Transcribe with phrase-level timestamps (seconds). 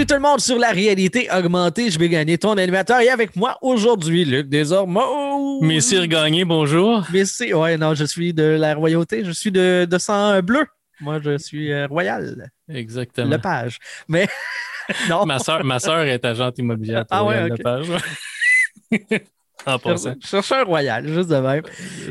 [0.00, 1.90] Tout le monde sur la réalité augmentée.
[1.90, 5.60] Je vais gagner ton animateur et avec moi aujourd'hui, Luc Desormeaux.
[5.60, 7.06] Messire Gagné, bonjour.
[7.12, 9.24] Messi, ouais, non, je suis de la royauté.
[9.26, 10.64] Je suis de, de sang bleu.
[11.02, 12.50] Moi, je suis euh, royal.
[12.72, 13.28] Exactement.
[13.28, 13.78] Lepage.
[14.08, 14.26] Mais
[15.10, 15.26] non.
[15.26, 17.04] Ma soeur, ma soeur est agente immobilière.
[17.10, 17.58] Ah ouais, Royal ok.
[17.58, 17.86] Lepage.
[19.66, 20.14] en passant.
[20.22, 21.62] Je cherche un royal, juste de même.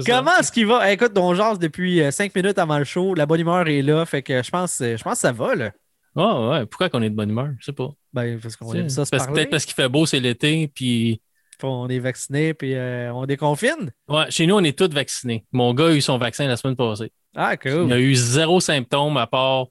[0.05, 0.91] Comment est-ce qu'il va?
[0.91, 3.15] Écoute, on jase depuis euh, cinq minutes avant le show.
[3.15, 4.05] La bonne humeur est là.
[4.05, 5.71] Fait que je pense, je pense que ça va, là.
[6.15, 6.65] Ouais, ouais.
[6.65, 7.49] Pourquoi qu'on est de bonne humeur?
[7.59, 7.89] Je sais pas.
[8.13, 9.41] Ben, parce qu'on C'est- aime ça se parce- parler.
[9.41, 11.21] Peut-être parce qu'il fait beau, c'est l'été, puis
[11.61, 13.91] On est vacciné puis euh, on déconfine.
[14.07, 15.45] ouais, chez nous, on est tous vaccinés.
[15.51, 17.11] Mon gars a eu son vaccin la semaine passée.
[17.35, 17.91] Ah, Il cool.
[17.93, 19.65] a eu zéro symptôme à part,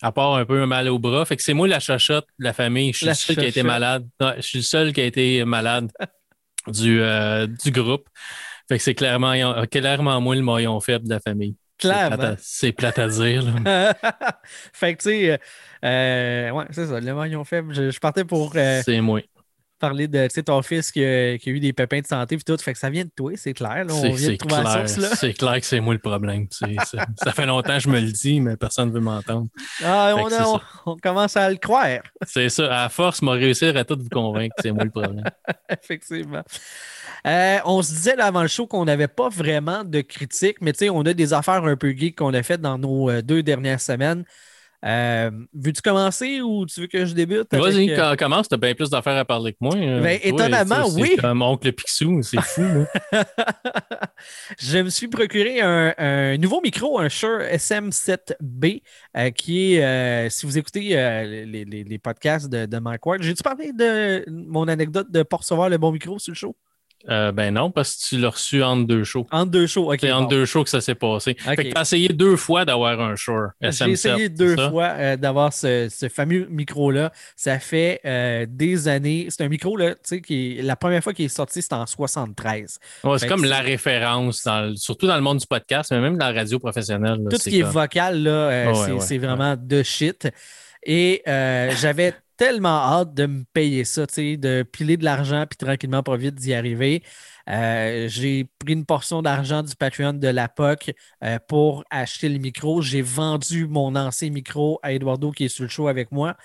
[0.00, 1.24] à part un peu mal au bras.
[1.24, 2.92] Fait que c'est moi la chachotte de la famille.
[2.92, 4.06] Je suis La le seul qui a été malade.
[4.20, 5.90] Ouais, je suis le seul qui a été malade
[6.68, 8.08] du, euh, du groupe.
[8.68, 9.34] Fait que c'est clairement,
[9.70, 11.56] clairement moi le maillon faible de la famille.
[11.80, 12.16] C'est Clairement.
[12.16, 13.42] plate à- C'est plate à dire.
[13.64, 13.94] là.
[14.72, 15.40] fait que, tu sais,
[15.84, 17.74] euh, ouais, c'est ça, le maillon faible.
[17.74, 19.20] Je, je partais pour euh, C'est moi.
[19.78, 22.36] parler de, tu sais, ton fils qui a, qui a eu des pépins de santé
[22.36, 22.56] puis tout.
[22.56, 23.84] Fait que ça vient de toi, c'est clair.
[23.84, 23.92] là.
[23.92, 24.88] on C'est vient de c'est trouver la clair.
[24.88, 25.14] source.
[25.20, 26.46] C'est clair que c'est moi le problème.
[26.50, 29.48] Ça fait longtemps que je me le dis, mais personne ne veut m'entendre.
[29.84, 32.84] Ah, on, a- commence à le croire, C'est ça.
[32.84, 35.24] À force, m'a réussir à tout vous convaincre que c'est moi le problème.
[35.68, 36.42] effectivement.
[37.26, 40.72] Euh, on se disait là, avant le show qu'on n'avait pas vraiment de critiques, mais
[40.72, 43.22] tu sais, on a des affaires un peu geeks qu'on a faites dans nos euh,
[43.22, 44.24] deux dernières semaines.
[44.84, 47.46] Euh, Veux-tu commencer ou tu veux que je débute?
[47.54, 48.48] Vas-y, euh, com- commence.
[48.48, 49.74] T'as bien plus d'affaires à parler que moi.
[49.76, 51.16] Euh, Ben, toi, étonnamment, oui.
[51.18, 52.22] Comme oncle Picsou.
[52.22, 52.62] C'est fou.
[54.60, 58.82] je me suis procuré un, un nouveau micro, un Shure SM7B,
[59.16, 63.42] euh, qui est, si vous écoutez les, les- les podcasts de, de Mike Ward, j'ai-tu
[63.42, 66.56] parlé de mon anecdote de ne pas recevoir le bon micro sur le show?
[67.10, 69.26] Euh, ben non, parce que tu l'as reçu entre deux shows.
[69.30, 69.98] Entre deux shows, OK.
[70.00, 70.14] C'est bon.
[70.14, 71.36] entre deux shows que ça s'est passé.
[71.46, 71.56] Ok.
[71.56, 73.88] Fait que t'as essayé deux fois d'avoir un Shure J'ai SM7.
[73.90, 77.12] essayé deux fois euh, d'avoir ce, ce fameux micro-là.
[77.36, 79.26] Ça fait euh, des années.
[79.28, 81.74] C'est un micro, là, tu sais, qui est- la première fois qu'il est sorti, c'était
[81.74, 82.78] en 73.
[83.04, 86.16] Ouais, c'est comme la référence, dans le- surtout dans le monde du podcast, mais même
[86.16, 87.18] dans la radio professionnelle.
[87.22, 90.28] là, Tout ce qui est vocal, là, Ouais, c'est ouais, vraiment de shit.
[90.86, 96.02] Et euh, j'avais tellement hâte de me payer ça, de piler de l'argent puis tranquillement,
[96.02, 97.02] pas vite d'y arriver.
[97.48, 102.38] Euh, j'ai pris une portion d'argent du Patreon de la POC euh, pour acheter le
[102.38, 102.80] micro.
[102.82, 106.36] J'ai vendu mon ancien micro à Eduardo qui est sur le show avec moi.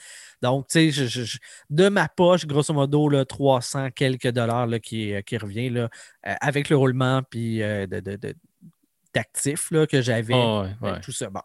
[0.42, 1.24] Donc, tu sais,
[1.70, 5.90] de ma poche, grosso modo, là, 300 quelques dollars là, qui, qui revient là,
[6.28, 8.36] euh, avec le roulement puis euh, de- de- de-
[9.14, 10.34] d'actifs là, que j'avais.
[10.36, 11.02] Ah ouais, Euh, ouais.
[11.02, 11.30] Tout ça.
[11.30, 11.42] Bon.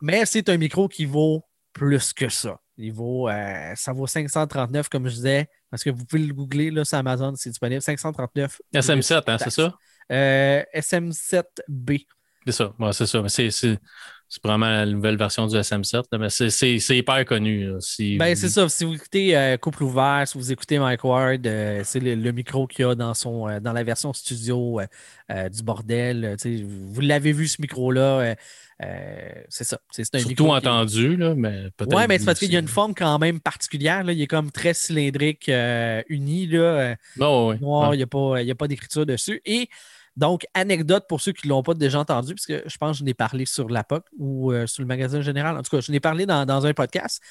[0.00, 2.58] Mais c'est un micro qui vaut plus que ça.
[2.80, 6.70] Il vaut, euh, ça vaut 539, comme je disais, parce que vous pouvez le googler
[6.70, 7.82] là, sur Amazon, c'est disponible.
[7.82, 8.60] 539.
[8.74, 9.74] SM7, hein, c'est ça?
[10.10, 12.06] Euh, SM7B.
[12.46, 12.72] C'est ça.
[12.78, 13.20] Ouais, c'est ça.
[13.22, 13.78] Mais c'est, c'est,
[14.26, 16.04] c'est vraiment la nouvelle version du SM7.
[16.10, 17.66] là, mais c'est, c'est, c'est hyper connu.
[17.70, 17.76] là.
[17.80, 18.66] Si Ben, vous- c'est ça.
[18.68, 22.32] Si vous écoutez euh, Couple ouvert, si vous écoutez Mike Ward, euh, c'est le, le
[22.32, 24.86] micro qu'il y a dans, son, euh, dans la version studio euh,
[25.30, 26.36] euh, du bordel.
[26.42, 28.34] euh, vous l'avez vu, ce micro-là.
[28.82, 29.78] Euh, c'est ça.
[29.90, 31.94] C'est un Surtout entendu, là, mais peut-être.
[31.94, 34.04] Ouais, mais c'est parce qu'il y a une forme quand même particulière.
[34.04, 34.12] Là.
[34.12, 37.96] Il est comme très cylindrique, euh, uni, là, euh, Non, noir, ouais.
[37.96, 38.06] il n'y a
[38.54, 39.42] pas, pas d'écriture dessus.
[39.44, 39.68] Et
[40.16, 43.04] donc, anecdote pour ceux qui ne l'ont pas déjà entendu, puisque je pense que je
[43.04, 45.56] n'ai parlé sur la POC ou euh, sur le magasin général.
[45.56, 47.22] En tout cas, je n'ai parlé dans, dans un podcast.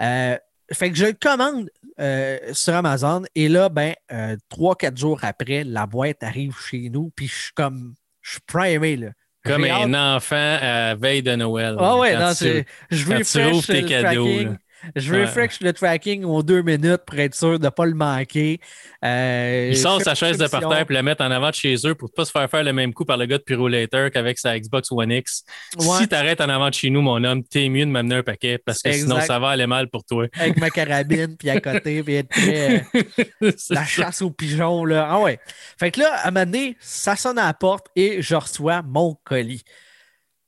[0.00, 0.36] Euh,
[0.72, 3.94] fait que je le commande euh, sur Amazon et là, ben,
[4.48, 8.40] trois, quatre jours après, la boîte arrive chez nous, puis je suis comme, je suis
[8.46, 9.10] primé, là.
[9.44, 11.76] Comme un enfant à veille de Noël.
[11.78, 12.66] ah ouais, Quand non, tu- c'est.
[12.90, 13.04] Je
[13.50, 14.26] ouvres tes le cadeaux.
[14.96, 15.24] Je Ouais.
[15.24, 18.60] refresh le tracking aux deux minutes pour être sûr de ne pas le manquer.
[19.04, 21.74] Euh, Il sort je sa chaise de parterre puis la mettre en avant de chez
[21.86, 24.10] eux pour ne pas se faire faire le même coup par le gars de Pyrolator
[24.10, 25.44] qu'avec sa Xbox One X.
[25.78, 25.98] Ouais.
[25.98, 28.22] Si tu arrêtes en avant de chez nous, mon homme, t'es mieux de m'amener un
[28.22, 30.26] paquet parce que sinon ça va aller mal pour toi.
[30.38, 32.84] Avec ma carabine, puis à côté, puis être prêt.
[33.42, 35.08] euh, la chasse aux pigeons, là.
[35.10, 35.38] Ah ouais.
[35.78, 38.82] Fait que là, à un moment donné, ça sonne à la porte et je reçois
[38.82, 39.62] mon colis.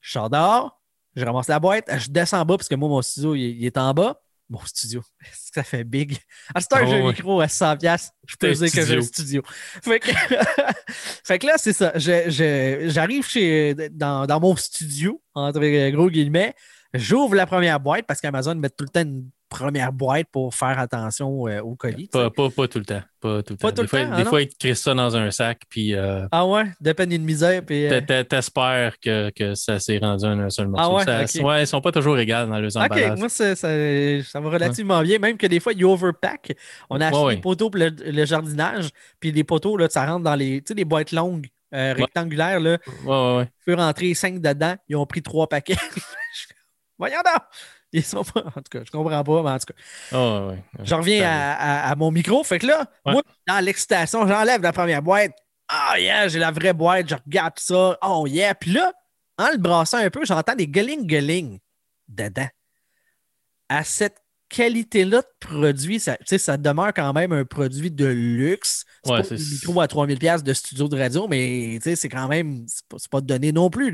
[0.01, 0.81] Je sors dehors,
[1.17, 3.01] je ramasse la boîte, je descends en bas parce que moi, mon
[3.35, 4.21] il, il est en bas.
[4.49, 6.19] Mon studio, est-ce que ça fait big?
[6.55, 8.97] À cette heure, Ah j'ai un micro à 100$, piastres, je peux dire que j'ai
[8.97, 9.43] un studio.
[9.83, 10.11] Fait que,
[11.25, 11.93] fait que là, c'est ça.
[11.97, 16.55] J'arrive chez dans, dans mon studio, entre gros guillemets.
[16.95, 19.29] J'ouvre la première boîte parce qu'Amazon met tout le temps une
[19.59, 22.05] première boîte pour faire attention euh, au colis.
[22.09, 22.19] tu.
[22.19, 23.03] Pas, pas, pas tout le temps.
[23.21, 23.75] Pas tout le Pas temps.
[23.75, 25.63] tout des le fois, temps, ah des fois, ils te crissent ça dans un sac,
[25.69, 27.63] puis euh, Ah ouais, de peine et de misère.
[27.65, 30.91] Puis, euh, t'espères que, que ça s'est rendu en un seul morceau.
[30.91, 31.47] Ah ouais, Ça- ok.
[31.47, 33.19] ouais, ils sont pas toujours égales dans les OK, emballages.
[33.19, 33.69] moi, ça, ça,
[34.23, 35.19] ça va relativement bien.
[35.19, 36.53] Même que des fois, ils overpack.
[36.91, 40.05] On a acheté Ouais, des poteaux pour le, le jardinage, puis des poteaux, là, ça
[40.07, 42.61] rentre dans les, tu sais, les boîtes longues, euh, rectangulaires.
[42.61, 43.49] Là, ouais.
[43.65, 44.75] peut rentrer cinq dedans.
[44.89, 45.77] Ils ont pris trois paquets.
[46.99, 47.43] Voyons donc!
[47.93, 48.41] Ils sont pas.
[48.47, 50.17] En tout cas, je comprends pas, mais en tout cas.
[50.17, 50.63] Oh, ouais.
[50.85, 51.53] Je reviens à,
[51.87, 52.43] à- à mon micro.
[52.45, 53.13] Fait que là, Ouais.
[53.13, 55.33] moi, dans l'excitation, j'enlève la première boîte.
[55.69, 57.09] Ah, yeah, j'ai la vraie boîte.
[57.09, 57.97] Je regarde ça.
[58.03, 58.55] Oh, yeah.
[58.55, 58.93] Puis là,
[59.39, 61.59] en le brassant un peu, j'entends des gueuling-gueuling
[62.09, 62.49] dedans.
[63.69, 64.19] À cette
[64.49, 68.85] qualité-là de produit, ça, ça demeure quand même un produit de luxe.
[69.05, 72.29] C'est Ouais, pas c'est- un micro à 3000$ de studio de radio, mais c'est quand
[72.29, 73.93] même, c'est pas, pas donné non plus.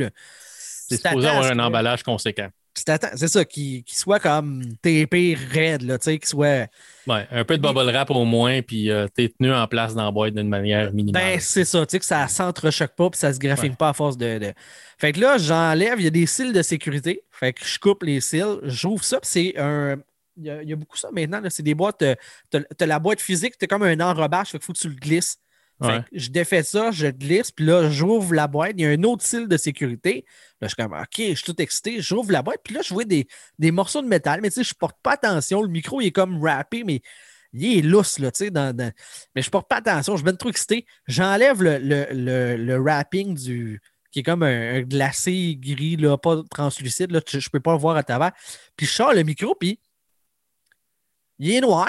[0.88, 2.48] C'est supposé avoir un que- emballage conséquent.
[2.74, 6.68] C'est ça, qu'il qu'il soit comme TP raide, là, tu sais, qu'il soit.
[7.06, 10.04] Ouais, un peu de bubble wrap au moins, puis euh, t'es tenu en place dans
[10.06, 11.22] la boîte d'une manière minimale.
[11.22, 13.76] Ben, c'est ça, tu sais, que ça s'entrechoque pas puis ça se graphine Ouais.
[13.76, 14.52] pas à force de, de-
[14.98, 17.22] Fait que là, j'enlève, il y a des cils de sécurité.
[17.30, 19.96] Fait que je coupe les cils, j'ouvre ça, puis c'est un.
[20.38, 22.00] Il y, a, il y a beaucoup ça maintenant, c'est des boîtes.
[22.00, 22.14] euh,
[22.50, 25.36] T'as la boîte physique, t'as comme un enrobage, fait qu'il faut que tu le glisses.
[25.82, 26.00] Fait Ouais.
[26.02, 28.72] que je défais ça, je glisse, puis là, j'ouvre la boîte.
[28.76, 30.24] Il y a un autre cil de sécurité.
[30.60, 32.00] Là, je suis comme, OK, je suis tout excité.
[32.00, 33.26] J'ouvre la boîte, puis là, je vois des,
[33.58, 34.40] des morceaux de métal.
[34.42, 35.60] Mais tu sais, je porte pas attention.
[35.62, 37.02] Le micro, il est comme wrappé, mais
[37.52, 38.50] il est lousse, là, tu sais.
[38.50, 38.92] Dans, dans-
[39.34, 40.12] Mais je porte pas attention.
[40.14, 40.86] Je suis bien trop excité.
[41.06, 43.80] J'enlève le, le, le, le wrapping du
[44.10, 47.10] qui est comme un, un glacé gris, là, pas translucide.
[47.12, 48.32] Là, je, je peux pas le voir à travers.
[48.76, 49.80] Puis je sors le micro, puis
[51.38, 51.88] il est noir,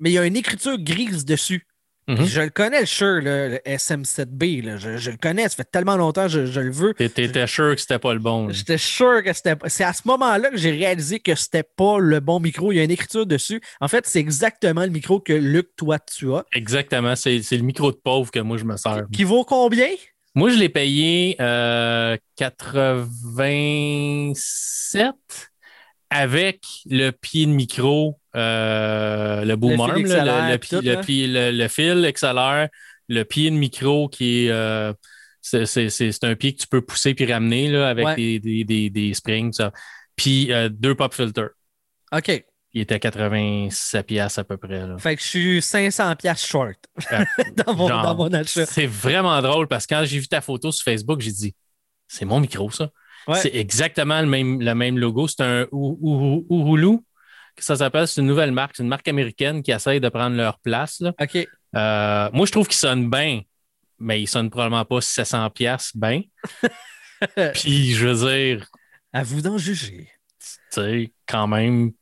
[0.00, 1.66] mais il y a une écriture grise dessus.
[2.08, 2.24] Mhm.
[2.24, 4.64] Je le connais, le Shure, là, le SM7B.
[4.64, 4.76] là.
[4.78, 6.94] Je, je le connais, ça fait tellement longtemps que je, je le veux.
[6.94, 8.48] T'é- T'étais sûr que c'était pas le bon.
[8.50, 9.68] J'étais sûr que c'était pas.
[9.68, 12.72] C'est à ce moment-là que j'ai réalisé que c'était pas le bon micro.
[12.72, 13.60] Il y a une écriture dessus.
[13.80, 16.44] En fait, c'est exactement le micro que Luc, toi, tu as.
[16.54, 17.14] Exactement.
[17.14, 19.04] C'est c'est le micro de pauvre que moi, je me sers.
[19.12, 19.88] Qui vaut combien?
[20.34, 25.14] Moi, je l'ai payé euh, 87
[26.10, 32.68] avec le pied de micro, euh, le boom arm, le, le tout, fil XLR,
[33.08, 34.50] le pied de micro qui est.
[34.50, 34.92] euh,
[35.42, 38.16] c'est un pied que tu peux pousser puis ramener là, avec Ouais.
[38.16, 39.52] des, des, des, des springs.
[39.52, 39.72] ça.
[40.16, 41.50] Puis euh, deux pop filters.
[42.12, 42.44] OK.
[42.74, 44.86] Il était à 87 piastres à peu près.
[44.86, 44.98] là.
[44.98, 46.76] Fait que je suis 500 pièces short
[47.12, 47.24] Euh,
[47.56, 48.66] dans, mon, genre, dans mon achat.
[48.66, 51.54] C'est vraiment drôle parce que quand j'ai vu ta photo sur Facebook, j'ai dit
[52.06, 52.90] c'est mon micro, ça.
[53.28, 53.40] Ouais.
[53.40, 55.28] C'est exactement le même, le même logo.
[55.28, 56.98] C'est un Uhulu,
[57.54, 58.08] que ça s'appelle.
[58.08, 58.76] C'est une nouvelle marque.
[58.76, 61.00] C'est une marque américaine qui essaye de prendre leur place.
[61.00, 61.12] là.
[61.20, 61.36] OK.
[61.76, 63.42] Euh, moi, je trouve qu'il sonne bien,
[63.98, 66.22] mais il sonne probablement pas 700 pièces bien.
[67.54, 68.66] Puis, je veux dire,
[69.12, 70.08] À vous d'en juger.
[70.40, 71.92] tu sais, quand même,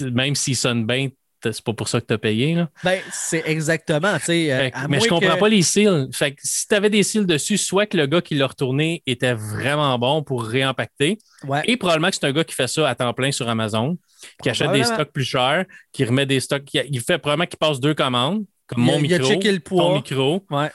[0.00, 1.08] même s'il sonne bien,
[1.42, 2.54] c'est pas pour ça que tu as payé.
[2.54, 2.68] Là.
[2.84, 6.08] Ben, c'est exactement, euh, à mais je comprends que- pas les cils.
[6.12, 9.02] Fait que si tu avais des cils dessus, soit que le gars qui l'a retourné
[9.06, 11.62] était vraiment bon pour réempacter, Ouais.
[11.66, 13.96] et probablement que c'est un gars qui fait ça à temps plein sur Amazon,
[14.42, 17.58] qui achète des stocks plus chers, qui remet des stocks, qui- il fait probablement qu'il
[17.58, 20.70] passe deux commandes, comme Il a- mon il a micro, le ton micro, Ouais.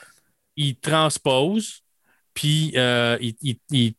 [0.56, 1.82] il transpose,
[2.34, 3.34] puis euh, il,
[3.70, 3.94] il,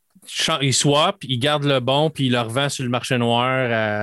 [0.60, 3.48] il, swap, il garde le bon, puis il le revend sur le marché noir,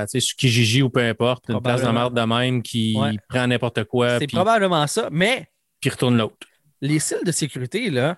[0.02, 2.96] à, tu sais, sur Kijiji ou peu importe, une place de merde de même qui
[2.98, 3.18] Ouais.
[3.30, 5.10] prend n'importe quoi, C'est probablement ça.
[5.12, 5.48] Mais
[5.80, 6.38] puis retourne l'autre.
[6.82, 8.18] les cils de sécurité, là,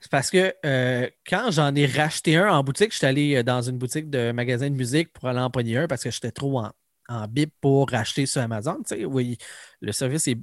[0.00, 3.62] c'est parce que euh, quand j'en ai racheté un en boutique, j'étais allé euh, dans
[3.62, 6.60] une boutique de magasin de musique pour aller en pogner un parce que j'étais trop
[6.60, 6.70] en,
[7.08, 8.76] en bip pour racheter sur Amazon.
[8.86, 9.38] Tu sais, oui,
[9.80, 10.38] le service est,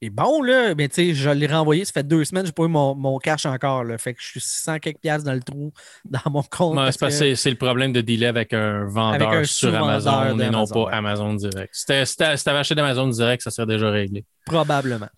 [0.00, 2.54] est bon, là, mais tu sais, je l'ai renvoyé, ça fait deux semaines, je n'ai
[2.54, 3.84] pas eu mon, mon cash encore.
[3.84, 5.72] Là, fait que je suis 600 quelques piastres dans le trou
[6.04, 6.76] dans mon compte.
[6.78, 10.50] Ouais, c'est que- le problème de dealer avec un vendeur Avec un sur Amazon et
[10.50, 10.90] non pas.
[10.92, 11.74] Amazon direct.
[11.74, 14.24] Si t'avais si acheté d'Amazon direct, ça serait déjà réglé.
[14.46, 15.08] Probablement.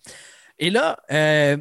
[0.57, 1.57] Et là, euh,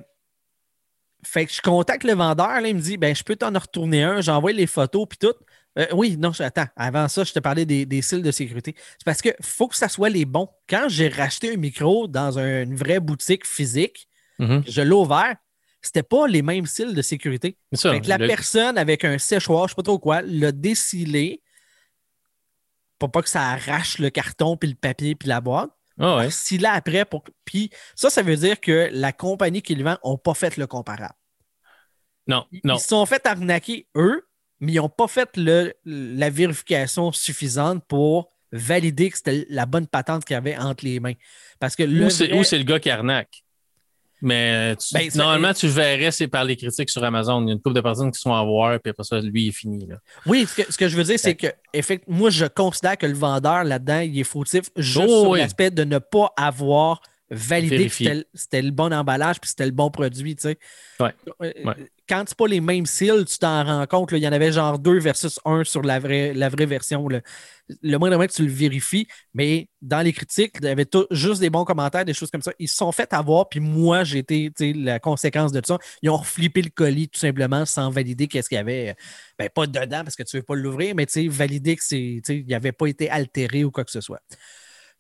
[1.25, 4.03] fait que je contacte le vendeur, là, il me dit ben, je peux t'en retourner
[4.03, 5.35] un, j'envoie les photos puis tout.
[5.79, 8.75] Euh, oui, non, attends, avant ça, je te parlais des, des cils de sécurité.
[8.99, 10.49] C'est parce qu'il faut que ça soit les bons.
[10.69, 14.09] Quand j'ai racheté un micro dans un- une vraie boutique physique,
[14.41, 14.65] Mhm.
[14.67, 15.37] je l'ai ouvert,
[15.81, 17.57] c'était pas les mêmes cils de sécurité.
[17.73, 18.01] C'est ça.
[18.01, 21.43] Que la le- personne avec un séchoir, je sais pas trop quoi, l'a décilé
[22.99, 25.71] pour pas que ça arrache le carton, puis le papier, puis la boîte.
[25.99, 26.31] Ouais.
[26.31, 27.25] Si là après, pour...
[27.45, 30.67] puis ça, ça veut dire que la compagnie qui le vend n'a pas fait le
[30.67, 31.15] comparable.
[32.27, 32.77] Non, non.
[32.77, 34.27] ils se sont fait arnaquer eux,
[34.61, 39.87] mais ils n'ont pas fait le, la vérification suffisante pour valider que c'était la bonne
[39.87, 41.15] patente qu'il y avait entre les mains.
[41.59, 43.43] Parce que le Ou c'est vrai- le gars qui arnaque.
[44.23, 47.41] Mais tu- Ben, normalement, tu verrais, c'est par les critiques sur Amazon.
[47.43, 49.45] Il y a une couple de personnes qui sont à voir, puis après ça, lui,
[49.45, 49.87] il est fini.
[49.87, 49.97] Là.
[50.27, 51.47] Oui, ce que, ce que je veux dire, c'est que
[52.07, 55.39] moi, je considère que le vendeur là-dedans, il est fautif juste Oh, sur oui.
[55.39, 57.01] l'aspect de ne pas avoir
[57.31, 60.37] valider que c'était le bon emballage puis c'était le bon produit.
[60.37, 60.59] Tu sais.
[60.99, 61.15] Ouais.
[61.43, 61.75] Euh,
[62.09, 64.11] quand c'est pas les mêmes cils, tu t'en rends compte.
[64.13, 67.07] Il y en avait genre deux versus un sur la vraie, la vraie version.
[67.83, 71.51] Le moindre que tu le vérifies, mais dans les critiques, il y avait juste des
[71.51, 72.51] bons commentaires, des choses comme ça.
[72.59, 75.79] Ils se sont fait avoir, puis moi, j'ai été la conséquence de ça.
[76.03, 78.97] Ils ont flippé le colis tout simplement sans valider qu'est-ce qu'il y avait.
[79.39, 82.87] Ben, pas dedans parce que tu ne veux pas l'ouvrir, mais valider qu'il n'avait pas
[82.87, 84.21] été altéré ou quoi que ce soit.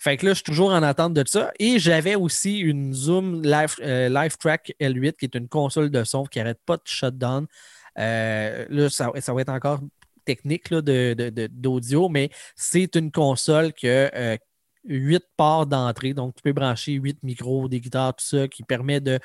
[0.00, 1.52] Fait que là, je suis toujours en attente de ça.
[1.58, 6.24] Et j'avais aussi une Zoom Live, euh, Track L8 qui est une console de son
[6.24, 7.46] qui n'arrête pas de shutdown.
[7.98, 9.80] Euh, là, ça, va être encore
[10.24, 14.38] technique d'audio, mais c'est une console qui a
[14.84, 16.14] 8 euh, ports d'entrée.
[16.14, 19.18] Donc, tu peux brancher 8 micros, des guitares, tout ça, qui permet de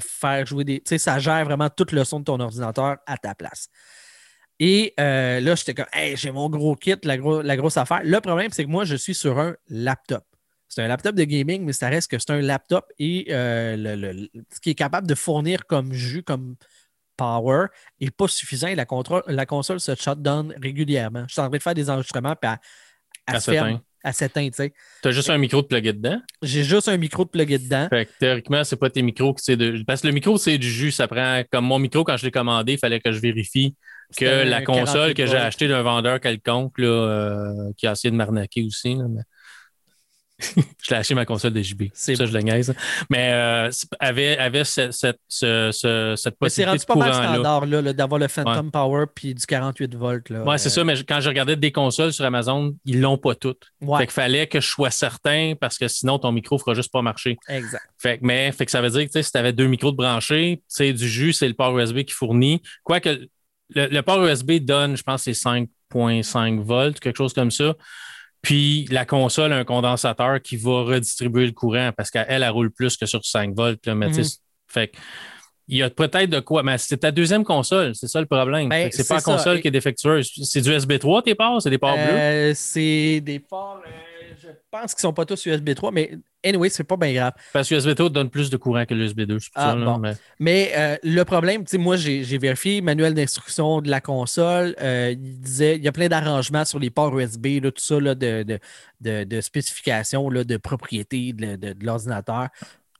[0.00, 0.78] faire jouer des.
[0.78, 3.68] Tu sais, ça gère vraiment tout le son de ton ordinateur à ta place.
[4.60, 8.02] Et euh, là, j'étais comme, hey, j'ai mon gros kit, la, la, grosse affaire.
[8.04, 10.22] Le problème, c'est que moi, je suis sur un laptop.
[10.68, 14.60] C'est un laptop de gaming, mais ça reste que c'est un laptop et euh, ce
[14.60, 16.56] qui est capable de fournir comme jus, comme
[17.16, 17.66] power,
[18.00, 18.86] n'est pas suffisant et la,
[19.26, 21.24] la console se shutdown régulièrement.
[21.26, 22.50] Je suis en train de faire des enregistrements puis
[23.26, 23.80] à, s'éteindre.
[25.02, 26.20] Tu as juste un micro de plugger dedans?
[26.40, 27.88] J'ai juste un micro de plugger dedans.
[27.90, 29.82] Fait que théoriquement, c'est pas tes micros qui c'est de.
[29.86, 30.90] Parce que le micro, c'est du jus.
[30.92, 33.74] Ça prend comme mon micro, quand je l'ai commandé, il fallait que je vérifie
[34.16, 38.16] que la console que j'ai achetée d'un vendeur quelconque là, euh, qui a essayé de
[38.16, 38.96] m'arnaquer aussi.
[40.56, 41.84] je l'ai acheté ma console de JB.
[41.92, 42.74] Ça, je le niaise.
[43.10, 45.74] Mais euh, avait, avait cette, cette, cette,
[46.16, 49.94] cette possibilité c'est rendu pas mal standard là, d'avoir le Phantom Power puis du 48
[49.94, 50.30] volts.
[50.30, 53.72] Oui, c'est ça, mais quand je regardais des consoles sur Amazon, ils l'ont pas toutes.
[53.80, 56.92] Fait qu'il fallait que je sois certain parce que sinon ton micro ne fera juste
[56.92, 57.36] pas marcher.
[57.48, 57.84] Exact.
[57.98, 60.62] Fait mais fait que ça veut dire que si tu avais deux micros de branchés,
[60.68, 62.62] c'est du jus, c'est le port USB qui fournit.
[62.82, 63.28] Quoique
[63.74, 67.74] le, port USB donne, je pense, c'est 5,5 volts, quelque chose comme ça.
[68.42, 72.70] Puis la console a un condensateur qui va redistribuer le courant parce qu'elle, elle, roule
[72.70, 73.86] plus que sur 5 volts.
[73.86, 74.24] Mhm.
[74.66, 74.92] Fait
[75.70, 78.68] il y a peut-être de quoi, mais c'est ta deuxième console, c'est ça le problème.
[78.68, 80.28] Ben, c'est pas la console qui est défectueuse.
[80.42, 82.54] C'est du USB 3 tes ports, c'est des ports euh, bleus?
[82.56, 83.80] C'est des ports.
[83.86, 84.09] Euh,
[84.40, 87.32] je pense qu'ils ne sont pas tous USB 3, mais anyway, c'est pas bien grave.
[87.52, 89.38] Parce que USB 3 donne plus de courant que l'USB 2.
[89.54, 89.76] Ah,
[90.38, 94.74] mais, euh, le problème, moi, j'ai vérifié le manuel d'instruction de la console.
[94.80, 98.58] Euh, il disait il y a plein d'arrangements sur les ports USB, tout ça de,
[99.00, 102.48] de, spécifications, de propriétés de l'ordinateur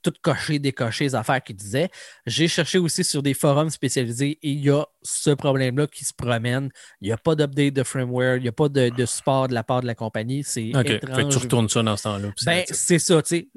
[0.02, 1.90] tout coché, décoché les affaires qu'il disait.
[2.26, 6.12] J'ai cherché aussi sur des forums spécialisés et il y a ce problème-là qui se
[6.12, 6.70] promène.
[7.00, 9.62] Il n'y a pas d'update de firmware, il n'y a pas de, support de la
[9.62, 10.42] part de la compagnie.
[10.44, 11.28] C'est étrange.
[11.32, 12.28] tu retournes ça dans ce temps-là.
[12.44, 13.48] Ben, c'est ça, tu sais.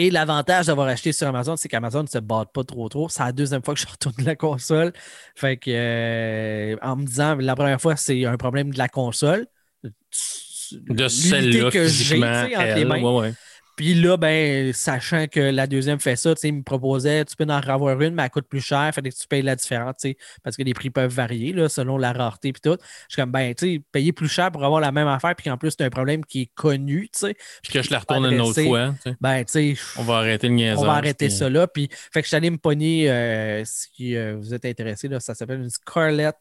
[0.00, 3.08] Et l'avantage d'avoir acheté sur Amazon, c'est qu'Amazon ne se bat pas trop trop.
[3.08, 4.92] C'est la deuxième fois que je retourne la console.
[5.34, 9.46] Fait que euh, en me disant la première fois, c'est un problème de la console.
[9.82, 13.32] De celle-là que j'ai entre les mains.
[13.78, 17.50] Puis là, ben, sachant que la deuxième fait ça, il me proposait, tu peux en
[17.50, 20.04] avoir une, mais elle coûte plus cher, fait que tu payes la différence,
[20.42, 22.76] parce que les prix peuvent varier là, selon la rareté puis tout.
[22.80, 25.48] Je suis comme, ben, tu sais, payer plus cher pour avoir la même affaire, puis
[25.48, 27.36] qu'en plus, c'est un problème qui est connu, tu sais.
[27.62, 28.96] Puis que je la retourne une autre fois.
[29.20, 29.74] Ben, tu sais.
[29.96, 30.78] On va arrêter le niaisage.
[30.78, 31.68] On va arrêter ça là.
[31.68, 35.20] Puis, fait que je suis allé me pogner, euh, si euh, vous êtes intéressé, là,
[35.20, 36.34] ça s'appelle une Scarlett.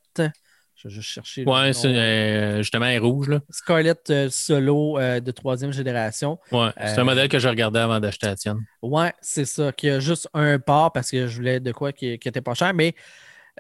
[0.77, 1.43] Je vais juste chercher.
[1.43, 3.29] Ouais, c'est euh, justement, elle est rouge.
[3.29, 3.39] Là.
[3.50, 6.38] Scarlett euh, Solo euh, de troisième génération.
[6.51, 8.60] Ouais, c'est un modèle que je regardais avant d'acheter la tienne.
[8.84, 12.19] Ouais, c'est ça, qui a juste un port parce que je voulais de quoi qui,
[12.19, 12.93] qui était pas cher, mais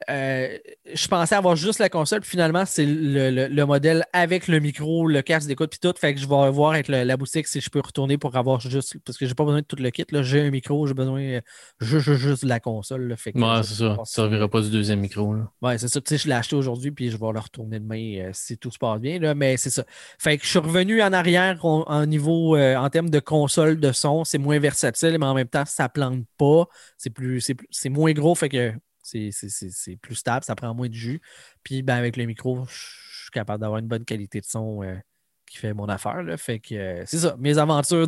[0.09, 0.57] euh,
[0.93, 5.21] je pensais avoir juste la console, puis finalement, c'est le, modèle avec le micro, le
[5.21, 5.93] casque d'écoute, puis tout.
[5.97, 8.97] Fait que je vais voir avec la boutique si je peux retourner pour avoir juste.
[9.05, 10.05] Parce que j'ai pas besoin de tout le kit.
[10.09, 11.41] J'ai un micro, j'ai besoin euh,
[11.79, 13.15] juste, juste, de la console.
[13.17, 13.97] fait ouais, c'est ça.
[13.97, 15.33] Ça servira pas du deuxième micro.
[15.33, 15.51] Là.
[15.61, 15.99] Ouais, c'est ça.
[15.99, 18.71] Tu sais, je l'ai acheté aujourd'hui, puis je vais le retourner demain euh, si tout
[18.71, 19.19] se passe bien.
[19.19, 19.83] Là, mais c'est ça.
[20.19, 24.23] Fait que je suis revenu en arrière en, niveau, en termes de console de son.
[24.23, 26.65] C'est moins versatile, mais en même temps, ça plante pas.
[26.97, 28.35] C'est plus, c'est moins gros.
[28.35, 28.73] Fait que
[29.07, 31.21] c'est plus stable, ça prend moins de jus.
[31.63, 34.95] Puis ben, avec le micro, je suis capable d'avoir une bonne qualité de son euh,
[35.49, 36.23] qui fait mon affaire.
[36.23, 36.37] Là.
[36.37, 38.07] Fait que euh, c'est ça, mes aventures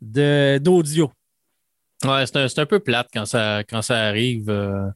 [0.00, 1.12] d'audio.
[2.02, 4.50] De, ouais, c'est un, peu plate quand ça, quand ça arrive.
[4.50, 4.88] Euh,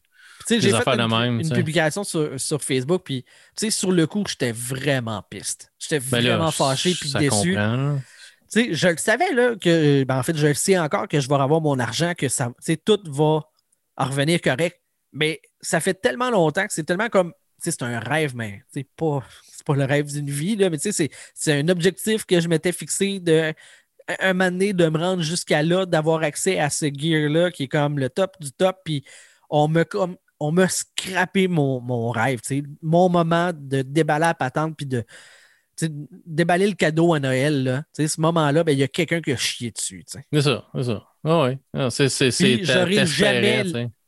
[0.49, 3.25] j'ai fait une, même, une publication sur, sur Facebook, puis
[3.71, 5.73] sur le coup, j'étais vraiment piste.
[5.79, 7.55] J'étais ben vraiment fâché puis déçu.
[7.55, 11.35] je le savais là, que ben, en fait, je le sais encore que je vais
[11.35, 12.51] avoir mon argent, que ça,
[12.85, 13.43] tout va
[13.97, 14.81] revenir correct.
[15.19, 17.33] Mais ça fait tellement longtemps que c'est tellement comme.
[17.61, 19.21] C'est un rêve, mais c'est pas,
[19.75, 21.11] le rêve d'une vie, là, mais c'est
[21.49, 23.53] un objectif que je m'étais fixé de
[24.21, 27.69] un moment donné, de me rendre jusqu'à là, d'avoir accès à ce gear-là qui est
[27.69, 28.79] comme le top du top.
[28.85, 29.05] Puis
[29.51, 29.85] on me
[30.53, 32.41] m'a scrappé mon, mon rêve,
[32.81, 35.05] mon moment de déballer la patente puis de,
[36.27, 39.37] déballer le cadeau à Noël, là, ce moment-là, ben, il y a quelqu'un qui a
[39.37, 40.05] chié dessus.
[40.07, 41.05] C'est ça, c'est ça.
[41.25, 41.59] Ah ouais.
[41.75, 41.89] Ah,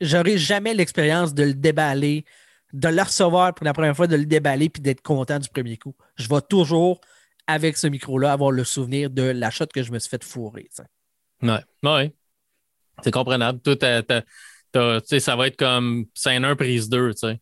[0.00, 2.24] j'aurais jamais, l'expérience de le déballer,
[2.72, 5.76] de le recevoir pour la première fois, de le déballer puis d'être content du premier
[5.76, 5.94] coup.
[6.16, 7.00] Je vais toujours,
[7.46, 10.68] avec ce micro-là, avoir le souvenir de la shot que je me suis fait fourrer.
[11.42, 12.14] Ouais, ouais.
[13.02, 13.60] C'est comprenable.
[13.60, 17.40] Tout ça va être comme scène 1, prise 2, tu sais.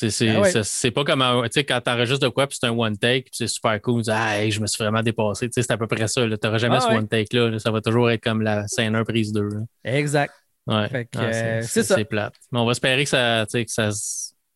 [0.00, 3.26] Ben c'est pas comme tu sais, quand t'enregistres de quoi, puis c'est un one take,
[3.32, 4.02] c'est super cool.
[4.02, 5.48] Tu dis, ah, je me suis vraiment dépassé.
[5.52, 6.22] C'est à peu près ça.
[6.22, 7.58] Tu n'auras jamais ce one take-là.
[7.58, 9.48] Ça va toujours être comme la scène 1, prise 2.
[9.84, 10.34] Exact.
[10.66, 11.08] Ouais.
[11.14, 11.94] Ah, euh, c'est ça.
[11.94, 12.34] C'est plate.
[12.50, 13.90] Mais on va espérer que ça, que ça,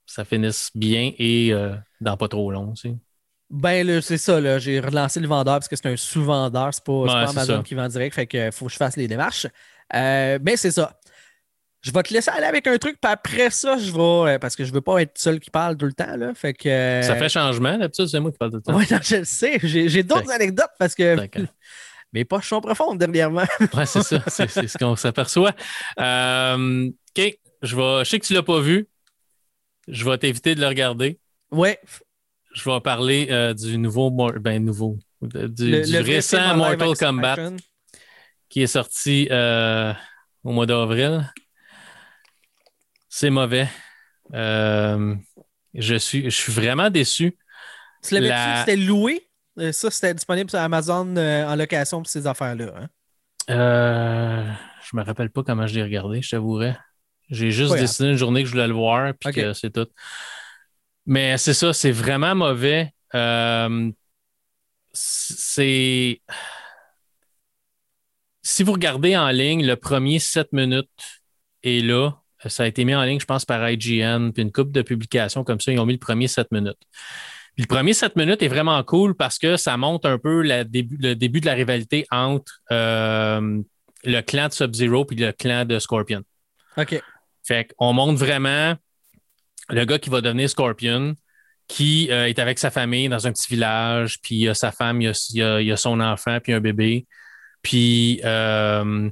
[0.07, 2.75] ça finisse bien et euh, dans pas trop long.
[3.51, 4.59] Ben, c'est ça.
[4.59, 6.75] J'ai relancé le vendeur parce que c'est un sous-vendeur.
[6.75, 8.15] C'est pas, pas Amazon qui vend direct.
[8.15, 9.47] Fait que faut que je fasse les démarches.
[9.95, 10.98] Euh, mais c'est ça.
[11.89, 14.35] Je vais te laisser aller avec un truc, puis après ça, je vais.
[14.35, 16.17] Euh, parce que je veux pas être seul qui parle tout le temps.
[16.19, 18.77] Là, fait que, euh, Ça fait changement, d'habitude, c'est moi qui parle tout le temps.
[18.77, 19.59] Oui, je le sais.
[19.63, 21.17] J'ai d'autres anecdotes parce que
[22.13, 23.47] mes poches sont profondes dernièrement.
[23.61, 24.23] oui, c'est ça.
[24.27, 25.55] C'est ce qu'on s'aperçoit.
[25.99, 27.39] Euh, OK.
[27.63, 28.87] Je, vais, je sais que tu ne l'as pas vu.
[29.89, 31.19] Je vais t'éviter de le regarder.
[31.51, 31.71] Oui.
[32.53, 34.11] Je vais parler du nouveau.
[34.11, 34.99] Ben, nouveau.
[35.23, 37.37] Du, récent Mortal Kombat
[38.51, 39.27] qui est sorti
[40.45, 41.25] au mois d'avril.
[43.09, 43.69] C'est mauvais.
[44.35, 45.15] Euh,
[45.75, 47.37] je, suis, je suis vraiment déçu.
[48.03, 49.29] Tu l'avais dit c'était loué?
[49.59, 52.73] Euh, ça, c'était disponible sur Amazon euh, en location pour ces affaires-là.
[52.77, 52.89] Hein?
[53.51, 54.53] Euh,
[54.89, 56.77] je me rappelle pas comment je l'ai regardé, je t'avouerais.
[57.31, 59.89] J'ai juste décidé une journée que je voulais le voir, puis que c'est tout.
[61.05, 62.93] Mais c'est ça, c'est vraiment mauvais.
[64.93, 66.21] c'est.
[68.43, 70.89] Si vous regardez en ligne, le premier 7 minutes
[71.63, 72.13] est là.
[72.47, 75.45] Ça a été mis en ligne, je pense, par IGN, puis une coupe de publications
[75.45, 75.73] comme ça.
[75.73, 76.79] Ils ont mis le premier 7 minutes.
[77.57, 80.63] le premier 7 minutes est vraiment cool parce que ça montre un peu le
[81.15, 83.61] début de la rivalité entre euh,
[84.05, 86.23] le clan de Sub-Zero et le clan de Scorpion.
[86.77, 87.03] OK.
[87.45, 88.75] Fait qu'on montre vraiment
[89.71, 91.15] le gars qui va devenir Scorpion,
[91.67, 95.03] qui euh, est avec sa famille dans un petit village, puis il a sa femme,
[95.03, 95.09] il
[95.43, 97.07] a, a, son enfant, puis un bébé.
[97.63, 99.11] Puis euh,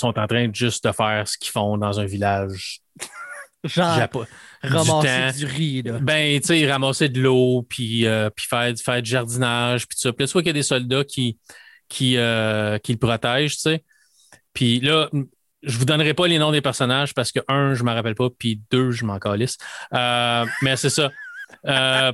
[0.00, 2.80] sont en train juste de faire ce qu'ils font dans un village.
[3.64, 4.08] Genre,
[4.62, 5.82] ramasser du, riz.
[5.82, 5.98] Là.
[6.00, 10.00] Ben, tu sais, ramasser de l'eau, puis, euh, puis faire, faire, du jardinage, puis tout
[10.00, 10.12] ça.
[10.12, 11.38] Puis là, soit qu'il y a des soldats qui,
[11.88, 13.84] qui, euh, qui le protègent, tu sais.
[14.54, 15.10] Puis là,
[15.62, 18.14] je vous donnerai pas les noms des personnages parce que, un, je ne m'en rappelle
[18.14, 19.58] pas, puis deux, je m'en calisse.
[19.94, 21.10] Euh, mais c'est ça.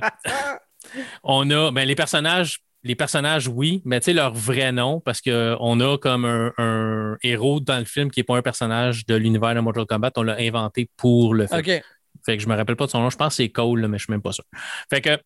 [1.23, 5.21] on a, ben, les personnages les personnages, oui, mais tu sais, leur vrai nom, parce
[5.21, 9.55] qu'on a comme un, héros dans le film qui n'est pas un personnage de l'univers
[9.55, 11.81] de Mortal Kombat, on l'a inventé pour le film.
[12.25, 13.97] Fait que je me rappelle pas de son nom, je pense que c'est Cole, mais
[13.97, 14.43] je suis même pas sûr.
[14.89, 15.17] Fait que,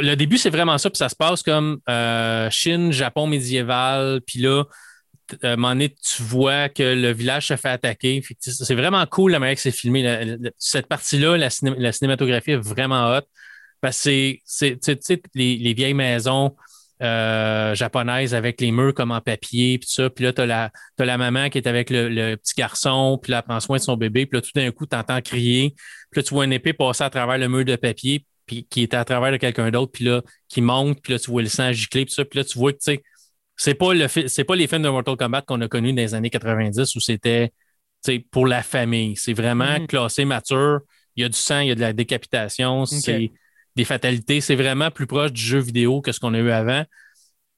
[0.00, 4.40] le début, c'est vraiment ça, puis ça se passe comme euh, Chine, Japon médiéval, puis
[4.40, 4.64] là,
[5.42, 8.22] à un moment donné, tu vois que le village se fait attaquer.
[8.40, 10.36] C'est vraiment cool la manière que c'est filmé.
[10.58, 11.50] cette partie-là, la,
[11.92, 13.22] cinématographie est vraiment hot.
[13.80, 14.80] Parce que c'est,
[15.34, 16.54] les, les, vieilles maisons,
[17.02, 20.08] euh, japonaise avec les murs comme en papier, puis ça.
[20.08, 23.38] Puis là, tu as la, la maman qui est avec le, petit garçon, puis là,
[23.38, 24.26] elle prend soin de son bébé.
[24.26, 25.74] Puis là, tout d'un coup, tu entends crier.
[26.10, 28.82] Puis là, tu vois une épée passer à travers le mur de papier, puis qui
[28.82, 31.48] est à travers de quelqu'un d'autre, puis là, qui monte, puis là, tu vois le
[31.48, 32.24] sang gicler, puis ça.
[32.24, 33.02] Puis là, tu vois que, tu sais,
[33.56, 36.14] c'est pas, le c'est pas les films de Mortal Kombat qu'on a connus dans les
[36.14, 37.52] années 90 où c'était
[38.30, 39.16] pour la famille.
[39.16, 39.86] C'est vraiment mm-hmm.
[39.86, 40.80] classé mature.
[41.16, 42.86] Il y a du sang, il y a de la décapitation.
[42.86, 43.30] C'est
[43.76, 44.40] des fatalités.
[44.40, 46.84] C'est vraiment plus proche du jeu vidéo que ce qu'on a eu avant.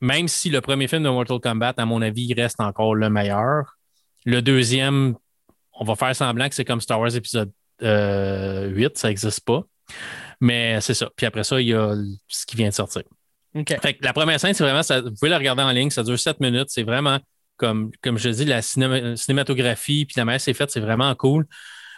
[0.00, 3.76] Même si le premier film de Mortal Kombat, à mon avis, reste encore le meilleur.
[4.24, 5.14] Le deuxième,
[5.72, 9.62] on va faire semblant que c'est comme Star Wars épisode 8, euh, ça n'existe pas.
[10.40, 11.10] Mais c'est ça.
[11.16, 11.94] Puis après ça, il y a
[12.28, 13.02] ce qui vient de sortir.
[14.00, 16.40] la première scène, c'est vraiment, ça, vous pouvez la regarder en ligne, ça dure 7
[16.40, 16.68] minutes.
[16.68, 17.18] C'est vraiment,
[17.56, 21.46] comme, comme je dis, la cinématographie, puis la manière c'est fait, c'est vraiment cool.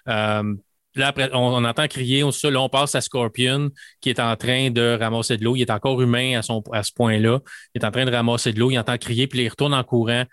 [0.08, 0.54] Euh,
[0.96, 4.70] Là, après, on, entend crier, on, là, on passe à Scorpion qui est en train
[4.70, 5.54] de ramasser de l'eau.
[5.54, 7.40] Il est encore humain à ce point-là.
[7.74, 8.70] Il est en train de ramasser de l'eau.
[8.70, 10.24] Il entend crier, puis il retourne en courant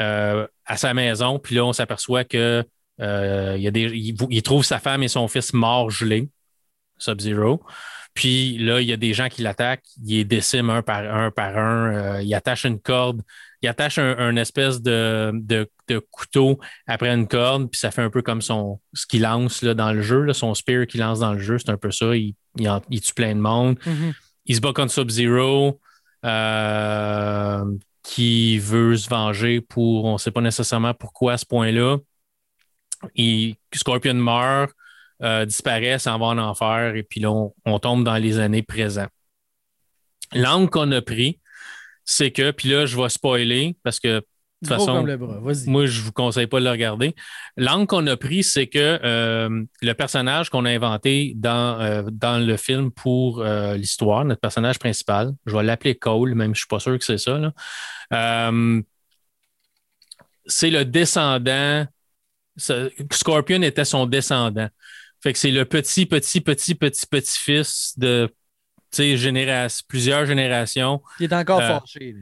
[0.00, 1.38] euh, à sa maison.
[1.38, 2.64] Puis là, on s'aperçoit que
[3.00, 6.28] euh, il, y a des, il, trouve sa femme et son fils morts gelés,
[6.98, 7.62] Sub-Zero.
[8.20, 9.86] Puis là, il y a des gens qui l'attaquent.
[10.04, 11.94] Il les décime un par un par un.
[11.94, 13.22] Euh, il attache une corde
[13.62, 15.68] il attache un, espèce de,
[16.10, 19.74] couteau après une corde, puis ça fait un peu comme son ce qu'il lance là,
[19.74, 22.16] dans le jeu, son spear qu'il lance dans le jeu, c'est un peu ça.
[22.16, 23.78] Il, tue plein de monde.
[23.80, 24.14] Mm-hmm.
[24.46, 25.78] Il se bat contre Sub-Zero,
[26.24, 27.64] euh,
[28.02, 31.98] qui veut se venger pour, on ne sait pas nécessairement pourquoi à ce point-là.
[33.74, 34.72] Scorpion meurt,
[35.22, 37.30] euh, disparaît, s'en va en enfer, et puis là,
[37.64, 39.10] on, tombe dans les années présentes.
[40.32, 41.40] L'angle qu'on a pris,
[42.04, 44.22] c'est que, puis là, je vais spoiler parce que
[44.62, 45.06] de toute façon,
[45.70, 47.14] moi, je ne vous conseille pas de le regarder.
[47.56, 52.38] L'angle qu'on a pris, c'est que euh, le personnage qu'on a inventé dans, euh, dans
[52.44, 56.54] le film pour euh, l'histoire, notre personnage principal, je vais l'appeler Cole, même je ne
[56.56, 57.40] suis pas sûr que c'est ça.
[60.44, 61.86] c'est le descendant.
[62.58, 64.68] Scorpion était son descendant.
[65.22, 68.30] Fait que c'est le petit, petit, petit, petit, petit-fils de
[68.92, 71.02] génération, plusieurs générations.
[71.18, 72.16] Il est encore fâché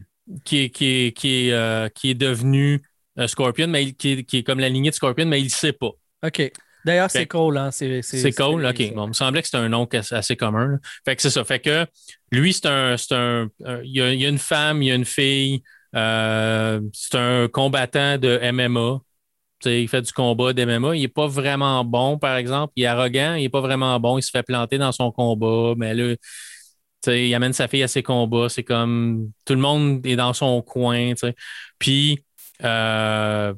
[0.44, 2.82] qui est, qui qui euh, qui est devenu
[3.16, 5.90] un Scorpion, mais qui, est, comme la lignée de Scorpion, mais il ne sait pas.
[6.24, 6.52] OK.
[6.84, 7.58] D'ailleurs, c'est Cole.
[7.58, 7.70] Hein?
[7.72, 8.94] C'est Cole, OK.
[8.94, 10.78] Bon, il me semblait que c'était un nom assez commun.
[11.04, 11.44] Fait que c'est ça.
[11.44, 11.86] Fait que
[12.30, 12.94] lui, c'est un.
[13.10, 13.48] un,
[13.82, 15.62] il, y a, une femme, il y a une fille.
[15.96, 19.00] Euh, c'est un combattant de MMA.
[19.64, 20.96] Il fait du combat de MMA.
[20.96, 22.72] Il n'est pas vraiment bon, par exemple.
[22.76, 24.18] Il est arrogant, il n'est pas vraiment bon.
[24.18, 25.74] Il se fait planter dans son combat.
[25.76, 26.14] Mais là,
[27.06, 28.48] il amène sa fille à ses combats.
[28.48, 31.12] C'est comme tout le monde est dans son coin.
[31.78, 32.24] Puis
[32.64, 33.54] euh,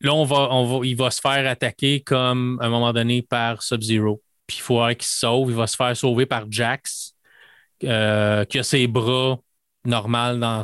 [0.00, 4.22] là, va, il va se faire attaquer comme à un moment donné par Sub-Zero.
[4.46, 5.50] Puis il faut qu'il se sauve.
[5.50, 7.14] Il va se faire sauver par Jax,
[7.84, 9.38] euh, qui a ses bras
[9.84, 10.62] normal dans,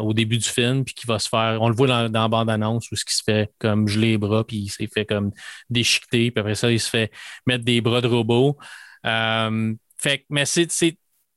[0.00, 1.58] au début du film, puis qui va se faire.
[1.60, 4.18] On le voit dans, dans la bande-annonce où ce qui se fait comme geler les
[4.18, 5.32] bras, puis il s'est fait comme
[5.70, 7.12] déchiqueter, puis après ça, il se fait
[7.46, 8.56] mettre des bras de robot.
[9.04, 10.68] Euh, fait mais c'est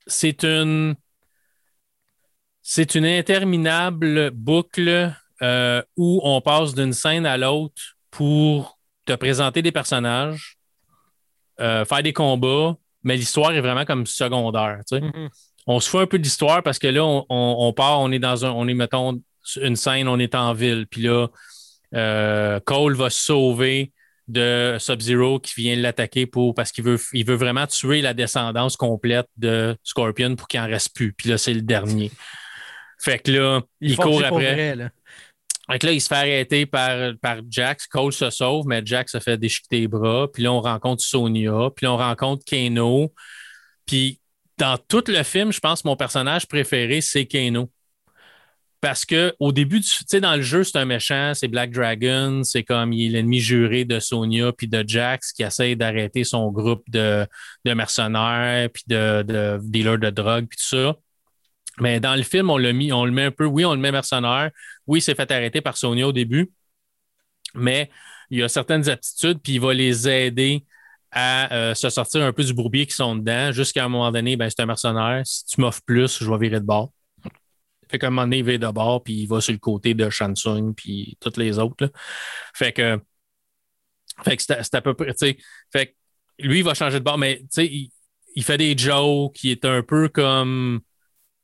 [0.06, 0.94] c'est une
[2.62, 9.62] c'est une interminable boucle euh, où on passe d'une scène à l'autre pour te présenter
[9.62, 10.58] des personnages,
[11.60, 14.80] euh, faire des combats, mais l'histoire est vraiment comme secondaire.
[14.90, 15.28] Mm-hmm.
[15.70, 18.50] On se fout un peu d'histoire parce que là, on, part, on est dans un,
[18.50, 19.22] on est, mettons,
[19.62, 21.28] une scène, on est en ville, puis là,
[21.94, 23.92] euh, Cole va se sauver
[24.26, 28.76] de Sub-Zero qui vient l'attaquer pour parce qu'il veut, il veut vraiment tuer la descendance
[28.76, 31.12] complète de Scorpion pour qu'il en reste plus.
[31.12, 32.10] Puis là, c'est le dernier.
[32.98, 34.74] Fait que là, il, court après.
[34.74, 34.90] là.
[35.70, 37.86] Fait que là, il se fait arrêter par, par Jax.
[37.86, 40.26] Cole se sauve, mais Jax se fait déchiqueter les bras.
[40.32, 41.70] Puis là, on rencontre Sonia.
[41.76, 43.12] Puis là, on rencontre Kano.
[43.86, 44.20] Puis
[44.60, 47.70] dans tout le film, je pense que mon personnage préféré, c'est Kano.
[48.80, 52.42] Parce que au début, tu sais, dans le jeu, c'est un méchant, c'est Black Dragon,
[52.44, 56.50] c'est comme il est l'ennemi juré de Sonia puis de Jax qui essaye d'arrêter son
[56.50, 57.26] groupe de,
[57.66, 60.96] mercenaires puis de, de, dealers de drogue puis tout ça.
[61.78, 63.92] Mais dans le film, on mis, on le met un peu, oui, on le met
[63.92, 64.50] mercenaire.
[64.86, 66.50] Oui, il s'est fait arrêter par Sonia au début,
[67.54, 67.90] mais
[68.30, 70.64] il a certaines aptitudes, puis il va les aider
[71.12, 74.36] à euh, se sortir un peu du bourbier qui sont dedans, jusqu'à un moment donné,
[74.36, 75.22] ben, c'est un mercenaire.
[75.24, 76.92] Si tu m'offres plus, je vais virer de bord.
[77.90, 79.94] Fait qu'à un moment donné, il va de bord, puis il va sur le côté
[79.94, 81.90] de Shansung, puis toutes les autres.
[82.54, 83.00] Fait que,
[84.24, 85.38] fait que c'est à peu près, tu sais,
[85.72, 85.92] fait que
[86.38, 87.66] lui, il va changer de bord, mais tu sais,
[88.36, 90.80] il, fait des jokes, qui est un peu comme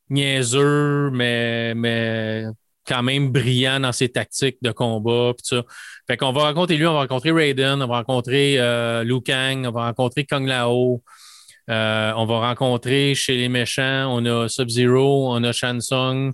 [0.09, 2.44] niaiseux, mais, mais
[2.87, 5.62] quand même brillant dans ses tactiques de combat, puis ça.
[6.07, 9.66] Fait qu'on va rencontrer lui, on va rencontrer Raiden, on va rencontrer euh, Liu Kang,
[9.66, 11.03] on va rencontrer Kong Lao,
[11.68, 16.33] euh, on va rencontrer chez les méchants, on a Sub-Zero, on a Shansung,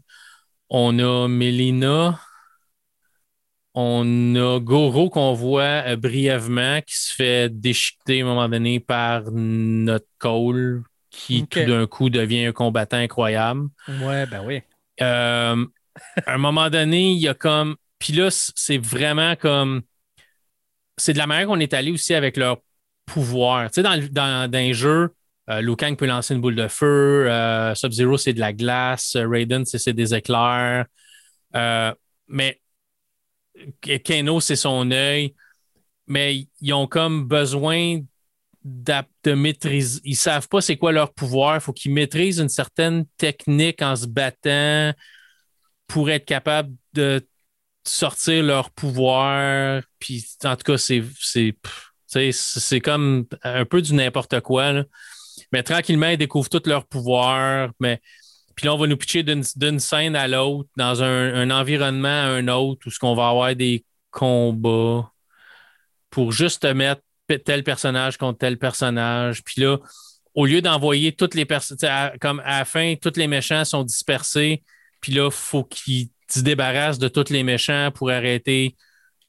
[0.69, 2.21] on a Melina,
[3.75, 8.81] on a Goro qu'on voit euh, brièvement qui se fait déchiqueter à un moment donné
[8.81, 13.69] par notre Cole qui tout d'un coup devient un combattant incroyable.
[14.03, 14.63] Ouais, ben oui.
[15.01, 15.65] Euh,
[16.27, 17.77] à un moment donné, il y a comme.
[17.99, 19.83] Puis là, c'est vraiment comme.
[20.97, 22.59] C'est de la manière qu'on est allé aussi avec leur
[23.07, 23.71] pouvoir.
[23.71, 25.15] Tu sais, dans, dans, un jeu,
[25.51, 27.31] euh, Liu Kang peut lancer une boule de feu.
[27.31, 29.17] Euh, Sub-Zero, c'est de la glace.
[29.17, 30.87] Euh, Raiden, c'est des éclairs.
[32.29, 32.61] mais
[34.05, 35.35] Kano, c'est son œil.
[36.07, 38.01] Mais ils ont comme besoin
[38.65, 40.01] de maîtriser.
[40.05, 41.57] Ils savent pas c'est quoi leur pouvoir.
[41.57, 44.93] Il faut qu'ils maîtrisent une certaine technique en se battant
[45.93, 47.21] pour être capable de
[47.85, 49.83] sortir leur pouvoir.
[49.99, 51.05] Puis, en tout cas, c'est,
[52.07, 54.85] c'est, comme un peu du n'importe quoi.
[55.53, 57.73] Mais tranquillement, ils découvrent tout leur pouvoir.
[57.79, 58.01] Mais
[58.57, 62.49] puis là, on va nous pitcher d'une scène à l'autre, dans un, environnement à un
[62.49, 65.13] autre, où ce qu'on va avoir des combats
[66.09, 67.03] pour juste mettre
[67.45, 69.45] tel personnage contre tel personnage.
[69.45, 69.77] Puis là,
[70.35, 71.77] au lieu d'envoyer toutes les personnes,
[72.19, 74.63] comme à la fin, tous les méchants sont dispersés.
[75.03, 78.75] Puis là, il faut qu'ils se débarrassent de tous les méchants pour arrêter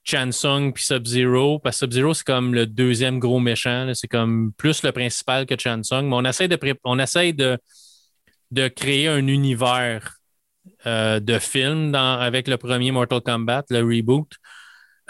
[0.06, 3.92] Chansung puis Sub-Zero, parce que Sub-Zero, c'est comme le deuxième gros méchant.
[3.94, 6.08] C'est comme plus le principal que Chansung.
[6.08, 7.58] Mais on essaie de, on essaie de,
[8.52, 10.18] de créer un univers
[10.86, 14.30] euh, de film avec le premier Mortal Kombat, le reboot.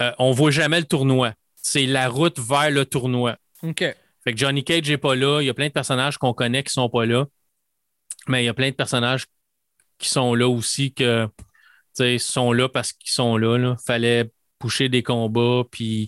[0.02, 1.34] Euh, on ne voit jamais le tournoi.
[1.56, 3.36] C'est la route vers le tournoi.
[3.64, 3.80] OK.
[3.80, 5.42] Fait que Johnny Cage n'est pas là.
[5.42, 7.26] Il y a plein de personnages qu'on connaît qui ne sont pas là.
[8.28, 9.26] Mais il y a plein de personnages
[10.04, 11.28] qui sont là aussi que
[12.20, 13.58] sont là parce qu'ils sont là.
[13.58, 16.08] Il Fallait pousser des combats, puis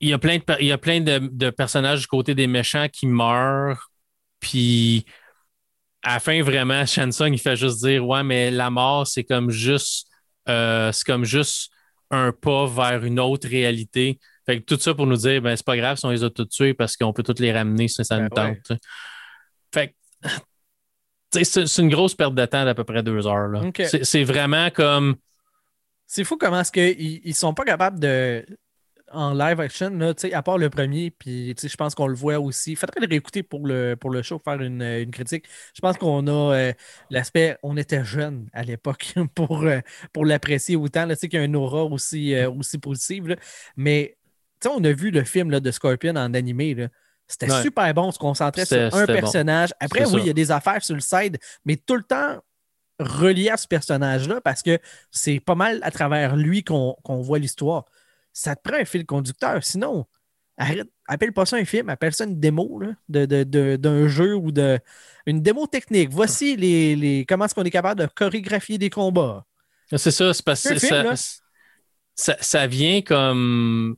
[0.00, 2.88] il y a plein de, il y a plein de, personnages du côté des méchants
[2.88, 3.90] qui meurent,
[4.40, 5.04] puis
[6.02, 9.50] à la fin, vraiment, Shansung, il fait juste dire Ouais, mais la mort, c'est comme
[9.50, 10.08] juste
[10.48, 11.70] euh, c'est comme juste
[12.10, 14.18] un pas vers une autre réalité.
[14.44, 16.30] Fait que tout ça pour nous dire ben c'est pas grave si on les a
[16.30, 18.78] tous tués parce qu'on peut tous les ramener si ça nous ben tente.
[19.72, 19.94] Fait
[21.32, 23.50] c'est une grosse perte de temps d'à peu près deux heures.
[24.02, 25.16] C'est vraiment comme.
[26.06, 28.44] C'est fou comment est-ce qu'ils ne sont pas capables de.
[29.14, 32.72] En live action, là, à part le premier, puis je pense qu'on le voit aussi.
[32.72, 35.44] Il faudrait le réécouter pour le, pour le show, faire une, critique.
[35.74, 36.72] Je pense qu'on a euh,
[37.10, 37.58] l'aspect.
[37.62, 39.80] On était jeunes à l'époque pour, euh,
[40.14, 41.06] pour l'apprécier autant.
[41.08, 43.36] Tu sais qu'il y a un aura aussi, euh, aussi positive.
[43.76, 44.16] Mais
[44.66, 46.74] on a vu le film de Scorpion en animé.
[46.74, 46.88] Là.
[47.32, 49.70] C'était super bon, on se concentrait sur un personnage.
[49.80, 52.38] Après, oui, il y a des affaires sur le side, mais tout le temps
[52.98, 54.78] relié à ce personnage-là parce que
[55.10, 57.86] c'est pas mal à travers lui qu'on voit l'histoire.
[58.32, 59.62] Ça te prend un fil conducteur.
[59.64, 60.06] Sinon,
[60.56, 64.78] arrête, appelle pas ça un film, appelle ça une démo d'un de, jeu ou de
[65.26, 66.10] une démo technique.
[66.10, 69.44] Voici les, les comment est-ce qu'on est capable de chorégraphier des combats.
[69.90, 70.78] C'est ça, c'est parce que
[72.14, 73.96] ça, ça, vient comme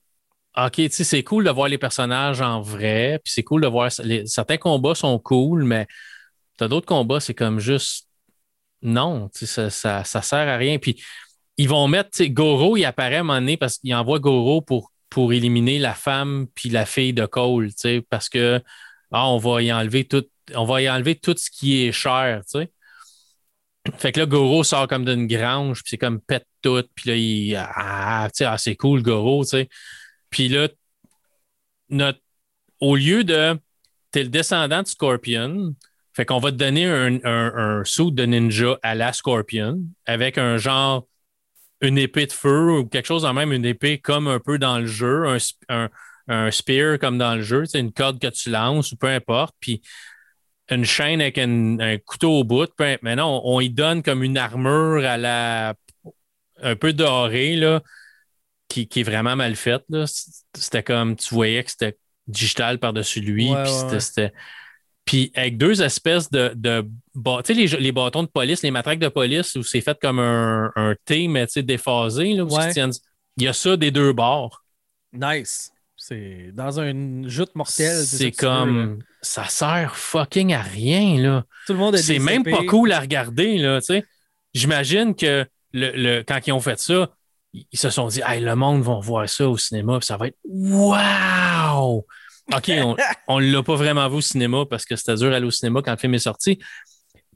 [0.56, 3.66] OK, tu sais, c'est cool de voir les personnages en vrai, puis c'est cool de
[3.66, 3.90] voir.
[4.26, 5.86] certains combats sont cool, mais
[6.56, 8.08] t'as d'autres combats, c'est comme juste.
[8.82, 10.78] Non, tu sais, ça, ça, sert à rien.
[10.78, 11.02] Puis
[11.56, 12.10] ils vont mettre.
[12.10, 15.78] Tu Goro, il apparaît à un moment donné parce qu'il envoie Goro pour, pour éliminer
[15.78, 18.62] la femme puis la fille de Cole, tu sais, parce que
[19.12, 20.24] ah, on va y enlever tout.
[20.54, 22.70] On va y enlever tout ce qui est cher, tu sais.
[23.98, 27.16] Fait que là, Goro sort comme d'une grange, puis c'est comme pète tout, puis là,
[27.16, 27.56] il.
[27.56, 29.68] Ah, tu sais, ah, c'est cool, Goro, tu sais.
[30.34, 30.66] Puis là,
[31.90, 32.18] notre,
[32.80, 33.56] au lieu de.
[34.12, 35.76] Tu es le descendant de Scorpion,
[36.12, 41.06] fait qu'on va te donner un, un, de ninja à la Scorpion avec un genre.
[41.80, 44.78] Une épée de feu ou quelque chose en même, une épée comme un peu dans
[44.78, 45.24] le jeu,
[45.68, 45.88] un,
[46.28, 49.54] un, spear comme dans le jeu, c'est une corde que tu lances ou peu importe.
[49.60, 49.82] Puis
[50.68, 52.70] une chaîne avec un, couteau au bout.
[52.80, 55.74] mais non, on, y donne comme une armure à la
[56.62, 57.82] un peu dorée, là,
[58.68, 59.84] qui, est vraiment mal faite.
[60.54, 61.96] C'était comme, tu voyais que c'était
[62.26, 63.50] digital par-dessus lui.
[65.04, 66.52] puis avec deux espèces de.
[66.54, 69.98] de tu sais, les, les, bâtons de police, les matraques de police, où c'est fait
[70.00, 72.46] comme un, un T, mais déphasé, là,
[73.36, 74.64] il y a ça des deux bords.
[75.12, 75.70] Nice.
[75.96, 78.04] C'est dans une joute mortelle.
[78.04, 78.98] C'est comme.
[79.22, 81.44] ça sert fucking à rien, là.
[81.66, 84.04] Tout le monde C'est même pas cool à regarder, là, tu sais.
[84.52, 87.10] J'imagine que le, le, quand ils ont fait ça,
[87.54, 90.26] ils se sont dit, hey, le monde va voir ça au cinéma, puis ça va
[90.26, 92.04] être wow!
[92.52, 92.70] OK,
[93.28, 95.80] on ne l'a pas vraiment vu au cinéma parce que c'était dur d'aller au cinéma
[95.82, 96.58] quand le film est sorti.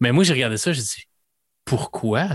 [0.00, 1.04] Mais moi, j'ai regardé ça, j'ai dit,
[1.64, 2.28] pourquoi?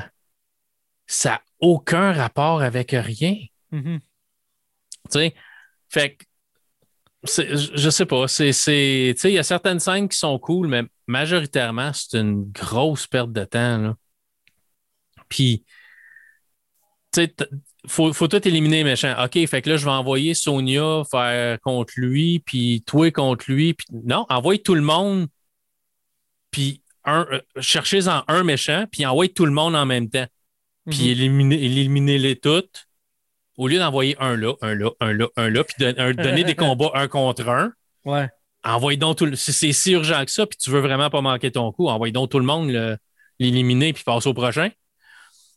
[1.06, 3.36] Ça n'a aucun rapport avec rien.
[3.72, 4.00] Mm-hmm.
[4.00, 5.36] Tu sais,
[5.89, 6.26] fait que,
[7.26, 8.52] je sais pas, c'est,
[9.24, 13.46] il y a certaines scènes qui sont cool, mais majoritairement, c'est une grosse perte de
[13.46, 13.78] temps.
[13.78, 13.96] Là.
[15.30, 15.63] Puis,
[17.12, 17.36] tu sais,
[17.88, 19.15] faut, faut tout éliminer les méchants.
[19.24, 23.74] OK, fait que là, je vais envoyer Sonia faire contre lui, puis toi contre lui.
[23.74, 25.28] Puis non, envoie tout le monde,
[26.52, 30.26] puis un, euh, cherchez-en un méchant, puis envoie tout le monde en même temps.
[30.89, 31.54] Puis mhm.
[31.54, 32.88] éliminer, les toutes.
[33.58, 35.76] Au lieu d'envoyer un là, un là, un là, un là, puis
[36.15, 37.72] donner des combats un contre un.
[38.04, 38.28] Ouais.
[38.63, 39.36] Envoie donc tout le.
[39.36, 42.32] C'est si urgent que ça, puis tu veux vraiment pas manquer ton coup, envoie donc
[42.32, 42.98] tout le monde
[43.39, 44.69] l'éliminer, puis passe au prochain.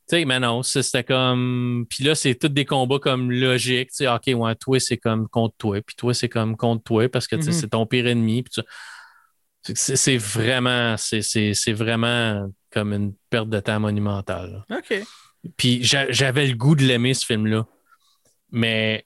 [0.08, 1.84] Tu sais, mais non, c'était comme.
[1.90, 3.90] Puis là, c'est tous des combats comme logiques.
[3.90, 5.80] Tu sais, OK, ouais, toi, c'est comme contre toi.
[5.84, 7.52] Puis toi, c'est comme contre toi parce que mm-hmm.
[7.52, 8.44] c'est ton pire ennemi.
[9.74, 14.64] C'est vraiment, c'est vraiment comme une perte de temps monumentale.
[14.70, 15.02] OK.
[15.56, 17.66] Puis j'avais le goût de l'aimer, ce film-là.
[18.52, 19.04] Mais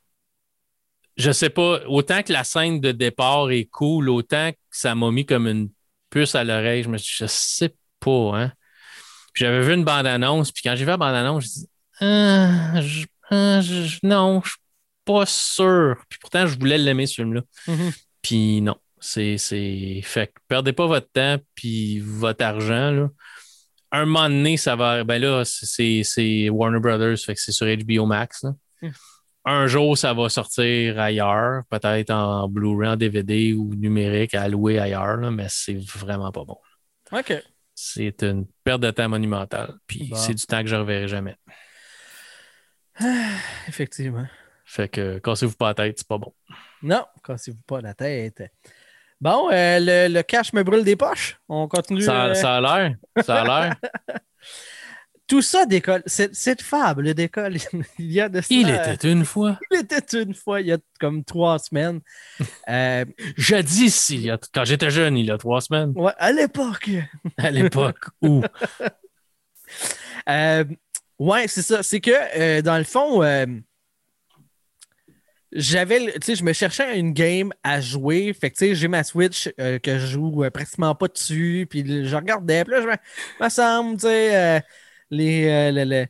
[1.16, 5.10] je sais pas, autant que la scène de départ est cool, autant que ça m'a
[5.10, 5.70] mis comme une
[6.10, 8.52] puce à l'oreille, je me suis dit, je sais pas, hein
[9.40, 11.68] j'avais vu une bande-annonce, puis quand j'ai vu la bande-annonce, je dis
[12.00, 12.74] ah,
[13.31, 13.61] ah,
[14.03, 14.59] non, je suis
[15.05, 15.96] pas sûr.
[16.09, 17.42] Puis pourtant, je voulais l'aimer, ce film-là.
[17.66, 18.03] Mm-hmm.
[18.22, 19.38] Puis non, c'est.
[20.03, 23.09] Fait que perdez pas votre temps, puis votre argent, là.
[23.92, 25.05] Un moment donné, ça va.
[25.05, 28.44] Ben là, c'est Warner Brothers, fait que c'est sur HBO Max.
[28.83, 28.88] Mm.
[29.46, 34.79] Un jour, ça va sortir ailleurs, peut-être en Blu-ray, en DVD ou numérique, à louer
[34.79, 36.59] ailleurs, là, mais c'est vraiment pas bon.
[37.11, 37.42] OK
[37.83, 39.75] c'est une perte de temps monumentale.
[39.87, 41.37] Puis c'est du temps que je ne reverrai jamais.
[43.69, 44.27] effectivement.
[44.64, 46.35] Fait que cassez-vous pas la tête, c'est pas bon.
[46.83, 48.43] Non, cassez-vous pas la tête.
[49.21, 51.38] Bon, euh, le, le, cash me brûle des poches.
[51.49, 52.03] On continue.
[52.03, 52.35] Ça, euh...
[52.35, 52.97] ça a l'air.
[53.25, 53.77] Ça a l'air.
[55.31, 56.03] Tout ça décolle.
[56.07, 57.57] Cette fable décolle.
[58.01, 59.61] il y a de ça, Il était une fois.
[59.71, 62.01] Il était une fois, il y a comme trois semaines.
[62.69, 63.05] euh,
[63.37, 65.93] Jadis, il y a, quand j'étais jeune, il y a trois semaines.
[65.95, 66.90] Ouais, à l'époque.
[67.38, 68.43] À l'époque où?
[70.29, 70.64] euh,
[71.21, 71.85] ouais, c'est ça.
[71.85, 73.47] C'est que, euh, dans le fond, euh,
[75.53, 78.33] j'avais, tu sais, je me cherchais une game à jouer.
[78.33, 81.69] Fait que, tu sais, j'ai ma Switch euh, que je joue pratiquement pas dessus.
[81.71, 82.64] Puis je regardais.
[82.64, 84.61] Puis là, je me, me semble, tu sais,
[85.11, 86.07] les,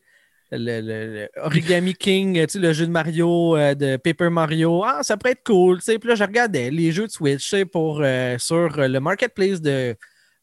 [0.53, 4.83] euh, Origami King, tu sais, le jeu de Mario, euh, de Paper Mario.
[4.85, 5.79] Ah, ça pourrait être cool.
[5.79, 5.99] Tu sais.
[5.99, 9.97] Puis là, je regardais les jeux de Switch pour, euh, sur le marketplace de,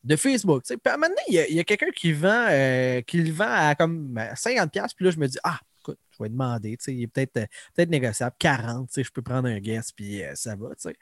[0.03, 0.63] de Facebook.
[0.63, 0.77] Tu sais.
[0.77, 4.69] Puis maintenant, il y a, quelqu'un qui qui le vend à comme 50$.
[4.95, 6.77] Puis là, je me dis, ah, écoute, je vais demander.
[6.77, 8.35] Tu sais, il est peut-être peut négociable.
[8.39, 10.69] 40$, tu sais, je peux prendre un guest, puis ça va.
[10.69, 10.95] Tu sais.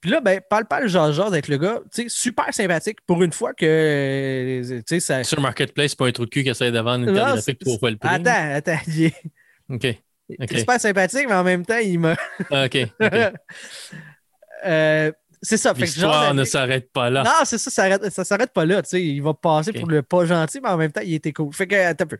[0.00, 3.22] Puis là, ben, parle pas le genre avec le gars, tu sais, super sympathique pour
[3.22, 5.24] une fois que, tu sais, ça...
[5.24, 7.64] Sur Marketplace, c'est pas un truc de cul qui essaie de vendre une carte graphique
[7.64, 8.08] pour le prix.
[8.08, 9.14] Attends, attends, il est...
[9.68, 9.86] OK.
[10.40, 10.58] okay.
[10.58, 12.16] Super sympathique, mais en même temps, il m'a...
[12.50, 12.76] Ah, OK.
[13.00, 13.28] okay.
[14.66, 15.72] euh, c'est ça.
[15.72, 17.24] L'histoire ne s'arrête pas là.
[17.24, 18.82] Non, c'est ça, ça, ça s'arrête pas là.
[18.82, 19.80] Tu sais, il va passer okay.
[19.80, 21.52] pour le pas gentil, mais en même temps, il était cool.
[21.52, 22.18] Fait que, attends un peu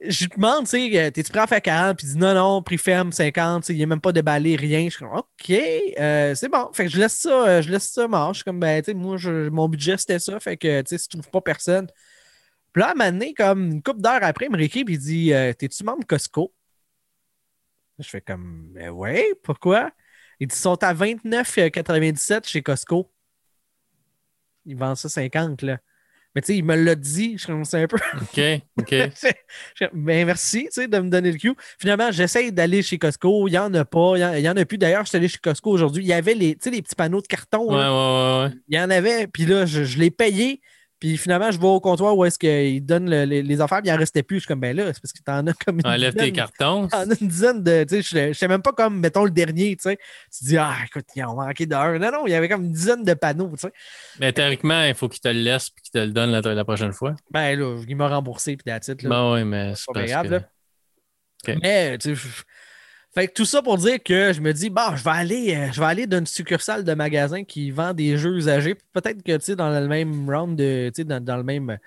[0.00, 1.98] je te demande, tu sais, t'es-tu prêt à faire 40?
[1.98, 4.84] Puis il dit non, non, prix ferme, 50, il a même pas déballé, rien.
[4.84, 6.70] Je suis comme, OK, euh, c'est bon.
[6.72, 8.44] Fait que je laisse ça, euh, je laisse ça marche.
[8.44, 10.38] comme, ben, tu sais, moi, je, mon budget, c'était ça.
[10.38, 11.88] Fait que, tu sais, si tu trouves pas personne.
[12.72, 14.94] Puis là, à un moment donné, comme une couple d'heures après, il me réécrit, puis
[14.94, 16.54] il dit, euh, t'es-tu membre Costco?
[17.98, 19.90] Je fais comme, ben ouais, pourquoi?
[20.38, 23.10] Il dit, ils sont à 29,97 chez Costco.
[24.64, 25.78] Ils vendent ça 50, là.
[26.34, 27.96] Mais tu sais, il me l'a dit, je commençais un peu.
[28.20, 28.40] OK,
[28.78, 28.94] OK.
[29.94, 31.54] ben merci, tu sais, de me donner le cue.
[31.78, 33.48] Finalement, j'essaye d'aller chez Costco.
[33.48, 34.14] Il n'y en a pas.
[34.16, 34.78] Il n'y en, en, a plus.
[34.78, 36.04] D'ailleurs, je suis allé chez Costco aujourd'hui.
[36.04, 37.66] Il y avait les, les petits panneaux de carton.
[37.68, 39.26] Ouais, ouais, ouais, Il y en avait.
[39.26, 40.60] Puis là, je, je l'ai payé.
[41.00, 43.88] Puis finalement, je vais au comptoir où est-ce qu'ils donnent le, les, les, affaires, puis
[43.88, 44.36] il n'en restait plus.
[44.36, 46.26] Je suis comme, ben là, c'est parce que t'en as comme une Enlève dizaine.
[46.26, 46.88] tes cartons.
[46.88, 47.84] T'en as une dizaine de.
[47.84, 49.96] Tu sais, je sais même pas comme, mettons, le dernier, tu sais.
[50.32, 51.98] Tu te dis, ah, écoute, ils ont manqué d'heure.
[52.00, 53.72] Non, non, il y avait comme une dizaine de panneaux, tu sais.
[54.18, 56.64] Mais théoriquement, il faut qu'il te le laisse puis qu'il te le donne la, la,
[56.64, 57.14] prochaine fois.
[57.30, 59.08] Ben là, il m'a remboursé, puis la titre.
[59.08, 60.30] Ben oui, mais c'est pas grave, que...
[60.32, 60.40] là.
[61.44, 61.58] Okay.
[61.62, 62.22] Mais, tu sais,
[63.14, 65.72] fait que tout ça pour dire que je me dis, bah, je vais aller, euh,
[65.72, 68.74] je vais aller dans une succursale de magasin qui vend des jeux usagés.
[68.92, 71.78] Peut-être que, tu sais, dans le même round de, tu dans, le même,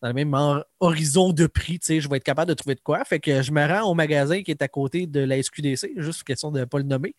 [0.00, 0.34] dans le même
[0.78, 3.04] horizon de prix, tu je vais être capable de trouver de quoi.
[3.04, 6.22] Fait que je me rends au magasin qui est à côté de la SQDC, juste
[6.24, 7.14] question de ne pas le nommer.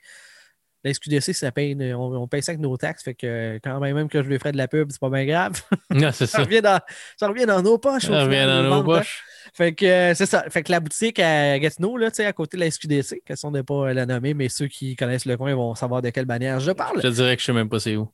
[0.84, 3.96] La SQDC, ça paye, on, on paye ça avec nos taxes, fait que quand même,
[3.96, 5.62] même que je lui ferais de la pub, c'est pas bien grave.
[5.92, 6.26] Non, ça.
[6.26, 6.40] ça.
[6.40, 6.80] Revient dans,
[7.18, 8.08] ça revient dans nos poches.
[8.08, 9.24] Ça revient dans nos poches.
[9.54, 10.46] Fait que euh, c'est ça.
[10.50, 13.62] Fait que la boutique à Gatineau, là, à côté de la SQDC, question de ne
[13.62, 16.72] pas la nommer, mais ceux qui connaissent le coin vont savoir de quelle manière je
[16.72, 16.98] parle.
[16.98, 18.10] Je te dirais que je ne sais même pas c'est où.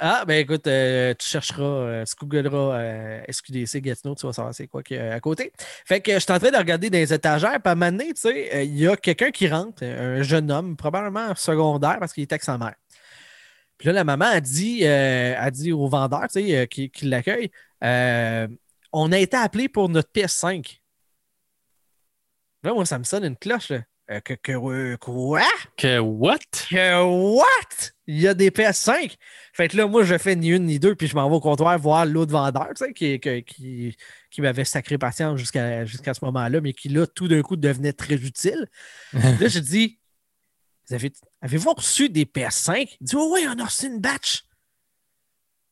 [0.00, 4.54] Ah, ben écoute, euh, tu chercheras, euh, tu googleras euh, SQDC Gatineau, tu vas savoir
[4.54, 5.52] c'est quoi qu'il à côté.
[5.58, 7.98] Fait que je suis en train de regarder dans les étagères, puis à un moment
[7.98, 12.22] tu sais, il y a quelqu'un qui rentre, un jeune homme, probablement secondaire parce qu'il
[12.22, 12.76] était avec sa mère.
[13.76, 17.50] Puis là, la maman a dit, a dit au vendeur, tu sais, qui, qui l'accueille,
[18.92, 20.80] on a été appelé pour notre PS5.
[22.62, 23.70] Là, moi, ça me sonne une cloche.
[23.70, 23.80] Là.
[24.10, 25.42] Euh, que, que euh, quoi?
[25.76, 26.38] Que what?
[26.70, 27.90] Que what?
[28.06, 29.16] Il y a des PS5.
[29.52, 31.40] Fait que là, moi, je fais ni une ni deux, puis je m'en vais au
[31.40, 33.96] comptoir voir l'autre vendeur, tu sais, qui, qui, qui,
[34.30, 37.92] qui m'avait sacré patience jusqu'à jusqu'à ce moment-là, mais qui, là, tout d'un coup, devenait
[37.92, 38.66] très utile.
[39.12, 39.98] là, je dis,
[40.88, 42.96] Vous avez, avez-vous reçu des PS5?
[43.00, 44.44] Il dit, oh, oui, on a reçu une batch.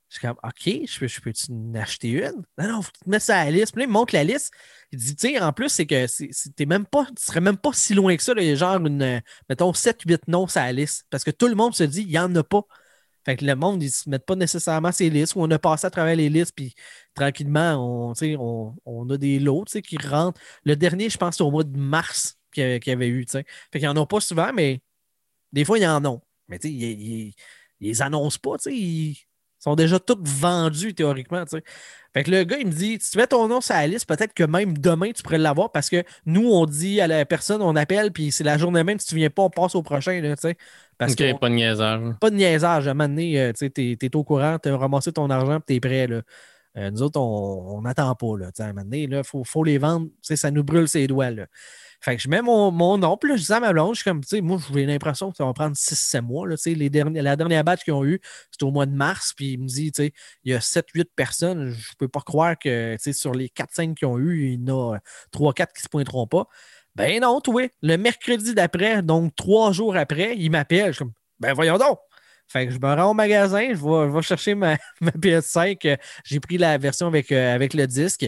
[0.09, 2.45] Je suis comme, OK, je peux, je peux-tu en acheter une?
[2.59, 3.73] Non, non, faut que tu te mettes ça à la liste.
[3.73, 4.53] Puis là, il me montre la liste.
[4.92, 6.07] Il dit, tu sais, en plus, c'est que
[6.53, 8.33] t'es même pas, tu serais même pas si loin que ça.
[8.33, 8.55] Là.
[8.55, 11.07] Genre, une, mettons, 7-8 noms sur la liste.
[11.11, 12.62] Parce que tout le monde se dit, il n'y en a pas.
[13.25, 15.35] Fait que le monde, ils ne se mettent pas nécessairement ces listes.
[15.35, 16.75] Ou on a passé à travers les listes, puis
[17.14, 20.40] tranquillement, on, on, on a des lots qui rentrent.
[20.64, 23.27] Le dernier, je pense, c'est au mois de mars qu'il y, y avait eu.
[23.27, 23.45] T'sais.
[23.73, 24.81] Fait qu'ils n'en ont pas souvent, mais
[25.53, 26.19] des fois, il y en a.
[26.49, 27.35] Mais tu sais, ils, ils,
[27.81, 28.57] ils les annoncent pas.
[28.66, 29.16] Ils
[29.66, 31.44] sont déjà tous vendus théoriquement.
[31.44, 31.62] T'sais.
[32.14, 34.07] Fait que le gars, il me dit si tu mets ton nom sur la liste,
[34.09, 37.61] peut-être que même demain, tu pourrais l'avoir parce que nous, on dit à la personne,
[37.61, 38.98] on appelle, puis c'est la journée même.
[38.98, 40.21] Si tu viens pas, on passe au prochain.
[40.21, 40.35] Là,
[40.98, 42.00] parce que pas de niaisage.
[42.21, 42.88] Pas de niaisage.
[42.88, 45.75] À un moment donné, euh, tu es, au courant, tu as ramassé ton argent, tu
[45.75, 46.06] es prêt.
[46.06, 46.23] Là.
[46.79, 48.38] Euh, nous autres, on n'attend pas.
[48.38, 50.08] Là, à un moment donné, il faut, faut, les vendre.
[50.23, 51.31] Ça nous brûle ses doigts.
[51.31, 51.46] Là.
[52.01, 54.29] Fait que je mets mon, mon nom, puis je dis à ma blonde, comme, tu
[54.29, 56.47] sais, moi, j'ai l'impression que ça va prendre 6-7 mois.
[56.47, 58.21] La dernière batch qu'ils ont eu,
[58.51, 60.13] c'était au mois de mars, puis il me dit, tu
[60.44, 64.19] il y a 7-8 personnes, je peux pas croire que, sur les 4-5 qu'ils ont
[64.19, 64.99] eu, il y en a
[65.33, 66.47] 3-4 qui se pointeront pas.
[66.94, 71.13] Ben non, toi, le mercredi d'après, donc trois jours après, il m'appelle, je suis comme,
[71.38, 71.99] ben voyons donc.
[72.49, 75.99] Fait que je me rends au magasin, je vais, chercher ma, ma PS5.
[76.25, 78.27] J'ai pris la version avec, euh, avec le disque.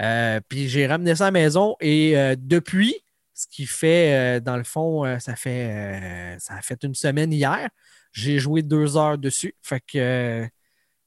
[0.00, 2.94] Euh, puis j'ai ramené ça à la maison et euh, depuis,
[3.34, 7.68] ce qui fait, euh, dans le fond, ça fait, ça a fait une semaine hier.
[8.12, 9.54] J'ai joué deux heures dessus.
[9.62, 10.48] Fait que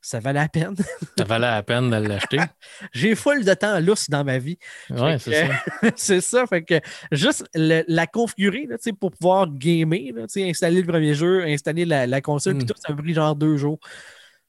[0.01, 0.75] ça valait la peine.
[1.17, 2.38] Ça valait la peine de l'acheter.
[2.93, 4.57] J'ai full de temps lousse dans ma vie.
[4.89, 5.53] Fait c'est ça.
[5.95, 6.45] c'est ça.
[6.45, 6.81] Fait que
[7.11, 12.05] juste le- la configurer là, pour pouvoir gamer, là, installer le premier jeu, installer la,
[12.05, 12.67] la console, puis Mm.
[12.67, 13.79] tout, ça m'a pris genre deux jours.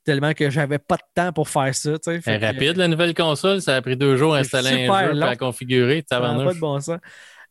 [0.05, 1.93] Tellement que j'avais pas de temps pour faire ça.
[1.93, 2.21] tu sais.
[2.21, 3.63] Fait Elle est que- rapide, la nouvelle console.
[3.63, 6.05] Ça a pris deux jours à C'est installer un jeu, à configurer.
[6.09, 6.99] ça n'a pas de bon sens.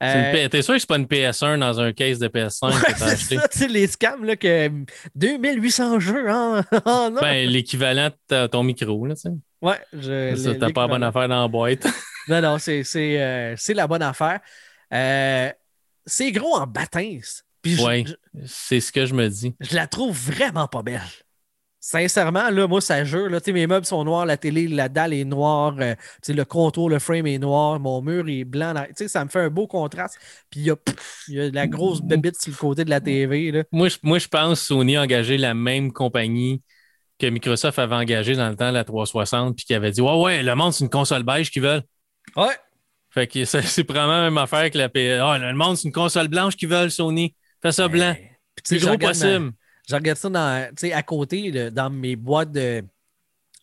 [0.01, 2.73] C'est Euh, T'es sûr que c'est pas une PS1 dans un case de PS5 ouais,
[2.93, 3.47] que t'as c'est acheté?
[3.51, 4.69] sais, les scams, là, que
[5.15, 6.63] 2800 jeux, hein?
[6.85, 7.09] Oh.
[7.21, 9.29] Ben, l'équivalent de ton micro, là, tu sais.
[9.61, 11.87] ouais, je, C'est T'as pas la bonne affaire dans la boîte.
[12.29, 14.39] Non, non, c'est c'est, euh, c'est la bonne affaire.
[14.93, 15.49] Euh,
[16.05, 17.43] c'est gros en bâtisse.
[17.65, 18.13] Je,
[18.45, 19.53] C'est ce que je me dis.
[19.59, 21.01] je la trouve vraiment pas belle.
[21.85, 23.29] Sincèrement, là, moi, ça jure.
[23.29, 25.95] Là, mes meubles sont noirs, la télé, la dalle est noire, euh,
[26.29, 28.73] le contour, le frame est noir, mon mur est blanc.
[29.05, 30.17] Ça me fait un beau contraste.
[30.49, 30.77] Puis il y a,
[31.27, 33.51] y la grosse bébite sur le côté de la TV.
[33.51, 33.63] Là.
[33.73, 36.61] Moi, je, moi, je pense que Sony a engagé la même compagnie
[37.19, 40.41] que Microsoft avait engagé dans le temps, la 360, puis qui avait dit Ouais, ouais,
[40.41, 41.83] le monde, c'est une console beige qu'ils veulent.
[42.37, 42.55] Ouais.
[43.09, 45.19] Fait que c'est probablement la même affaire que la PS.
[45.21, 47.35] Ah, le monde, c'est une console blanche qu'ils veulent, Sony.
[47.61, 48.15] Fais ça blanc.
[48.55, 49.51] Puis, Plus gros possible.
[49.89, 52.83] Je regarde ça dans, tu à côté, là, dans mes boîtes de.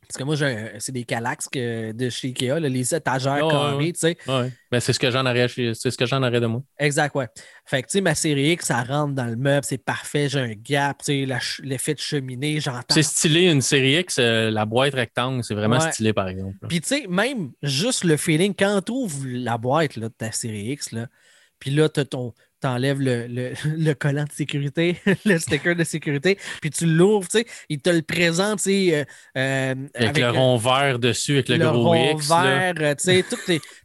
[0.03, 0.35] Parce que moi,
[0.81, 4.17] c'est des Calax que- de chez Ikea, là, les étagères ouais, carrées, tu sais.
[4.27, 4.51] Ouais.
[4.69, 6.63] Ben, c'est ce que j'en aurais, c'est ce que j'en aurais de moi.
[6.81, 7.29] Exact, ouais.
[7.65, 10.41] Fait que, tu sais, ma série X, ça rentre dans le meuble, c'est parfait, j'ai
[10.41, 12.93] un gap, tu sais, l'effet de cheminée, j'entends.
[12.93, 15.93] C'est stylé, une série X, euh, la boîte rectangle, c'est vraiment Ouais.
[15.93, 16.57] stylé, par exemple.
[16.69, 20.33] Puis, tu sais, même juste le feeling, quand tu ouvres la boîte là, de ta
[20.33, 21.07] série X, là,
[21.61, 22.35] puis là, t'as ton.
[22.61, 27.39] T'enlèves le, le, le collant de sécurité, le sticker de sécurité, puis tu l'ouvres, tu
[27.39, 29.05] sais, il te le présente, tu sais, euh,
[29.39, 32.29] euh, Avec, le euh, rond vert dessus, avec le, le gros rond X.
[32.29, 33.25] vert, tu sais.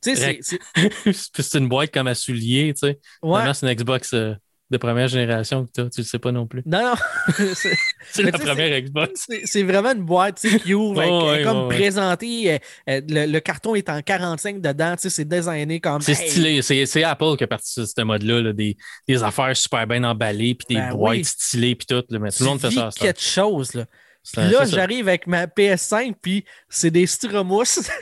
[0.01, 0.39] Tu sais,
[1.13, 2.99] c'est- une boîte comme à souliers, tu sais.
[3.23, 3.53] Ouais.
[3.53, 4.33] C'est une Xbox euh,
[4.71, 6.63] de première génération que t'as, tu le sais pas non plus.
[6.65, 6.93] Non, non.
[7.55, 9.27] c'est- la tu première Xbox.
[9.45, 12.53] c'est vraiment une boîte tu qui ouvre, avec- Ouais, ouais, comme ouais, présentée.
[12.53, 12.57] euh,
[12.89, 16.01] euh, le, le carton est en 45 dedans, tu c'est designé comme.
[16.01, 16.85] C'est hey, stylé.
[16.85, 18.75] C'est, Apple qui a parti de ce mode-là, là, des,
[19.07, 21.25] des affaires super bien emballées, puis des Ben boîtes oui.
[21.25, 22.03] stylées, puis tout.
[22.09, 22.89] là, mais tout tu le monde fait ça.
[22.97, 23.85] quelque chose, là.
[24.33, 27.89] Puis là, j'arrive avec ma PS5, puis c'est des styromousse.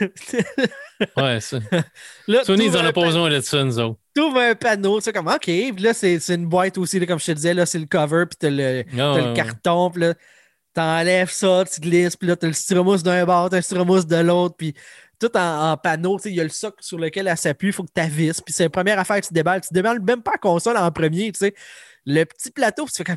[1.16, 1.58] Ouais, ça.
[2.28, 3.98] là, Sony, ils en ont pas pa- besoin de ça, nous autres.
[4.14, 5.40] t'ouvres un panneau, tu sais, comme, OK.
[5.42, 8.24] Puis là, c'est une boîte aussi, là, comme je te disais, là, c'est le cover,
[8.30, 9.32] puis t'as le, Ah, le ouais.
[9.34, 10.14] carton, puis là,
[10.72, 14.16] t'enlèves ça, tu glisses, puis là, t'as le styromousse d'un bord, t'as le styromousse de
[14.16, 14.72] l'autre, puis
[15.18, 17.68] tout en, en panneau, tu sais, il y a le socle sur lequel elle s'appuie,
[17.68, 19.62] il faut que tu avisses, puis c'est la première affaire que tu déballes.
[19.62, 21.54] Tu déballes même pas la console en premier, tu sais.
[22.06, 23.16] Le petit plateau, puis tu fais comme.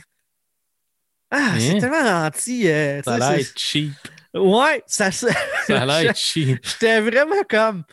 [1.32, 1.80] Ah, c'est Hein?
[1.80, 2.68] tellement anti.
[2.70, 3.92] euh, Ça a l'air cheap.
[4.34, 5.12] Ouais, ça.
[5.12, 5.28] ça-
[5.66, 6.60] Ça a l'air cheap.
[6.64, 7.84] J'étais vraiment comme.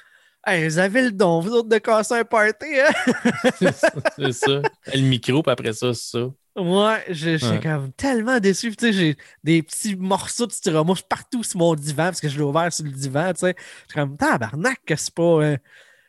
[0.47, 2.93] Hey, vous avez le don, vous autres, de casser un party, hein?
[3.59, 4.61] c'est ça.
[4.93, 6.27] Le micro, puis après ça, c'est ça.
[6.57, 7.61] Ouais, je- j'étais Ouais.
[7.61, 8.71] comme tellement déçu.
[8.77, 12.37] Tu sais, j'ai des petits morceaux de styromousse partout sur mon divan parce que je
[12.37, 13.55] l'ai ouvert sur le divan, tu sais.
[13.59, 15.23] Je suis comme, tabarnak, que c'est pas.
[15.23, 15.57] euh,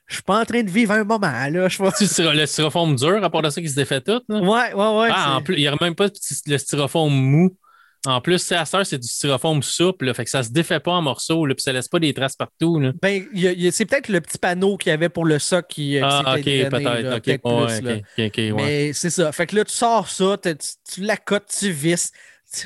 [0.08, 1.68] je suis pas en train de vivre un moment, là.
[1.68, 1.92] Je vois.
[1.92, 4.22] Tu le styrofoam dur, à part de ça, qui se défait tout.
[4.30, 4.40] là?
[4.40, 5.10] Ouais, ouais, ouais.
[5.12, 6.08] Ah, en plus, il n'y a même pas
[6.48, 7.58] le styrofoam mou.
[8.08, 10.92] En plus, c'est à c'est du styrofoam souple, là, fait que ça se défait pas
[10.92, 12.80] en morceaux, là, puis ça laisse pas des traces partout.
[12.80, 12.92] Là.
[13.02, 13.26] Ben,
[13.72, 16.36] c'est peut-être le petit panneau qu'il y avait pour le soc qui, euh, qui Ah,
[16.38, 17.44] ok, peut-être.
[18.36, 18.52] ouais.
[18.56, 19.32] Mais c'est ça.
[19.32, 22.12] Fait que là, tu sors ça, tu, tu, tu l'accotes, tu visses.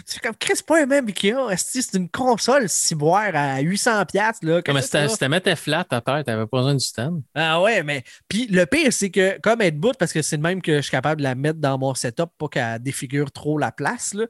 [0.05, 1.35] Fais comme, Chris, c'est pas un même Ikea.
[1.57, 4.05] C'est une console ciboire à 800$.
[4.05, 4.61] piastres, Là.
[4.61, 7.21] Comme si tu c'est mettais flat à terre, t'avais pas besoin du stand.
[7.35, 8.03] Ah ouais, mais.
[8.27, 10.81] Puis le pire, c'est que comme être bout, parce que c'est le même que je
[10.81, 14.13] suis capable de la mettre dans mon setup pour qu'elle défigure trop la place.
[14.13, 14.25] Là.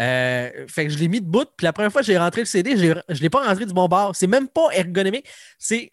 [0.00, 1.48] Euh, fait que je l'ai mis de bout.
[1.56, 3.72] Puis la première fois que j'ai rentré le CD, je je l'ai pas rentré du
[3.72, 4.16] bon bord.
[4.16, 5.26] C'est même pas ergonomique.
[5.58, 5.92] C'est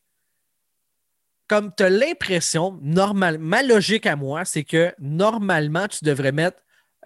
[1.50, 6.58] comme tu as l'impression, normal, ma logique à moi, c'est que normalement, tu devrais mettre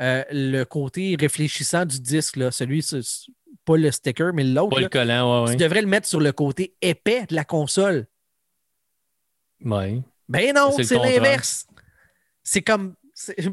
[0.01, 3.29] euh, le côté réfléchissant du disque, là, celui, ce- ce-
[3.65, 4.71] pas le sticker, mais l'autre.
[4.71, 4.81] Pas là.
[4.83, 5.57] le collant, ouais, Tu ouais.
[5.57, 8.07] devrais le mettre sur le côté épais de la console.
[9.63, 10.01] Ouais.
[10.27, 11.65] Ben non, C'est l'inverse.
[12.43, 12.95] C'est comme.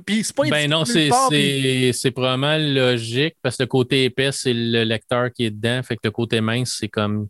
[0.07, 4.55] Puis c'est pas Ben non, puis- c'est probablement logique parce que le côté épais, c'est
[4.55, 5.83] le lecteur qui est dedans.
[5.83, 7.29] Fait que le côté mince, c'est comme.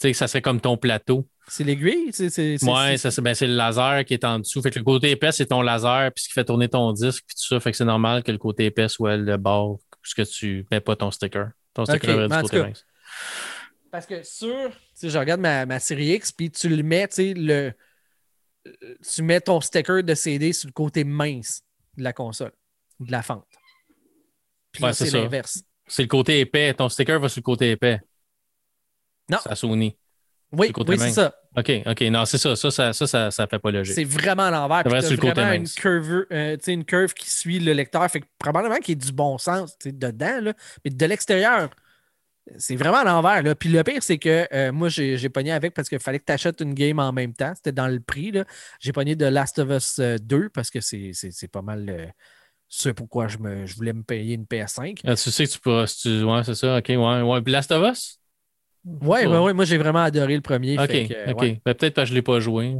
[0.00, 1.28] Tu sais, ça serait comme ton plateau.
[1.48, 2.12] C'est l'aiguille?
[2.12, 4.60] c'est- c'est- c'est- c'est- c'est ben, c'est le laser qui est en dessous.
[4.62, 7.24] Fait que le côté épais, c'est ton laser, puis ce qui fait tourner ton disque,
[7.26, 7.60] puis tout ça.
[7.60, 10.80] Fait que c'est normal que le côté épais soit le bord, ce que tu mets
[10.80, 11.50] pas ton sticker.
[11.72, 12.84] Ton sticker Ok, devrait être mais en du côté mince.
[13.92, 14.70] Parce que sur.
[15.00, 17.72] Je regarde ma, ma série X, puis tu le mets, tu sais, le.
[18.66, 18.72] euh,
[19.08, 21.62] Tu mets ton sticker de CD sur le côté mince
[21.96, 22.52] de la console,
[22.98, 23.46] de la fente.
[24.72, 25.62] Puis Ouais, c'est c'est l'inverse.
[25.86, 26.74] C'est le côté épais.
[26.74, 28.00] Ton sticker va sur le côté épais.
[29.30, 29.38] Non.
[29.38, 29.96] Ça Sony.
[30.52, 31.34] Oui, c'est ça.
[31.56, 32.00] OK, OK.
[32.02, 32.54] Non, c'est ça.
[32.54, 33.94] Ça, ça, ça, ça, ça fait pas logique.
[33.94, 34.82] C'est vraiment à l'envers.
[34.84, 35.74] C'est vrai, le côté vraiment une mince.
[35.74, 38.08] curve, euh, tu sais, une curve qui suit le lecteur.
[38.10, 40.52] Fait que probablement qu'il y ait du bon sens dedans, là.
[40.84, 41.70] mais de l'extérieur,
[42.58, 43.42] c'est vraiment à l'envers.
[43.42, 43.54] là.
[43.56, 46.26] Puis le pire, c'est que euh, moi, j'ai j'ai pogné avec parce qu'il fallait que
[46.26, 47.52] tu achètes une game en même temps.
[47.56, 48.30] C'était dans le prix.
[48.30, 48.44] là.
[48.78, 51.86] J'ai pogné de Last of Us euh, 2 parce que c'est c'est- c'est pas mal
[51.88, 52.06] euh,
[52.68, 55.00] ce pourquoi je, me, je voulais me payer une PS5.
[55.04, 55.86] Ah, tu sais que tu pourras.
[55.86, 56.76] tu- Ouais, c'est ça.
[56.78, 56.96] OK, ouais.
[57.22, 57.40] ouais.
[57.46, 58.20] Last of Us?
[59.02, 60.78] Ouais, ouais, ouais, moi j'ai vraiment adoré le premier.
[60.78, 61.40] OK, fait que, euh, OK.
[61.42, 61.60] ouais.
[61.64, 62.74] Ben, Peut-être parce que je ne l'ai pas joué.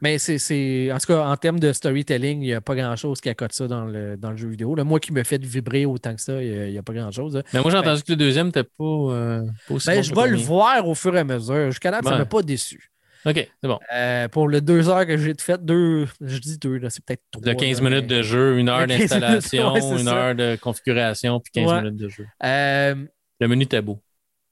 [0.00, 3.20] Mais c'est, c'est- En tout cas, en termes de storytelling, il n'y a pas grand-chose
[3.20, 4.74] qui accote ça dans le, dans le jeu vidéo.
[4.74, 4.84] là.
[4.84, 7.36] Moi qui me fait vibrer autant que ça, il n'y a, pas grand-chose.
[7.36, 7.42] là.
[7.52, 10.02] Mais moi, j'ai Ben- entendu que le deuxième n'était pas, euh, pas aussi Ben, bon
[10.02, 11.70] je vais le voir au fur et à mesure.
[11.70, 12.90] Jusqu'à date, ça ne m'a pas déçu.
[13.26, 13.78] OK, c'est bon.
[13.94, 17.22] Euh, pour les deux heures que j'ai fait, deux, je dis deux, là, c'est peut-être
[17.30, 17.42] trois.
[17.42, 20.04] De 15 là, minutes mais- de jeu, une heure De 15 minutes, d'installation, ouais, une
[20.06, 20.14] ça.
[20.14, 21.80] heure de configuration, puis 15 Ouais.
[21.82, 22.26] minutes de jeu.
[22.44, 22.94] Euh,
[23.40, 24.00] Le menu était beau.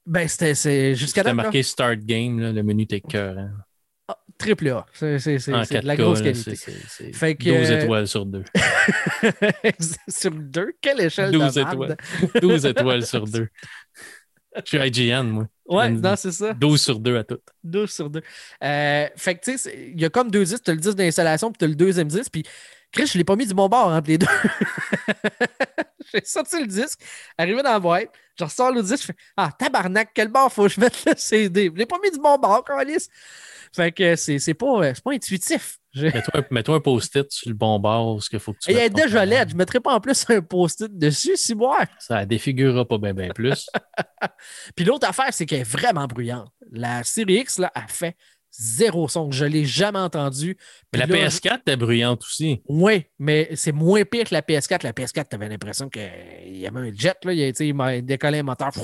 [0.05, 3.37] Ben, c'était c'est, jusqu'à là, marqué Start Game, là, le menu était cœur.
[3.37, 3.51] Hein.
[4.07, 4.85] ah, triple A.
[4.93, 6.55] C'est, c'est- c'est- En c'est de la 4K, grosse qualité.
[6.55, 8.43] c'est- c'est- c'est Fait que, 12 euh, étoiles sur 2.
[10.09, 11.97] Sur deux, quelle échelle 12 de étoiles.
[12.21, 12.41] merde.
[12.41, 13.47] 12 étoiles sur 2.
[14.55, 15.47] Je suis IGN, moi.
[15.65, 16.53] Ouais, Une- non, c'est ça.
[16.53, 17.41] 12 sur 2 à toutes.
[17.63, 18.21] 12 sur 2.
[18.63, 20.63] Euh, fait que, tu sais, il y a comme deux disques.
[20.63, 22.31] Tu as le disque d'installation, puis tu as le deuxième disque.
[22.31, 22.43] Puis,
[22.93, 24.27] Chris, je ne l'ai pas mis du bon bord entre les deux.
[26.13, 26.99] J'ai sorti le disque,
[27.37, 30.63] arrivé dans la boîte, je ressors le disque, je fais Ah, tabarnak, quel bord faut
[30.63, 31.71] que je mette le CD?
[31.73, 33.07] Je l'ai pas mis du bon bord, Carlis.
[33.75, 35.79] Fait que c'est c'est pas, euh, c'est pas intuitif.
[35.93, 38.71] Je- Mets-toi un, mets-toi un post-it sur le bon bord, ce qu'il faut que tu
[38.71, 39.25] Il y a déjà.
[39.25, 39.49] LED.
[39.49, 41.85] Je ne mettrai pas en plus un post-it dessus, si boire.
[41.99, 43.67] Ça défigurera pas bien plus.
[44.75, 46.51] Puis l'autre affaire, c'est qu'elle est vraiment bruyante.
[46.71, 48.15] La série X, là, a fait
[48.57, 49.31] zéro son.
[49.31, 50.57] Je ne l'ai jamais entendu.
[50.91, 52.61] Mais la Puis là, PS4 était bruyante aussi.
[52.67, 54.83] Oui, mais c'est moins pire que la PS4.
[54.83, 56.01] La PS4, tu avais l'impression qu'il
[56.47, 57.33] y avait un jet, là.
[57.33, 58.71] Il, il m'a décollé un moteur.
[58.71, 58.79] Tu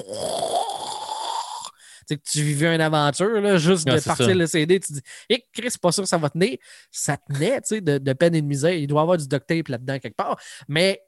[2.15, 4.33] sais, que tu vivais une aventure, là, juste de partir ça.
[4.33, 6.57] le CD, tu dis, hé, Chris, c'est pas sûr que ça va tenir.
[6.89, 8.73] Ça tenait, tu sais, de, de peine et de misère.
[8.73, 10.39] Il doit y avoir du duct tape là-dedans quelque part.
[10.67, 11.03] Mais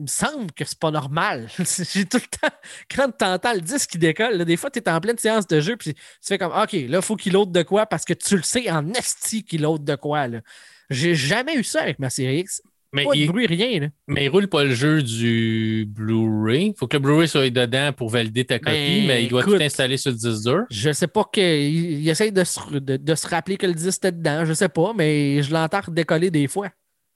[0.00, 1.48] il me semble que c'est pas normal.
[1.58, 2.54] J'ai tout le temps,
[2.94, 5.46] quand tu entends le disque qui décolle, là, des fois, tu es en pleine séance
[5.46, 8.04] de jeu, puis tu fais comme, OK, là, il faut qu'il ôte de quoi parce
[8.04, 10.26] que tu le sais en esti qu'il ôte de quoi.
[10.26, 10.40] là.
[10.88, 12.62] J'ai jamais eu ça avec ma série X.
[12.92, 13.78] Mais Pas de il, bruit, rien.
[13.82, 13.86] Là.
[14.08, 16.68] mais il roule pas le jeu du Blu-ray.
[16.70, 19.42] Il faut que le Blu-ray soit dedans pour valider ta copie, Ben, mais il doit
[19.42, 19.58] écoute.
[19.58, 20.62] tout installer sur le disque dur.
[20.70, 21.40] Je sais pas que.
[21.40, 24.44] Il, il essaye de se, de, de se rappeler que le disque était dedans.
[24.44, 26.70] Je sais pas, mais je l'entends décoller des fois.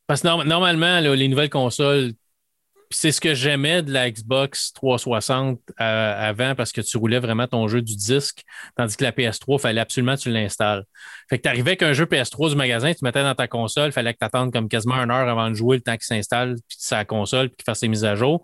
[0.07, 2.13] Parce que norm- normalement, là, les nouvelles consoles,
[2.91, 7.47] c'est ce que j'aimais de la Xbox 360 euh, avant parce que tu roulais vraiment
[7.47, 8.43] ton jeu du disque,
[8.77, 10.85] tandis que la PS3, il fallait absolument que tu l'installes.
[11.29, 13.89] Fait que tu arrivais avec un jeu PS3 du magasin, tu mettais dans ta console,
[13.89, 16.05] il fallait que tu attendes comme quasiment une heure avant de jouer le temps qu'il
[16.05, 18.43] s'installe, puis la console, puis qu'il fasse ses mises à jour.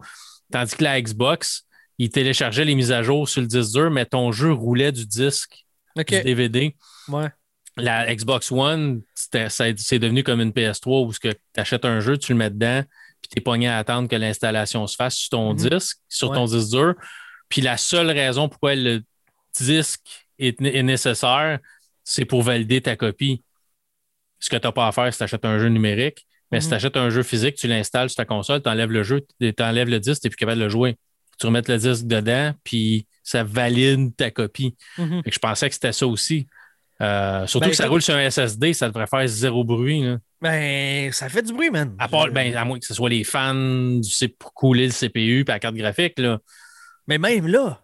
[0.53, 1.65] Tandis que la Xbox,
[1.99, 5.07] il téléchargeait les mises à jour sur le disque dur, mais ton jeu roulait du
[5.07, 5.65] disque,
[6.19, 6.77] du DVD
[7.09, 7.29] Ouais.
[7.77, 12.39] la Xbox One, c'est devenu comme une PS3 où tu achètes un jeu, tu le
[12.39, 12.83] mets dedans,
[13.21, 15.69] puis tu es pogné à attendre que l'installation se fasse sur ton Mhm.
[15.69, 16.37] disque, sur Ouais.
[16.37, 16.95] ton disque dur.
[17.49, 19.03] Puis la seule raison pourquoi le
[19.59, 21.59] disque est, est nécessaire,
[22.05, 23.43] c'est pour valider ta copie.
[24.39, 26.27] Ce que tu n'as pas à faire si tu achètes un jeu numérique.
[26.51, 26.71] Mais si Mhm.
[26.71, 29.55] tu achètes un jeu physique, tu l'installes sur ta console, tu enlèves le jeu, tu
[29.61, 30.97] enlèves le disque, tu n'es plus capable de le jouer.
[31.39, 34.77] Tu remets le disque dedans, puis ça valide ta copie.
[34.99, 35.23] Mhm.
[35.23, 36.47] Fait que je pensais que c'était ça aussi.
[37.01, 40.03] Euh, surtout Ben, que ça roule sur un SSD, ça devrait faire zéro bruit.
[40.03, 40.19] là.
[40.43, 41.95] Ben, ça fait du bruit, man.
[41.99, 44.93] À, part, ben, à moins que ce soit les fans du C- pour couler le
[44.93, 46.19] CPU et la carte graphique.
[46.19, 46.39] Là.
[47.07, 47.83] Mais même là.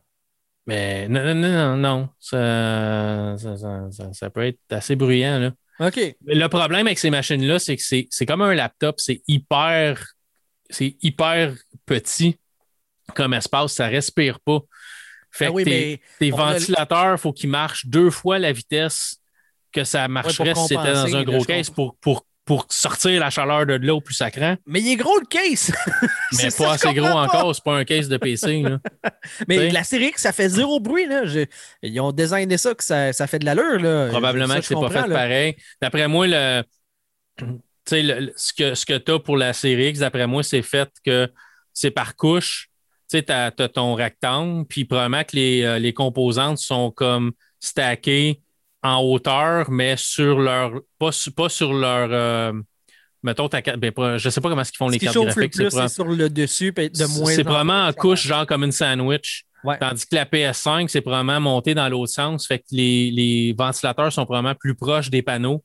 [0.66, 2.09] Mais non, non, non, non, non.
[2.18, 3.57] Ça, ça,
[3.90, 5.38] ça- ça- peut être assez bruyant.
[5.38, 5.52] Là.
[5.86, 6.16] OK.
[6.24, 10.02] Le problème avec ces machines-là, c'est que c'est comme un laptop, c'est hyper,
[10.70, 11.54] c'est hyper
[11.84, 12.38] petit
[13.14, 14.61] comme espace, ça respire pas.
[15.30, 19.18] Fait Ah que tes, ventilateurs, il faut qu'ils marchent deux fois la vitesse
[19.70, 21.62] que ça marcherait si c'était dans un gros comprends.
[21.74, 24.57] pour, pour, pour sortir la chaleur de là au plus sacrant.
[24.66, 25.72] Mais il est gros le case.
[26.38, 27.14] Mais pas assez gros pas.
[27.24, 28.62] encore, c'est pas un case de PC.
[28.62, 28.78] là.
[29.49, 29.70] Mais T'sais.
[29.70, 31.07] la série X, ça fait zéro bruit.
[31.07, 31.26] Là.
[31.26, 31.44] Je-
[31.82, 33.80] Ils ont designé ça que ça, ça fait de l'allure.
[33.80, 34.09] là.
[34.11, 35.14] Probablement Ça, que c'est pas fait là.
[35.14, 35.57] pareil.
[35.82, 36.62] D'après moi, le,
[37.88, 41.30] ce que, ce que tu as pour la série X, d'après moi, c'est fait que
[41.72, 42.68] c'est par couche.
[43.11, 47.32] Tu sais, tu as, ton rectangle, puis probablement que les, euh, les composantes sont comme
[47.61, 48.40] stackées
[48.87, 50.80] en hauteur, mais sur leur.
[50.99, 52.09] Pas, su- pas sur leur.
[52.11, 52.53] euh,
[53.22, 55.24] mettons, ta, ben, je sais pas comment est-ce qu'ils font Ce les qui cartes le
[55.24, 55.55] graphiques.
[55.55, 59.45] c'est sur le dessus, de moins c'est en probablement en couche, genre comme une sandwich.
[59.64, 59.78] Ouais.
[59.78, 62.47] Tandis que la PS5, c'est probablement monté dans l'autre sens.
[62.47, 65.64] Fait que les, les ventilateurs sont probablement plus proches des panneaux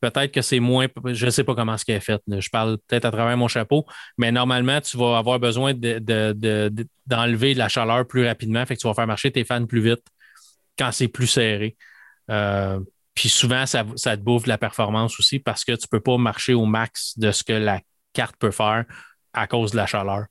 [0.00, 0.86] Peut-être que c'est moins.
[1.06, 2.20] Je ne sais pas comment ce qui est fait.
[2.28, 3.86] Je parle peut-être à travers mon chapeau,
[4.18, 8.64] mais normalement, tu vas avoir besoin d'enlever de, la chaleur plus rapidement.
[8.66, 10.04] Fait que tu vas faire marcher tes fans plus vite
[10.78, 11.76] quand c'est plus serré.
[12.30, 12.80] Euh,
[13.14, 16.18] puis souvent, ça, te bouffe de la performance aussi parce que tu ne peux pas
[16.18, 17.80] marcher au max de ce que la
[18.12, 18.84] carte peut faire
[19.32, 20.26] à cause de la chaleur.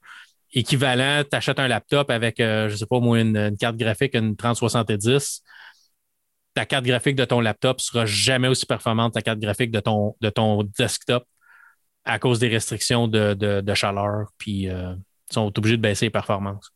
[0.53, 3.75] Équivalent, tu achètes un laptop avec, euh, je ne sais pas moi, une, une, carte
[3.75, 5.43] graphique, une 3070
[6.55, 9.81] ta carte graphique de ton laptop sera jamais aussi performante que ta carte graphique de
[9.81, 11.27] ton, de ton desktop
[12.05, 14.95] à cause des restrictions de, chaleur, puis euh,
[15.29, 16.71] ils sont obligés de baisser les performances.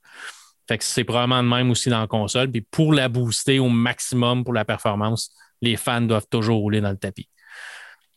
[0.69, 2.51] Fait que c'est probablement le même aussi dans la console.
[2.51, 6.91] Puis pour la booster au maximum pour la performance, les fans doivent toujours rouler dans
[6.91, 7.27] le tapis.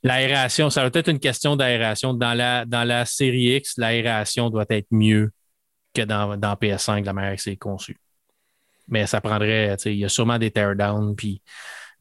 [0.02, 2.12] L'aération, ça va être une question d'aération.
[2.12, 5.32] Dans la, dans la série X, l'aération doit être mieux
[5.94, 7.96] que dans, dans PS5, la manière que c'est conçu.
[8.86, 11.40] Mais ça prendrait, il y a sûrement des teardowns, puis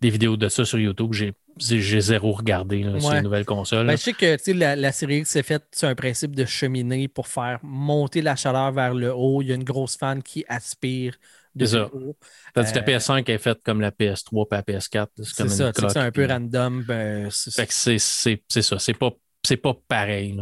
[0.01, 1.13] des vidéos de ça sur YouTube.
[1.13, 3.85] J'ai, zéro regardé sur les nouvelles consoles.
[3.85, 7.07] Ben, je sais que la, la, série X s'est faite sur un principe de cheminée
[7.07, 9.41] pour faire monter la chaleur vers le haut.
[9.41, 11.15] Il y a une grosse fan qui aspire
[11.53, 11.89] de ça.
[11.93, 12.17] haut.
[12.53, 15.07] Tandis que la euh, PS5 est faite comme la PS3 et la PS4.
[15.17, 16.83] C'est, ça, c'est un peu random.
[16.83, 17.67] Ben, c'est...
[17.99, 18.79] c'est, ça.
[18.79, 19.11] C'est pas,
[19.43, 20.35] c'est pas pareil.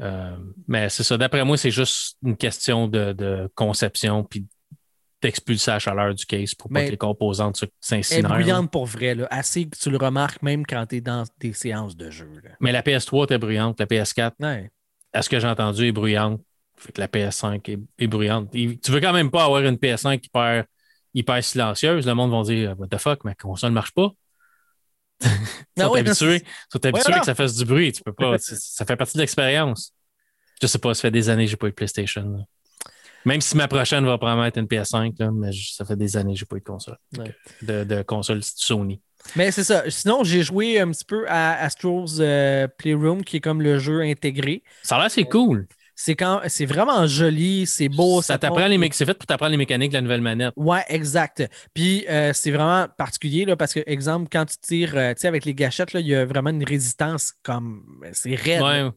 [0.00, 1.16] Euh, mais c'est ça.
[1.16, 4.46] D'après moi, c'est juste une question de, de conception puis
[5.22, 8.18] d'expulser la chaleur du case pour pas que les composantes s'incinèrent.
[8.18, 9.14] Elle est bruyante pour vrai.
[9.14, 9.28] Là.
[9.30, 12.28] Assez que tu le remarques même quand tu es dans des séances de jeu.
[12.60, 13.78] Mais la PS3 était bruyante.
[13.80, 14.68] La PS4,
[15.14, 16.40] est-ce que j'ai entendu, est bruyante.
[16.76, 18.50] Fait que la PS5 est, bruyante.
[18.50, 20.64] tu veux quand même pas avoir une PS5 hyper,
[21.14, 22.06] hyper silencieuse.
[22.06, 24.10] Le monde va dire What the fuck, ma console ne marche pas.
[25.22, 27.92] ils sont habitués, que ça fasse du bruit.
[27.92, 28.36] Tu peux pas.
[28.38, 29.94] ça fait partie de l'expérience.
[30.60, 32.44] Je sais pas, ça fait des années que j'ai pas eu de PlayStation.
[33.24, 36.40] Même si ma prochaine va probablement être une PS5, mais ça fait des années que
[36.40, 36.98] je n'ai pas eu de console.
[37.62, 39.00] De, console Sony.
[39.36, 39.88] Mais c'est ça.
[39.88, 44.00] Sinon, j'ai joué un petit peu à Astro's euh, Playroom, qui est comme le jeu
[44.00, 44.64] intégré.
[44.82, 45.68] Ça a l'air assez cool.
[46.04, 48.22] C'est quand c'est vraiment joli, c'est beau.
[48.22, 50.52] Ça, t'apprend les c'est fait pour t'apprendre les mécaniques de la nouvelle manette.
[50.56, 51.48] Ouais, exact.
[51.74, 55.54] Puis euh, c'est vraiment particulier là, parce que, exemple, quand tu tires euh, avec les
[55.54, 57.84] gâchettes, il y a vraiment une résistance comme
[58.14, 58.62] c'est raide.
[58.62, 58.90] Ouais,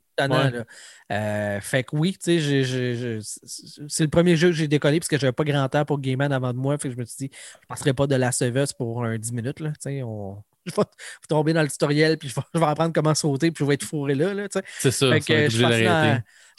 [1.12, 5.44] euh, fait que oui, c'est le premier jeu que j'ai décollé parce que j'avais pas
[5.44, 6.76] grand temps pour Game Man avant de moi.
[6.80, 9.20] Fait que je me suis dit, je ne passerai pas de la of pour un
[9.20, 9.60] 10 minutes.
[9.60, 10.84] Là, on, je vais,
[11.30, 14.16] tomber dans le tutoriel, puis je vais, apprendre comment sauter, puis je vais être fourré
[14.16, 14.34] là.
[14.34, 14.48] là
[14.80, 15.12] c'est ça.
[15.12, 15.66] Fait que, je, suis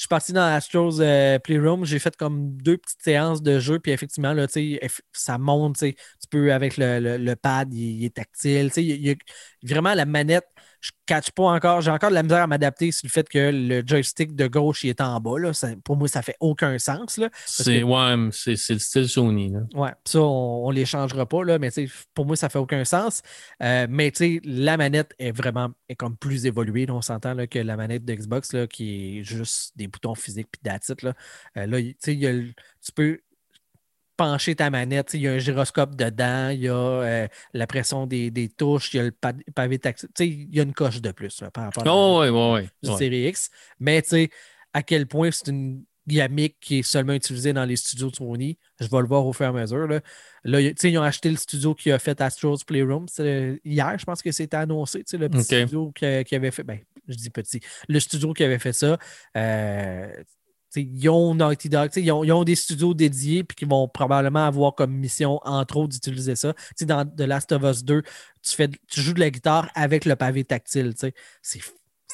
[0.08, 1.84] parti dans Astro's euh, Playroom.
[1.84, 4.46] J'ai fait comme deux petites séances de jeu, puis effectivement, là,
[5.12, 5.78] ça monte.
[5.78, 5.94] Tu
[6.30, 8.70] peux, avec le, pad, il, est tactile.
[8.76, 9.16] Il, il
[9.62, 10.46] vraiment la manette
[10.80, 11.80] je catch pas encore.
[11.80, 14.84] J'ai encore de la misère à m'adapter sur le fait que le joystick de gauche
[14.84, 15.38] il est en bas.
[15.38, 15.52] Là.
[15.84, 17.20] pour moi, ça fait aucun sens.
[17.46, 19.50] C'est ouais, le style Sony.
[19.50, 19.60] Là.
[19.74, 21.70] Ouais, ça, on ne les changera pas, là, mais
[22.14, 23.22] pour moi, ça fait aucun sens.
[23.62, 24.12] Euh, mais
[24.44, 26.86] la manette est vraiment est comme plus évoluée.
[26.90, 30.60] on s'entend que la manette de Xbox là, qui est juste des boutons physiques puis
[30.62, 31.02] d'attitude.
[31.02, 31.14] Là,
[31.56, 31.78] euh, là
[32.86, 33.20] tu peux
[34.16, 35.14] pencher ta manette.
[35.14, 38.96] Il y a un gyroscope dedans, il y a euh, la pression des, touches, il
[38.96, 39.12] y a le
[39.54, 40.10] pavé tactile.
[40.20, 43.50] Il y a une coche de plus par rapport oh, à la série X.
[43.80, 44.02] Mais
[44.72, 48.58] à quel point c'est une gamique qui est seulement utilisée dans les studios de Sony,
[48.80, 49.86] je vais le voir au fur et à mesure.
[49.86, 50.00] Là.
[50.44, 53.06] Là, ils ont acheté le studio qui a fait Astro's Playroom.
[53.64, 56.62] Hier, je pense que c'était annoncé, le petit studio qui, avait fait.
[56.62, 57.60] Ben, je dis petit.
[57.88, 58.98] Le studio qui avait fait ça.
[59.36, 60.12] Euh,
[60.76, 64.46] ils ont Naughty Dog, ils ont, ils ont, des studios dédiés puis qui vont probablement
[64.46, 66.54] avoir comme mission, entre autres, d'utiliser ça.
[66.82, 70.16] dans The Last of Us 2, tu, fais, tu joues de la guitare avec le
[70.16, 70.94] pavé tactile.
[71.42, 71.62] C'est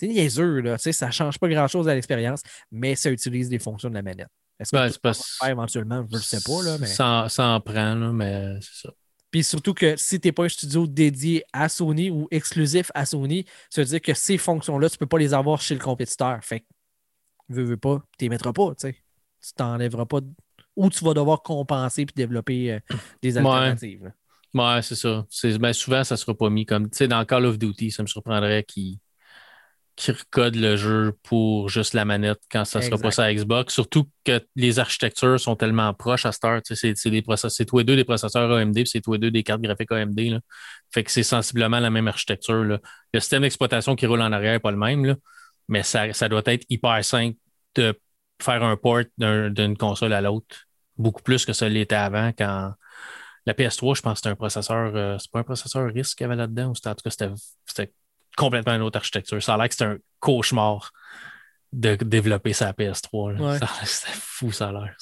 [0.02, 3.94] niaiseux, là, ça ne change pas grand-chose à l'expérience, mais ça utilise les fonctions de
[3.94, 4.28] la manette.
[4.58, 6.06] Est-ce que ben, ça faire éventuellement?
[6.10, 6.62] Je ne sais pas.
[6.62, 6.86] Là, mais...
[6.86, 8.94] ça, en prend, mais c'est ça.
[9.32, 13.06] Puis surtout que si tu n'es pas un studio dédié à Sony ou exclusif à
[13.06, 15.80] Sony, ça veut dire que ces fonctions-là, tu ne peux pas les avoir chez le
[15.80, 16.38] compétiteur.
[16.42, 16.64] Fait
[17.53, 18.96] veux, veux pas, tu les mettras pas, tu sais.
[19.44, 20.20] Tu t'enlèveras pas.
[20.76, 22.80] Ou tu vas devoir compenser puis développer euh,
[23.22, 24.12] des alternatives.
[24.55, 25.26] Ouais, c'est ça.
[25.59, 26.90] Ben, souvent, ça ne sera pas mis comme.
[26.90, 28.98] Tu sais, dans Call of Duty, ça me surprendrait qu'ils
[30.07, 33.72] recodent le jeu pour juste la manette quand ça ne sera pas sa Xbox.
[33.72, 36.61] Surtout que les architectures sont tellement proches à cette heure.
[36.64, 39.90] C'est tous les deux des processeurs AMD puis c'est tous les deux des cartes graphiques
[39.90, 40.18] AMD.
[40.18, 40.40] Là.
[40.92, 42.64] Fait que c'est sensiblement la même architecture.
[42.64, 42.78] Là.
[43.14, 45.05] Le système d'exploitation qui roule en arrière n'est pas le même.
[45.05, 45.16] Là
[45.68, 47.36] mais ça, ça, doit être hyper simple
[47.75, 47.99] de
[48.41, 50.66] faire un port d'une console à l'autre,
[50.97, 52.75] beaucoup plus que ça l'était avant quand
[53.47, 56.25] la PS3, je pense que c'était un processeur, euh, c'est pas un processeur RISC qu'il
[56.25, 57.11] y avait là-dedans, en tout cas,
[57.66, 57.93] c'était
[58.37, 59.43] complètement une autre architecture.
[59.43, 60.93] Ça a l'air que c'était un cauchemar
[61.73, 63.59] de développer sa PS3.
[63.85, 64.97] C'était fou, ça a l'air.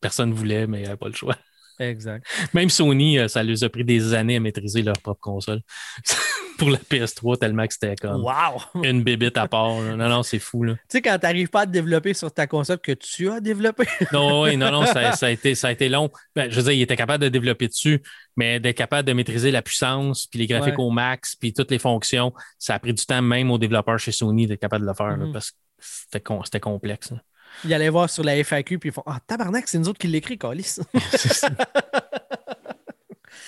[0.00, 1.36] Personne ne voulait, mais il n'y avait pas le choix.
[1.78, 2.26] Exact.
[2.54, 5.60] Même Sony, euh, ça leur a pris des années à maîtriser leur propre console
[6.58, 8.62] pour la PS3, tellement que c'était comme Wow!
[8.84, 9.80] une bébite à part.
[9.82, 9.94] là.
[9.96, 10.64] Non, non, c'est fou.
[10.66, 13.40] Tu sais, quand tu n'arrives pas à te développer sur ta console que tu as
[13.40, 13.84] développé.
[14.12, 16.10] Non, oui, non, non, ça, ça a été, ça a été long.
[16.34, 18.02] Ben, je veux dire, il était capable de développer dessus,
[18.36, 20.84] mais d'être capable de maîtriser la puissance, puis les graphiques Ouais.
[20.84, 24.12] au max, puis toutes les fonctions, ça a pris du temps même aux développeurs chez
[24.12, 25.32] Sony d'être capable de le faire, là, Mhm.
[25.32, 27.10] parce que c'était complexe.
[27.10, 27.18] là.
[27.64, 30.08] Ils allaient voir sur la FAQ puis ils font Ah, tabarnak, c'est nous autres qui
[30.08, 30.76] l'écrit, Calis.
[31.12, 31.48] C'est ça.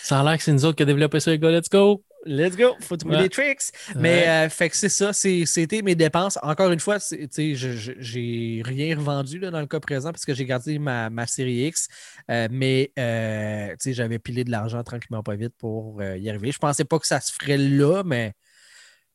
[0.03, 1.51] Ça a l'air que c'est nous autres qui avons développé ça, les gars.
[1.51, 2.03] Let's go!
[2.25, 3.23] Let's go, faut trouver Ouais.
[3.25, 3.61] des tricks.
[3.95, 6.39] Mais euh, fait que c'est ça, c'était mes dépenses.
[6.43, 10.79] Encore une fois, j'ai rien revendu là, dans le cas présent parce que j'ai gardé
[10.79, 11.89] ma, ma série X.
[12.31, 16.53] Euh, mais euh, j'avais pilé de l'argent tranquillement pas vite pour y arriver.
[16.53, 18.33] Je pensais pas que ça se ferait là, mais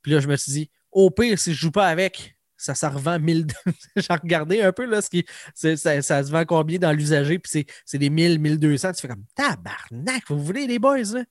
[0.01, 2.89] puis là, je me suis dit, au pire, si je joue pas avec, ça, ça
[2.89, 3.47] revend 1000.
[3.95, 7.49] J'ai regardé un peu là, ce qui, ça, ça se vend combien dans l'usager, puis
[7.51, 8.91] c'est- c'est des 1000, 1200.
[8.93, 11.23] Tu fais comme tabarnak, vous voulez les boys, là?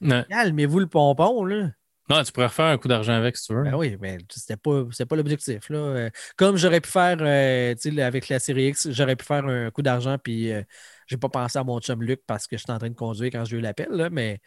[0.00, 0.24] Ouais.
[0.28, 1.70] Calmez-vous le pompon, là.
[2.10, 3.64] Non, tu pourrais refaire un coup d'argent avec si tu veux.
[3.64, 5.68] Ben oui, mais c'était pas, c'était pas l'objectif.
[5.68, 5.78] là.
[5.78, 9.26] Euh, Comme j'aurais pu faire euh, tu sais, là, avec la série X, j'aurais pu
[9.26, 10.62] faire un coup d'argent, puis euh,
[11.06, 13.44] j'ai pas pensé à mon chum Luc parce que j'étais en train de conduire quand
[13.44, 14.40] j'ai eu l'appel, là, mais.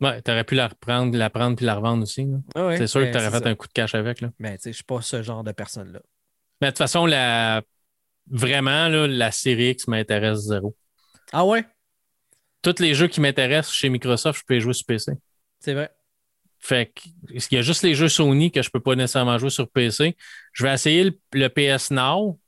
[0.00, 2.26] Ouais, tu aurais pu la reprendre, la prendre puis la revendre aussi.
[2.54, 3.50] Ah ouais, c'est sûr que ben, tu aurais c'est fait ça.
[3.50, 4.20] un coup de cash avec.
[4.20, 4.30] Là.
[4.38, 6.00] Mais tu sais, je suis pas ce genre de personne-là.
[6.60, 7.62] Mais de toute façon, la...
[8.30, 10.76] vraiment, là, la série X m'intéresse zéro.
[11.32, 11.64] Ah ouais,
[12.62, 15.12] Tous les jeux qui m'intéressent chez Microsoft, je peux les jouer sur PC.
[15.60, 15.90] c'est vrai.
[16.62, 19.48] Fait que, il y a juste les jeux Sony que je peux pas nécessairement jouer
[19.48, 20.14] sur PC.
[20.52, 22.38] Je vais essayer le, le PS Now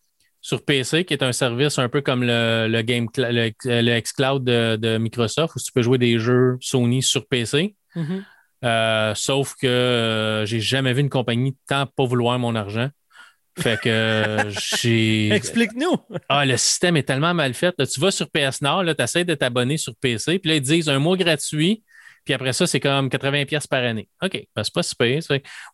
[0.43, 4.45] sur PC, qui est un service un peu comme le, le Game le, le xCloud
[4.45, 7.77] de, de Microsoft, où tu peux jouer des jeux Sony sur PC.
[7.95, 8.25] Mhm.
[8.65, 12.91] Euh, sauf que euh, j'ai jamais vu une compagnie tant pas vouloir mon argent.
[13.59, 15.31] Fait que euh, j'ai.
[15.31, 15.97] Explique-nous.
[16.29, 17.75] Ah, le système est tellement mal fait.
[17.79, 20.63] Là, tu vas sur PS Nord, tu essaies de t'abonner sur PC, puis là, ils
[20.63, 21.83] disent un mois gratuit,
[22.25, 24.09] puis après ça, c'est comme 80$ pièces par année.
[24.23, 25.21] OK, ben, c'est pas super.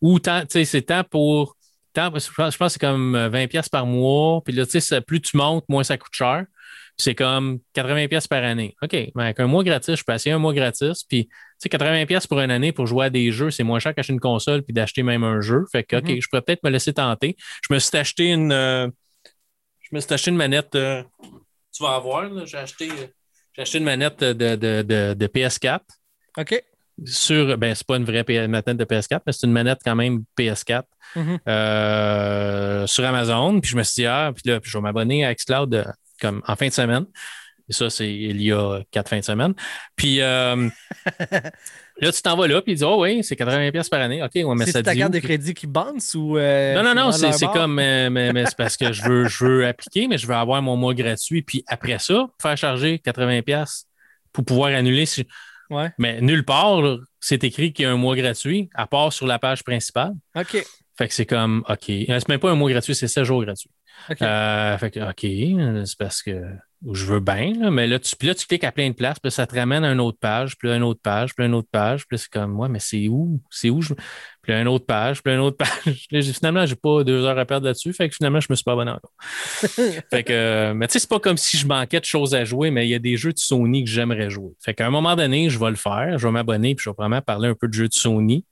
[0.00, 1.56] Ou tant, tu sais, c'est tant pour.
[1.94, 4.80] Tant, je pense je pense que c'est comme 20$ pièces par mois, puis là, tu
[4.80, 6.44] sais, plus tu montes, moins ça coûte cher.
[6.96, 8.74] Puis c'est comme 80$ pièces par année.
[8.82, 11.68] OK, ben, avec un mois gratis, je peux essayer un mois gratis, puis tu sais,
[11.68, 14.20] 80$ pièces pour une année pour jouer à des jeux, c'est moins cher qu'acheter une
[14.20, 15.64] console puis d'acheter même un jeu.
[15.72, 16.20] Fait que, OK, Mhm.
[16.20, 17.36] je pourrais peut-être me laisser tenter.
[17.68, 18.52] Je me suis acheté une.
[18.52, 18.88] euh,
[19.80, 20.74] je me suis acheté une manette.
[20.74, 21.02] euh,
[21.72, 23.06] tu vas en voir, là, j'ai acheté, euh,
[23.54, 25.80] j'ai acheté une manette de, de, de, de PS4
[26.36, 26.62] OK.
[27.04, 27.56] Sur.
[27.58, 30.82] Ben, c'est pas une vraie manette de PS4, mais c'est une manette quand même PS4
[31.16, 31.38] Mhm.
[31.48, 33.60] euh, sur Amazon.
[33.60, 35.84] Puis je me suis dit, ah, puis là, puis je vais m'abonner à Xcloud euh,
[36.20, 37.06] comme en fin de semaine.
[37.70, 39.52] Et ça, c'est il y a quatre fins de semaine.
[39.94, 40.68] Puis euh,
[42.00, 44.22] là, tu t'en vas là, puis il dit, oh oui, c'est 80$ pièces par année.
[44.22, 46.38] OK, on met ça C'est ta carte de crédit qui bounce ou.
[46.38, 50.08] Non, non, non, c'est comme, mais, mais c'est parce que je veux, je veux appliquer,
[50.08, 51.42] mais je veux avoir mon mois gratuit.
[51.42, 53.84] Puis après ça, faire charger 80$
[54.32, 55.04] pour pouvoir annuler.
[55.06, 55.26] si-
[55.70, 55.90] Ouais.
[55.98, 56.80] Mais nulle part,
[57.20, 60.12] c'est écrit qu'il y a un mois gratuit, à part sur la page principale.
[60.36, 60.64] OK.
[60.96, 61.84] Fait que c'est comme, OK.
[61.86, 63.70] C'est même pas un mois gratuit, c'est 7 jours gratuits.
[64.10, 64.22] OK.
[64.22, 66.42] Euh, fait que, OK, c'est parce que
[66.92, 69.18] je veux bien, là, mais là tu, puis là, tu cliques à plein de places,
[69.18, 71.42] puis là, ça te ramène à une autre page, puis là, une autre page, puis
[71.42, 73.40] là, une autre page, puis c'est comme, ouais, mais c'est où?
[73.50, 73.82] C'est où?
[73.82, 73.94] Je...
[74.42, 76.06] Puis là, une autre page, puis là, une autre page.
[76.10, 78.64] Là, finalement, j'ai pas deux heures à perdre là-dessus, fait que finalement, je me suis
[78.64, 79.12] pas abonné encore.
[80.10, 82.44] fait que, euh, mais tu sais, c'est pas comme si je manquais de choses à
[82.44, 84.52] jouer, mais il y a des jeux de Sony que j'aimerais jouer.
[84.64, 86.96] Fait qu'à un moment donné, je vais le faire, je vais m'abonner, puis je vais
[86.96, 88.44] vraiment parler un peu de jeux de Sony.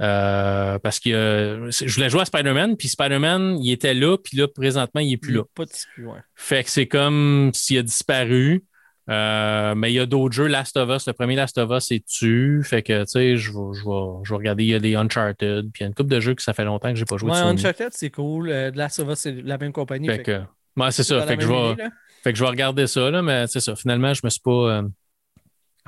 [0.00, 4.36] Euh, parce que euh, je voulais jouer à Spider-Man, puis Spider-Man, il était là, puis
[4.36, 5.42] là, présentement, il est plus là.
[5.54, 6.20] Pas de plus, ouais.
[6.34, 8.64] Fait que c'est comme s'il a disparu.
[9.08, 10.46] Euh, mais il y a d'autres jeux.
[10.46, 12.62] Last of Us, le premier Last of Us est tu.
[12.64, 14.62] Fait que, tu sais, je vais, je, vais, je vais regarder.
[14.62, 15.64] Il y a des Uncharted.
[15.72, 17.16] Puis il y a une couple de jeux que ça fait longtemps que j'ai pas
[17.16, 17.32] joué.
[17.32, 17.38] Ouais.
[17.38, 18.48] Uncharted, c'est cool.
[18.48, 20.06] Last of Us, c'est la même compagnie.
[20.06, 20.40] Fait fait que,
[20.76, 21.26] ouais, c'est ça.
[21.26, 21.88] Fait que, je vais, idée,
[22.22, 23.74] fait que je vais regarder ça, là, mais c'est ça.
[23.74, 24.84] Finalement, je me suis pas.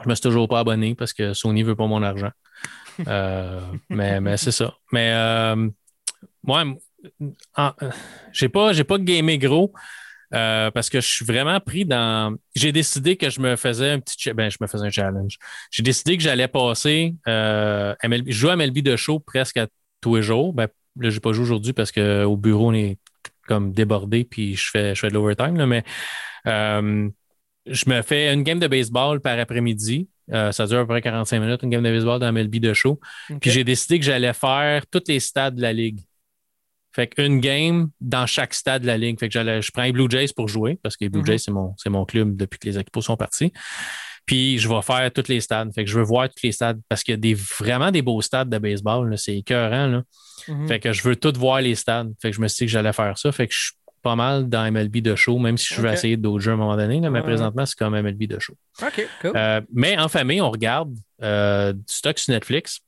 [0.03, 2.31] je me suis toujours pas abonné parce que Sony veut pas mon argent.
[3.09, 4.75] Euh, mais mais c'est ça.
[4.93, 5.13] Mais
[6.43, 6.65] moi,
[7.59, 7.71] euh,
[8.33, 9.73] j'ai pas, pas gamé gros.
[10.35, 12.37] euh, parce que je suis vraiment pris dans.
[12.55, 14.33] J'ai décidé que je me faisais un petit.
[14.33, 15.39] Ben, je me faisais un challenge.
[15.71, 17.15] J'ai décidé que j'allais passer.
[17.29, 19.61] Euh, je joue à MLB de show presque
[20.01, 20.53] tous les jours.
[20.55, 20.69] Ben,
[21.01, 22.99] là, j'ai pas joué aujourd'hui parce qu'au bureau, on est
[23.49, 25.65] comme débordé, puis je fais, je fais de l'overtime.
[25.67, 25.85] Mais
[27.67, 30.09] je me fais une game de baseball par après-midi.
[30.33, 32.73] Euh, ça dure à peu près 45 minutes, une game de baseball dans MLB de
[32.73, 33.01] show.
[33.41, 36.01] Puis j'ai décidé que j'allais faire tous les stades de la ligue.
[36.95, 39.19] Fait qu'une game dans chaque stade de la ligue.
[39.19, 41.27] Fait que j'allais, je prends les Blue Jays pour jouer, parce que les Blue Mhm.
[41.27, 43.53] Jays, c'est mon, c'est mon club depuis que les équipes sont partis.
[44.27, 45.73] Puis je vais faire tous les stades.
[45.75, 48.03] Fait que je veux voir tous les stades parce qu'il y a des, vraiment des
[48.03, 49.17] beaux stades de baseball.
[49.19, 49.87] C'est écœurant.
[49.87, 50.03] Là.
[50.49, 50.69] Mhm.
[50.69, 52.13] Fait que je veux tout voir les stades.
[52.21, 53.33] Fait que je me suis dit que j'allais faire ça.
[53.33, 53.73] Fait que je
[54.03, 56.59] pas mal dans MLB de show, même si je vais essayer d'autres jeux à un
[56.59, 58.55] moment donné, mais présentement, c'est comme MLB de show.
[58.83, 59.33] OK, cool.
[59.37, 62.81] Euh, mais en famille, on regarde euh, du stock sur Netflix.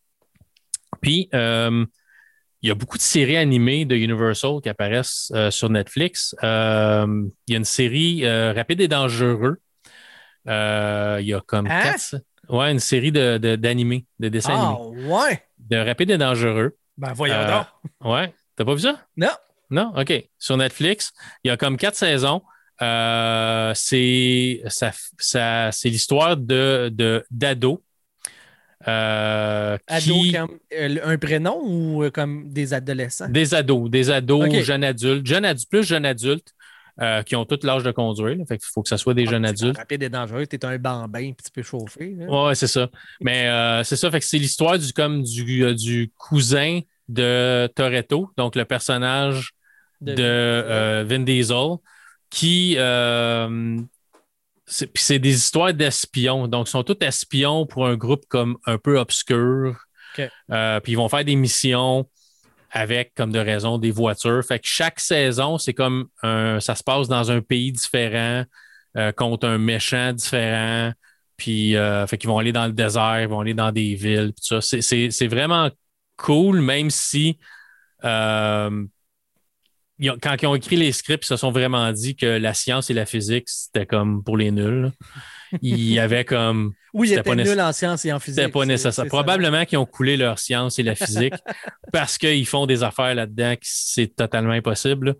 [1.00, 6.34] Puis, il y a beaucoup de séries animées de Universal qui apparaissent sur Netflix.
[6.42, 9.58] Il y a une série Rapide et Dangereux.
[10.46, 10.50] Il
[11.26, 11.80] y a comme Hein?
[11.82, 12.16] quatre.
[12.48, 15.06] Ouais, une série d'animés, de, de dessins Ah, animés.
[15.06, 15.42] ouais.
[15.58, 16.76] De Rapide et Dangereux.
[16.98, 17.66] Ben, voyons Euh, donc.
[18.12, 18.34] Ouais.
[18.54, 19.00] T'as pas vu ça?
[19.16, 19.28] Non.
[19.74, 19.92] Non?
[19.96, 20.12] OK.
[20.38, 21.12] Sur Netflix,
[21.42, 22.42] il y a comme quatre saisons.
[22.80, 26.92] Euh, c'est ça, ça- c'est l'histoire de,
[27.30, 27.78] d'ados.
[28.86, 33.28] euh, qui- comme euh, un prénom ou comme des adolescents?
[33.28, 36.52] Des ados, des ados, jeunes adultes, jeunes adultes, plus jeunes adultes
[37.00, 38.36] euh, qui ont tout l'âge de conduire.
[38.36, 38.44] là.
[38.46, 39.78] Fait qu'il faut que ce soit des Ah, jeunes adultes.
[39.78, 42.14] Rapide et dangereux, t'es un bambin puis tu peux chauffer.
[42.18, 42.26] là.
[42.26, 42.90] Ouais, c'est ça.
[43.20, 47.66] Mais euh, c'est ça, fait que c'est l'histoire du comme du, euh, du cousin de
[47.74, 49.53] Toretto, donc le personnage
[50.04, 51.76] de, euh, Vin Diesel,
[52.30, 53.78] qui euh,
[54.66, 56.48] c'est puis c'est des histoires d'espions.
[56.48, 59.76] Donc, ils sont tous espions pour un groupe comme un peu obscur.
[60.50, 62.08] Euh, puis ils vont faire des missions
[62.70, 64.42] avec, comme de raison, des voitures.
[64.44, 68.44] Fait que chaque saison, c'est comme un, ça se passe dans un pays différent,
[68.96, 70.92] euh, contre un méchant différent.
[71.36, 74.32] Puis, euh, fait qu'ils vont aller dans le désert, ils vont aller dans des villes,
[74.32, 74.80] puis tout ça.
[74.80, 75.70] C'est- vraiment
[76.16, 77.38] cool, même si
[78.04, 78.84] euh,
[79.98, 82.54] ils ont- quand ils ont écrit les scripts, ils se sont vraiment dit que la
[82.54, 84.90] science et la physique, c'était comme pour les nuls.
[85.62, 86.72] Il y avait comme.
[86.92, 87.66] Oui, il C'était était pas nul nécessaire.
[87.66, 88.40] en sciences et en physique.
[88.40, 89.06] C'était pas nécessaire.
[89.06, 91.34] Probablement qu'ils ont coulé leur science et la physique
[91.92, 95.14] parce qu'ils font des affaires là-dedans qui c'est totalement impossible.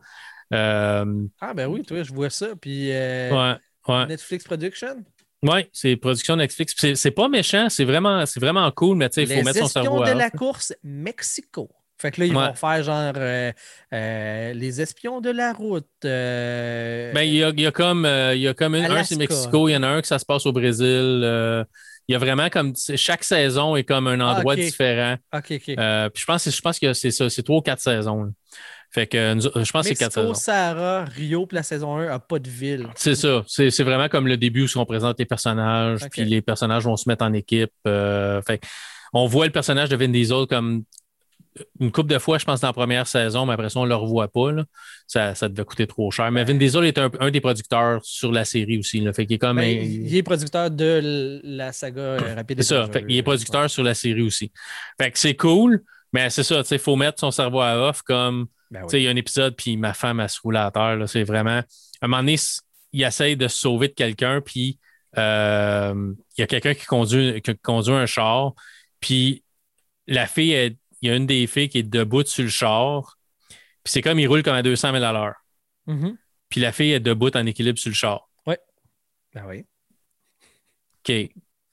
[0.52, 1.04] Euh,
[1.40, 2.48] Ah, ben oui, toi, je vois ça.
[2.60, 3.56] Puis euh, ouais,
[3.88, 4.06] ouais.
[4.06, 5.04] Netflix Production.
[5.42, 6.74] Ouais, c'est production Netflix.
[6.94, 9.68] C'est pas méchant, c'est vraiment, vraiment cool, mais tu sais, il faut Les mettre son
[9.68, 11.70] cerveau de la course Mexico.
[11.98, 12.46] Fait que là, ils Ouais.
[12.48, 13.52] vont faire genre euh,
[13.92, 15.86] euh, les espions de la route.
[16.04, 18.84] euh, Ben, il y a, il y a comme, euh, il y a comme une-
[18.84, 21.66] un, c'est Mexico, il y en a un que ça se passe au Brésil.
[22.06, 25.16] il y a vraiment comme, chaque saison est comme un Ah, endroit différent.
[25.32, 25.62] OK, OK.
[25.64, 28.24] Puis je pense, que- je pense que c'est ça, c'est trois ou quatre saisons.
[28.24, 28.30] là.
[28.90, 30.34] Fait que je pense que c'est quatre saisons.
[30.34, 32.88] Sahara, Rio, puis la saison 1 n'a pas de ville.
[32.94, 33.42] C'est ça.
[33.48, 36.96] C'est c'est vraiment comme le début où on présente les personnages, puis les personnages vont
[36.96, 37.72] se mettre en équipe.
[37.84, 38.60] fait
[39.14, 40.82] on voit le personnage de Vin Diesel comme
[41.80, 43.88] une couple de fois, je pense, dans la première saison, mais après ça, on ne
[43.88, 44.50] le revoit pas.
[44.52, 44.64] là.
[45.06, 46.30] Ça, ça devait coûter trop cher.
[46.32, 49.00] Mais Vin Diesel est un, un des producteurs sur la série aussi.
[49.00, 49.12] Là.
[49.12, 52.62] Fait qu'il est comme Ben, un- il est producteur de la saga euh, Rapide et
[52.62, 52.88] C'est ça.
[52.92, 54.50] Fait qu'il est producteur sur la série aussi.
[55.00, 55.82] Fait que c'est cool,
[56.12, 56.62] mais c'est ça.
[56.70, 58.88] Il faut mettre son cerveau à off comme Ben oui.
[59.00, 60.98] Il y a un épisode, puis ma femme, elle se roule à terre.
[61.06, 61.58] C'est vraiment.
[61.58, 61.64] À
[62.02, 62.36] un moment donné,
[62.92, 64.78] il essaye de se sauver de quelqu'un, puis
[65.16, 68.52] euh, il y a quelqu'un qui conduit, qui conduit un char,
[69.00, 69.44] puis
[70.06, 73.18] la fille, elle- il y a une des filles qui est debout sur le char,
[73.50, 75.34] puis c'est comme il roule comme à 200 000 à l'heure.
[75.86, 76.16] Mhm.
[76.48, 78.28] Puis la fille est debout en équilibre sur le char.
[79.34, 79.64] Ben oui.
[81.00, 81.30] OK.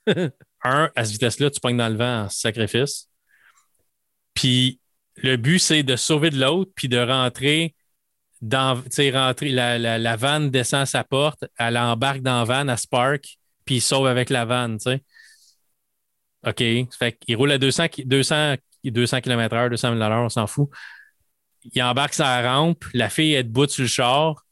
[0.63, 3.07] un, à cette vitesse-là, tu pognes dans le vent en sacrifice.
[4.33, 4.79] Puis
[5.17, 7.75] le but, c'est de sauver de l'autre, puis de rentrer
[8.41, 8.81] dans.
[8.81, 9.49] Tu sais, rentrer.
[9.49, 13.37] La, la, la vanne descend à sa porte, elle embarque dans la vanne, à Spark,
[13.63, 15.03] puis il sauve avec la vanne, tu sais.
[16.47, 16.63] OK.
[16.97, 18.55] Fait qu'il roule à 200, ki- 200,
[18.89, 20.69] 200 km/h, 200 000 on s'en fout.
[21.73, 24.45] Il embarque sa rampe, la fille est debout sur le char,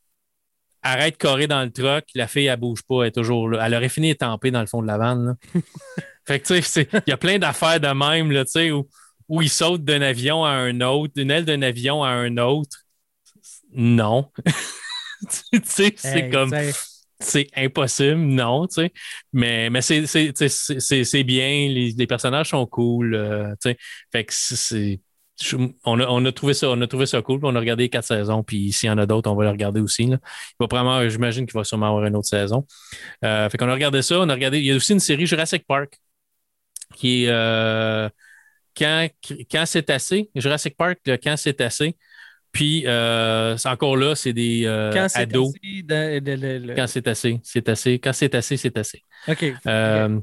[0.82, 3.66] arrête carré dans le truck, la fille, elle bouge pas, elle est toujours là.
[3.66, 5.36] Elle aurait fini étampée dans le fond de la vanne.
[6.28, 8.88] fait que, tu sais, il y a plein d'affaires de même, là, tu sais, où,
[9.28, 12.78] où il saute d'un avion à un autre, d'une aile d'un avion à un autre.
[13.74, 14.32] Non.
[15.52, 16.54] tu sais, c'est Hey, comme,
[17.20, 18.94] c'est impossible, non, tu sais.
[19.34, 23.78] Mais, mais c'est, bien, les, les personnages sont cool, euh, tu sais.
[24.12, 25.02] Fait que c'est-
[25.86, 28.06] on, a, on a trouvé ça, on a trouvé ça cool, on a regardé quatre
[28.06, 30.06] saisons, puis s'il y en a d'autres, on va les regarder aussi.
[30.06, 30.18] Là.
[30.24, 32.66] Il va probablement, j'imagine qu'il va sûrement avoir une autre saison.
[33.26, 34.60] Euh, fait qu'on a regardé ça, on a regardé.
[34.60, 35.98] Il y a aussi une série Jurassic Park
[36.96, 38.10] qui est euh,
[38.78, 39.08] quand,
[39.52, 40.30] quand c'est assez.
[40.36, 41.98] Jurassic Park, quand c'est assez.
[42.52, 45.54] Puis euh, c'est encore là, c'est des euh, quand c'est ados.
[45.54, 45.60] de-
[46.76, 48.00] Quand c'est assez, c'est assez.
[48.00, 49.04] Quand c'est assez, c'est assez.
[49.28, 49.46] OK.
[49.68, 50.20] Euh,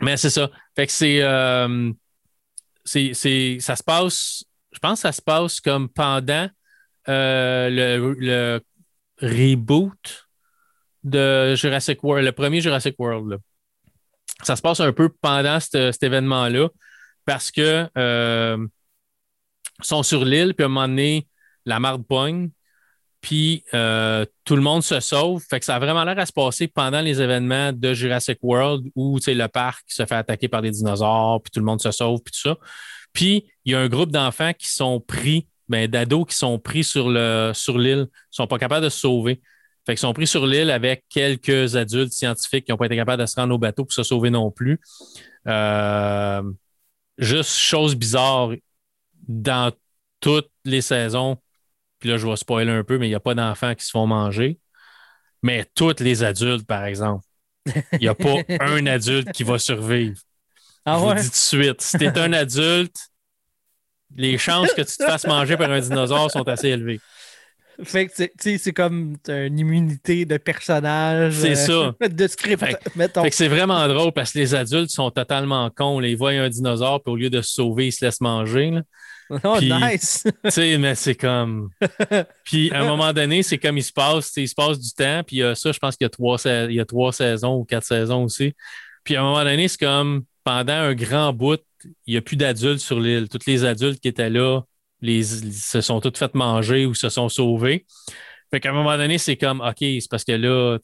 [0.00, 0.50] Mais c'est ça.
[0.76, 1.20] Fait que c'est,
[2.84, 4.44] c'est, c'est- Ça se passe.
[4.72, 6.48] Je pense que ça se passe comme pendant
[7.06, 8.60] le, le
[9.20, 10.28] reboot
[11.04, 13.30] de Jurassic World, le premier Jurassic World.
[13.32, 13.36] là.
[14.42, 16.68] Ça se passe un peu pendant cet, événement-là
[17.24, 17.88] parce que
[19.88, 21.26] sont sur l'île, puis à un moment donné,
[21.64, 22.50] la marde pogne,
[23.20, 25.42] puis euh, tout le monde se sauve.
[25.48, 28.86] Fait que ça a vraiment l'air à se passer pendant les événements de Jurassic World
[28.96, 32.20] où le parc se fait attaquer par des dinosaures, puis tout le monde se sauve,
[32.24, 32.56] puis tout ça.
[33.12, 36.84] Puis il y a un groupe d'enfants qui sont pris ben, d'ados qui sont pris
[36.84, 39.40] sur l'île, sur ne sont pas capables de se sauver.
[39.86, 43.22] Fait qu'ils sont pris sur l'île avec quelques adultes scientifiques qui n'ont pas été capables
[43.22, 44.80] de se rendre au bateau pour se sauver non plus.
[45.48, 46.42] Euh,
[47.16, 48.50] juste chose bizarre,
[49.40, 49.72] dans
[50.20, 51.38] toutes les saisons,
[51.98, 53.90] puis là, je vais spoiler un peu, mais il n'y a pas d'enfants qui se
[53.90, 54.58] font manger.
[55.42, 57.24] Mais tous les adultes, par exemple,
[57.92, 60.18] il n'y a pas un adulte qui va survivre.
[60.84, 62.96] Ah je vous dis tout de suite, si tu es un adulte,
[64.16, 67.00] les chances que tu te fasses manger par un dinosaure sont assez élevées.
[67.84, 68.12] Fait que
[68.58, 71.34] c'est comme une immunité de personnage.
[71.34, 71.94] C'est ça.
[72.00, 72.64] De script,
[72.96, 73.22] mettons.
[73.22, 76.00] Fait que c'est vraiment drôle parce que les adultes sont totalement cons.
[76.00, 78.80] Ils voient un dinosaure, puis au lieu de se sauver, ils se laissent manger.
[79.44, 80.24] Oh, nice!
[80.44, 81.70] tu sais, mais c'est comme.
[82.44, 85.22] Puis à un moment donné, c'est comme il se passe, il se passe du temps,
[85.26, 87.84] puis ça, je pense qu'il y, a trois, il y a trois saisons ou quatre
[87.84, 88.54] saisons aussi.
[89.04, 91.60] Puis à un moment donné, c'est comme pendant un grand bout,
[92.06, 93.28] il n'y a plus d'adultes sur l'île.
[93.28, 94.60] Tous les adultes qui étaient là
[95.00, 97.86] les, se sont tous fait manger ou se sont sauvés.
[98.50, 100.78] Fait qu'à un moment donné, c'est comme, OK, c'est parce que là,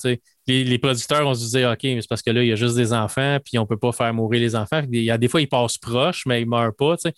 [0.47, 2.57] les, les producteurs vont se dire, OK, mais c'est parce que là, il y a
[2.57, 4.83] juste des enfants, puis on ne peut pas faire mourir les enfants.
[4.91, 6.97] Il y a des fois, ils passent proches, mais ils ne meurent pas.
[6.97, 7.13] sais.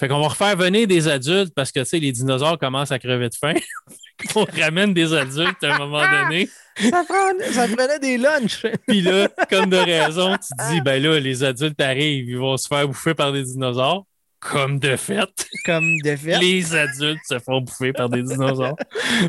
[0.00, 3.34] Fait qu'on va refaire venir des adultes parce que les dinosaures commencent à crever de
[3.34, 3.52] faim.
[4.34, 6.48] on ramène des adultes à un moment donné.
[6.78, 8.64] Ça, prenait, des lunchs.
[8.88, 12.56] Puis là, comme de raison, tu te dis, ben là, les adultes arrivent, ils vont
[12.56, 14.06] se faire bouffer par des dinosaures.
[14.40, 15.28] Comme de fait.
[15.66, 16.38] Comme de fait.
[16.40, 18.76] Les adultes se font bouffer par des dinosaures.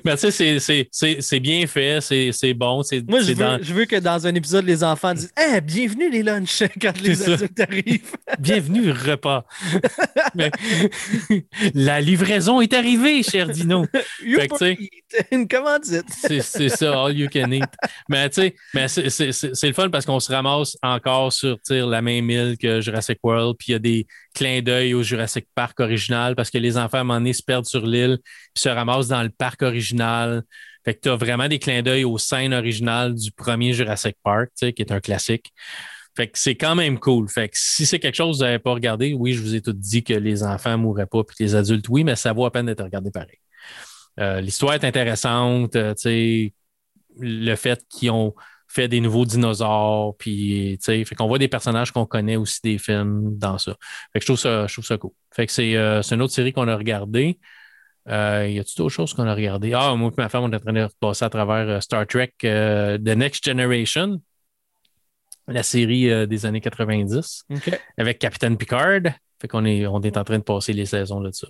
[0.06, 0.88] Mais tu sais,
[1.20, 2.82] c'est bien fait, c'est bon.
[3.08, 6.24] Moi, je veux, je veux, que dans un épisode, les enfants disent hey, bienvenue les
[6.24, 8.16] lunchs quand les adultes arrivent.
[8.40, 9.44] bienvenue repas.
[10.34, 10.50] Mais,
[11.74, 13.86] la livraison est arrivée, cher Dino.
[14.24, 14.78] You fait
[15.32, 16.06] une commandite.
[16.10, 17.66] c'est ça, all you can eat.
[18.08, 22.58] Mais tu sais, c'est le fun parce qu'on se ramasse encore sur la même île
[22.58, 26.50] que Jurassic World, puis il y a des clin d'œil au Jurassic Park original parce
[26.50, 28.20] que les enfants, à un moment donné, se perdent sur l'île
[28.54, 30.44] puis se ramassent dans le parc original.
[30.84, 34.50] Fait que tu as vraiment des clins d'œil aux scènes originales du premier Jurassic Park,
[34.56, 35.54] qui est un classique.
[36.16, 37.30] Fait que c'est quand même cool.
[37.30, 39.62] Fait que si c'est quelque chose que vous n'avez pas regardé, oui, je vous ai
[39.62, 42.46] tout dit que les enfants ne mourraient pas, puis les adultes, oui, mais ça vaut
[42.46, 43.40] à peine d'être regardé pareil.
[44.20, 45.94] Euh, l'histoire est intéressante, euh,
[47.18, 48.34] le fait qu'ils ont
[48.72, 53.38] fait des nouveaux dinosaures, puis fait qu'on voit des personnages qu'on connaît aussi des films
[53.38, 53.76] dans ça.
[54.14, 55.12] Fait que je trouve ça, je trouve ça cool.
[55.32, 57.38] Fait que c'est euh, une autre série qu'on a regardée.
[58.08, 59.74] Euh, y a-t-il d'autres choses qu'on a regardées?
[59.74, 62.08] Ah, moi et ma femme, on est en train de repasser à travers euh, Star
[62.08, 64.22] Trek The Next Generation,
[65.48, 67.46] la série des années 90,
[67.98, 69.02] avec Captain Picard.
[69.42, 71.48] Fait qu'on est, on est en train de passer les saisons là dessus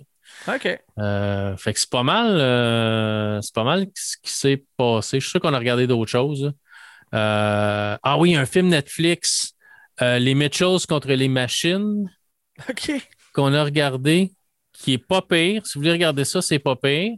[0.48, 0.62] OK.
[0.62, 5.20] fait que c'est pas mal, c'est pas mal ce qui s'est passé.
[5.20, 6.52] Je suis sûr qu'on a regardé d'autres choses.
[7.14, 9.54] Euh, ah oui, un film Netflix,
[10.00, 12.10] euh, Les Mitchells contre les machines.
[12.68, 12.92] OK.
[13.34, 14.32] Qu'on a regardé,
[14.72, 15.66] qui est pas pire.
[15.66, 17.12] Si vous voulez regarder ça, c'est pas pire.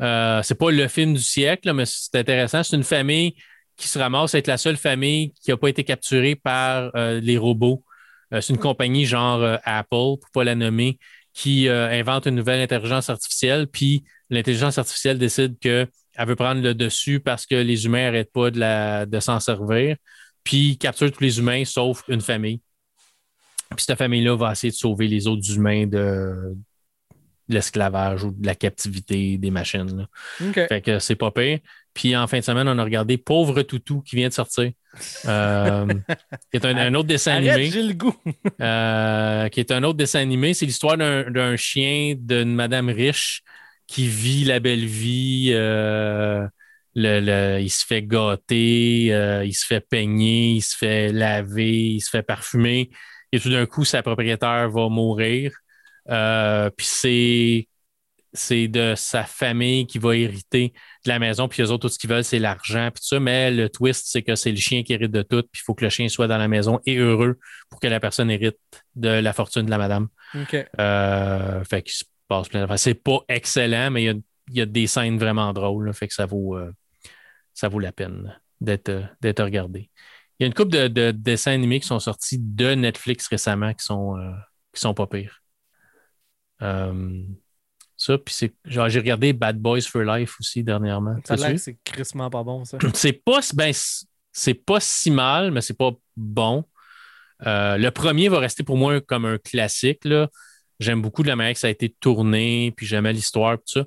[0.00, 2.62] Euh, c'est pas le film du siècle, mais c'est intéressant.
[2.62, 3.34] C'est une famille
[3.76, 7.38] qui se ramasse à être la seule famille qui n'a pas été capturée par les
[7.38, 7.82] robots.
[8.30, 10.98] c'est une compagnie genre Apple, pour ne pas la nommer,
[11.32, 13.68] qui invente une nouvelle intelligence artificielle.
[13.68, 15.88] Puis l'intelligence artificielle décide que
[16.20, 19.96] elle veut prendre le dessus parce que les humains n'arrêtent pas de, de s'en servir,
[20.44, 22.60] puis capture tous les humains sauf une famille.
[23.70, 26.54] Puis cette famille-là va essayer de sauver les autres humains de,
[27.50, 30.06] l'esclavage ou de la captivité des machines.
[30.52, 31.58] Fait que c'est pas pire.
[31.92, 34.70] Puis en fin de semaine, on a regardé Pauvre Toutou qui vient de sortir.
[35.26, 35.86] Euh,
[36.50, 37.70] qui est un, autre dessin animé.
[37.70, 38.14] J'ai le goût.
[38.60, 40.54] Euh, qui est un autre dessin animé.
[40.54, 43.42] C'est l'histoire d'un chien d'une madame riche
[43.90, 45.50] qui vit la belle vie.
[45.52, 46.46] Euh,
[46.96, 52.08] il se fait gâter, euh, il se fait peigner, il se fait laver, il se
[52.08, 52.90] fait parfumer.
[53.32, 55.52] Et tout d'un coup, sa propriétaire va mourir.
[56.08, 57.66] Euh, puis c'est
[58.32, 60.72] c'est de sa famille qui va hériter
[61.04, 63.18] de la maison, puis eux autres, tout ce qu'ils veulent, c'est l'argent, puis tout ça.
[63.18, 65.74] Mais le twist, c'est que c'est le chien qui hérite de tout, puis il faut
[65.74, 68.56] que le chien soit dans la maison et heureux pour que la personne hérite
[68.94, 70.06] de la fortune de la madame.
[70.36, 70.50] OK.
[70.52, 71.90] fait que
[72.76, 75.92] c'est pas excellent, mais il y a, des scènes vraiment drôles.
[75.94, 76.72] fait que ça vaut, euh,
[77.54, 79.90] ça vaut la peine d'être, d'être regardé.
[80.38, 83.84] Il y a une couple de, dessins animés qui sont sortis de Netflix récemment qui
[83.84, 84.32] sont, euh,
[84.72, 85.42] qui sont pas pires.
[86.62, 87.22] Euh,
[87.96, 88.54] ça, puis c'est.
[88.64, 91.16] Genre, j'ai regardé Bad Boys for Life aussi dernièrement.
[91.24, 92.78] Ça c'est crissement pas bon, ça.
[92.94, 93.72] C'est pas, ben,
[94.32, 96.64] c'est pas si mal, mais c'est pas bon.
[97.40, 100.04] le premier va rester pour moi comme un classique.
[100.04, 100.30] Là.
[100.80, 103.84] J'aime beaucoup la manière que ça a été tourné, puis j'aimais l'histoire, tout ça.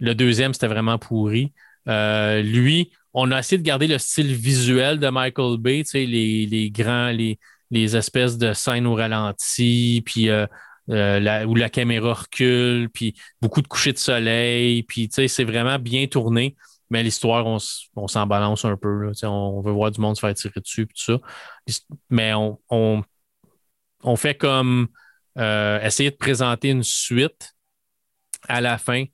[0.00, 1.52] Le deuxième, c'était vraiment pourri.
[1.88, 6.06] Euh, lui, on a essayé de garder le style visuel de Michael Bay, tu sais,
[6.06, 7.38] les, grands, les,
[7.72, 10.46] les, espèces de scènes au ralenti, puis euh,
[10.90, 15.28] euh, la- où la caméra recule, puis beaucoup de couchers de soleil, puis tu sais,
[15.28, 16.56] c'est vraiment bien tourné.
[16.90, 17.58] Mais l'histoire, on,
[17.96, 19.10] on s'en balance un peu.
[19.24, 21.18] on veut voir du monde se faire tirer dessus, puis ça.
[22.08, 22.58] Mais on,
[24.02, 24.88] on fait comme
[25.38, 27.54] euh, essayer de présenter une suite
[28.48, 29.04] à la fin.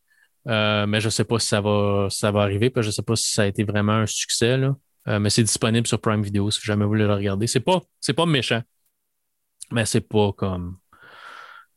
[0.46, 2.88] Euh, mais je ne sais pas si ça va, si ça va arriver, puis je
[2.88, 4.56] ne sais pas si ça a été vraiment un succès.
[4.58, 4.76] Là.
[5.08, 7.46] Euh, mais c'est disponible sur Prime Video si jamais vous voulez le regarder.
[7.46, 8.62] C'est pas, c'est pas méchant,
[9.70, 10.78] mais c'est pas comme.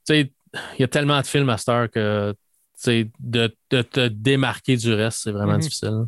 [0.05, 2.35] Tu sais, il y a tellement de films à cette heure que
[2.85, 5.59] de, de te démarquer du reste, c'est vraiment Mhm.
[5.59, 5.89] difficile.
[5.89, 6.05] là.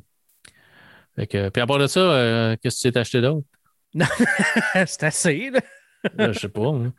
[1.15, 3.45] Fait que, puis à part de ça, qu'est-ce que tu t'es acheté d'autre?
[4.85, 5.59] c'est assez, là.
[6.16, 6.68] Là, je sais pas.
[6.68, 6.93] hein.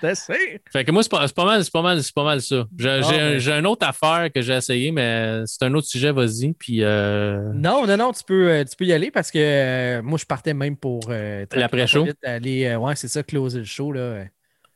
[0.00, 0.60] C'est assez.
[0.70, 2.66] Fait que moi, c'est pas, pas mal, c'est pas mal, c'est pas mal ça.
[2.78, 3.38] J'ai Ah, un- ben.
[3.38, 6.52] j'ai une autre affaire que j'ai essayé, mais c'est un autre sujet, vas-y.
[6.52, 10.02] Puis euh, Non, non, non, tu peux, euh, tu peux y aller parce que euh,
[10.02, 11.00] moi, je partais même pour.
[11.08, 12.06] euh, L'après-show?
[12.24, 13.90] Aller, ouais, c'est ça, closer le show.
[13.92, 14.24] Là.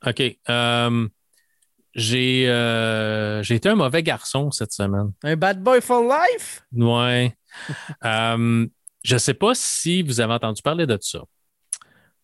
[0.06, 0.22] OK.
[1.94, 5.12] J'ai j'ai été un mauvais garçon cette semaine.
[5.22, 6.62] Un bad boy for life?
[6.72, 7.34] Ouais.
[9.04, 11.20] Je sais pas si vous avez entendu parler de ça,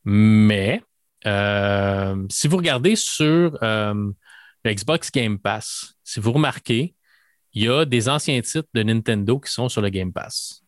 [0.05, 0.83] mais
[1.27, 4.11] euh, si vous regardez sur euh,
[4.64, 6.95] le Xbox Game Pass, si vous remarquez,
[7.53, 10.62] il y a des anciens titres de Nintendo qui sont sur le Game Pass.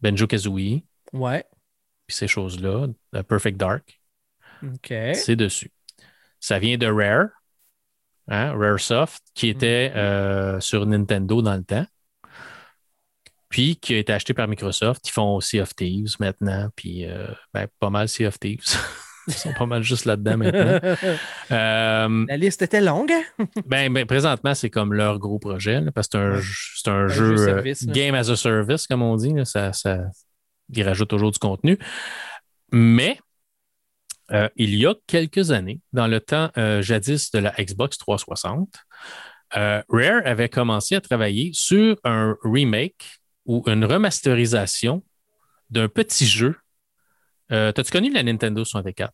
[0.00, 0.82] Benjo Kazooie,
[1.12, 1.44] Ouais.
[2.06, 2.88] puis ces choses-là,
[3.28, 4.00] Perfect Dark,
[4.62, 4.92] OK.
[5.14, 5.70] c'est dessus.
[6.40, 7.28] Ça vient de Rare,
[8.28, 11.86] hein, Raresoft, qui était euh, sur Nintendo dans le temps,
[13.48, 15.08] puis qui a été acheté par Microsoft.
[15.08, 17.06] Ils font Sea of Thieves maintenant, puis
[17.54, 18.64] ben, pas mal Sea of Thieves.
[19.28, 20.80] Ils sont pas mal juste là-dedans maintenant.
[21.52, 23.12] Euh, La liste était longue.
[23.12, 23.46] hein?
[23.66, 26.40] ben, ben, présentement, c'est comme leur gros projet, là, parce que c'est un, Ouais.
[26.42, 29.32] jeu- c'est un, jeu jeu, euh, service, game as a service, comme on dit.
[29.32, 29.44] là.
[29.44, 29.98] ça, ça,
[30.72, 31.78] ils rajoutent toujours du contenu.
[32.72, 33.18] Mais
[34.32, 36.50] euh, il y a quelques années, dans le temps
[36.80, 38.68] jadis de la Xbox 360,
[39.56, 45.04] euh, Rare avait commencé à travailler sur un remake ou une remasterisation
[45.70, 46.56] d'un petit jeu.
[47.52, 49.12] Euh, T'as-tu connu la Nintendo 64?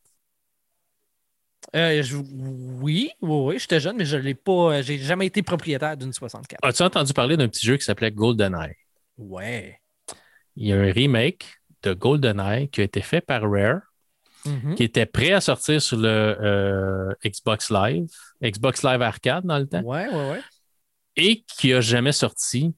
[1.74, 4.74] Euh, je- oui, oui, oui, j'étais jeune, mais je l'ai pas.
[4.78, 6.58] euh, J'ai jamais été propriétaire d'une 64.
[6.62, 8.74] As-tu entendu parler d'un petit jeu qui s'appelait GoldenEye?
[9.18, 9.78] Ouais.
[10.56, 11.46] il y a un remake
[11.82, 13.80] de GoldenEye qui a été fait par Rare,
[14.44, 14.74] Mhm.
[14.74, 18.10] qui était prêt à sortir sur le euh, Xbox Live,
[18.42, 20.40] Xbox Live Arcade dans le temps, Ouais, ouais, ouais.
[21.16, 22.74] et qui n'a jamais sorti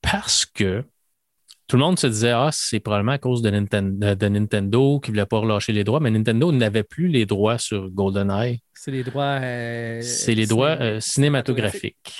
[0.00, 0.84] parce que
[1.66, 5.14] tout le monde se disait Ah, c'est probablement à cause de, de Nintendo qui ne
[5.16, 8.60] voulait pas relâcher les droits, mais Nintendo n'avait plus les droits sur GoldenEye.
[8.74, 9.38] C'est les droits.
[9.40, 12.18] euh, C'est les droits ciné- euh, cinématographiques.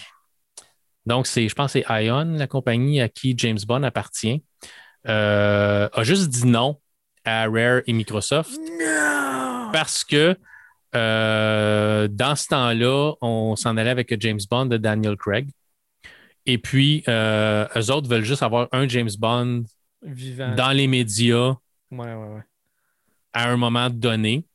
[1.06, 4.42] Donc, c'est, je pense que c'est Ion, la compagnie à qui James Bond appartient,
[5.06, 6.80] euh, a juste dit non
[7.26, 9.68] à Rare et Microsoft Non!
[9.72, 10.36] parce que
[10.96, 15.48] euh, dans ce temps-là, on s'en allait avec James Bond de Daniel Craig.
[16.46, 19.64] Et puis, euh, eux autres veulent juste avoir un James Bond
[20.02, 20.54] Vivant.
[20.54, 21.56] dans les médias
[21.90, 22.42] Ouais, ouais, ouais.
[23.32, 24.46] à un moment donné.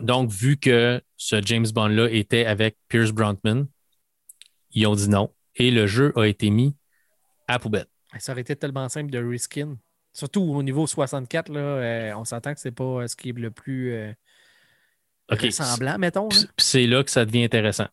[0.00, 3.66] Donc, vu que ce James Bond-là était avec Pierce Brosnan,
[4.72, 5.32] ils ont dit non.
[5.54, 6.74] Et le jeu a été mis
[7.48, 7.86] à poubelle.
[8.18, 9.76] Ça aurait été tellement simple de reskin.
[10.12, 13.32] Surtout au niveau 64, là, euh, on s'entend que c'est pas euh, ce qui est
[13.32, 14.12] le plus euh,
[15.28, 16.28] ressemblant, mettons.
[16.58, 17.88] c'est là que ça devient intéressant.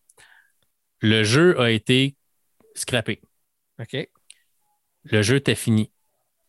[1.02, 2.16] Le jeu a été
[2.76, 3.22] scrappé.
[3.80, 4.08] OK.
[5.04, 5.92] Le jeu était fini.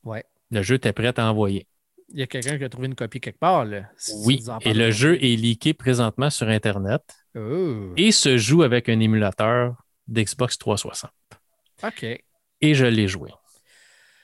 [0.04, 0.24] Ouais.
[0.50, 1.66] Le jeu était prêt à envoyer.
[2.10, 3.64] Il y a quelqu'un qui a trouvé une copie quelque part.
[3.64, 4.44] Là, si Oui.
[4.60, 7.02] Et le jeu est leaké présentement sur Internet
[7.36, 7.92] Oh.
[7.96, 9.74] et se joue avec un émulateur
[10.06, 11.10] d'Xbox 360.
[11.82, 12.04] OK.
[12.04, 13.30] Et je l'ai joué.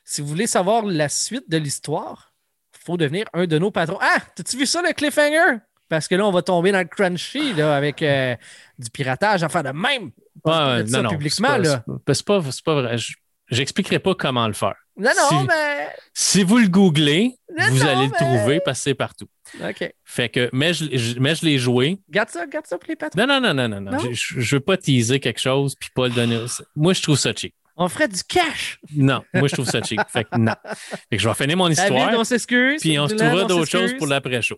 [0.04, 2.32] Si vous voulez savoir la suite de l'histoire,
[2.74, 3.98] il faut devenir un de nos patrons.
[4.00, 4.20] Ah!
[4.36, 5.58] T'as-tu vu ça, le cliffhanger?
[5.88, 8.36] Parce que là, on va tomber dans le crunchy là, avec euh,
[8.78, 10.12] du piratage, enfin de même.
[10.42, 11.84] Pas ça publiquement, c'est pas- là.
[12.52, 12.98] c'est pas- vrai.
[12.98, 13.14] Je-
[13.50, 14.76] J'expliquerai pas comment le faire.
[14.96, 15.88] Non, non, Si- mais.
[16.14, 19.26] Si vous le googlez, Non, vous non, allez le mais- trouver parce que c'est partout.
[19.60, 19.92] OK.
[20.04, 21.98] Fait que, mais je, je- mais je l'ai joué.
[22.08, 23.20] Garde ça, garde ça pour les patrons.
[23.20, 23.90] Non, non, non, non, non, non.
[23.90, 23.98] Non?
[24.12, 26.38] Je, je- veux pas teaser quelque chose puis pas le donner.
[26.76, 27.52] Moi, je trouve ça cheap.
[27.76, 28.78] On ferait du cash.
[28.94, 30.00] Non, moi, je trouve ça cheap.
[30.08, 30.52] Fait que non.
[31.10, 32.80] Fait que je vais finir mon David, histoire on s'excuse.
[32.82, 34.56] puis on se trouvera d'autres choses pour l'après-show.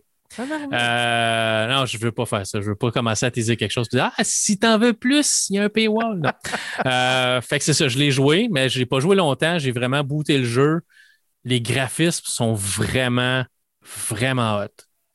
[0.73, 2.59] Euh, non, je veux pas faire ça.
[2.61, 3.87] Je veux pas commencer à teaser quelque chose.
[3.89, 6.19] dire, ah, si t'en veux plus, il y a un paywall.
[6.19, 6.31] Non.
[6.85, 7.87] Euh, fait que c'est ça.
[7.87, 9.57] Je l'ai joué, mais je l'ai pas joué longtemps.
[9.59, 10.81] J'ai vraiment booté le jeu.
[11.45, 13.45] Les graphismes sont vraiment,
[14.15, 14.67] vraiment hot.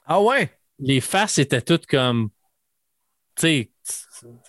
[0.06, 0.50] Ah ouais?
[0.78, 2.30] Les faces étaient toutes comme.
[3.36, 3.70] Tu sais,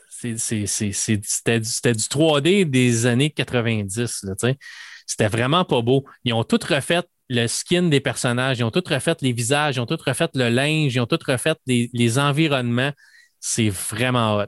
[0.10, 4.24] c'est- c'est- c'est- c'est- c'était du c'était du 3D des années 90.
[4.24, 4.58] Là, tu sais.
[5.06, 6.06] C'était vraiment pas beau.
[6.24, 9.80] Ils ont tout refait le skin des personnages, ils ont tout refait les visages, ils
[9.80, 12.91] ont tout refait le linge, ils ont tout refait les, les environnements.
[13.39, 14.45] C'est vraiment hot.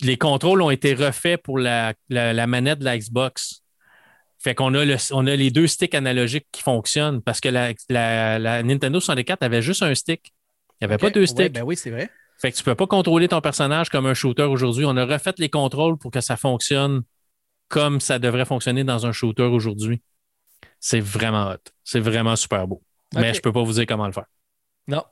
[0.00, 3.62] les contrôles ont été refaits pour la, la, manette de la Xbox.
[4.38, 7.72] Fait qu'on a, le, on a les deux sticks analogiques qui fonctionnent parce que la,
[7.88, 10.32] la Nintendo 64 avait juste un stick.
[10.80, 11.52] Il n'y avait pas deux sticks.
[11.52, 12.10] ben oui, c'est vrai.
[12.38, 14.84] Fait que tu ne peux pas contrôler ton personnage comme un shooter aujourd'hui.
[14.84, 17.02] On a refait les contrôles pour que ça fonctionne
[17.68, 20.02] comme ça devrait fonctionner dans un shooter aujourd'hui.
[20.86, 21.72] C'est vraiment hot.
[21.82, 22.80] C'est vraiment super beau.
[23.12, 24.26] Mais je ne peux pas vous dire comment le faire.
[24.86, 25.02] Non.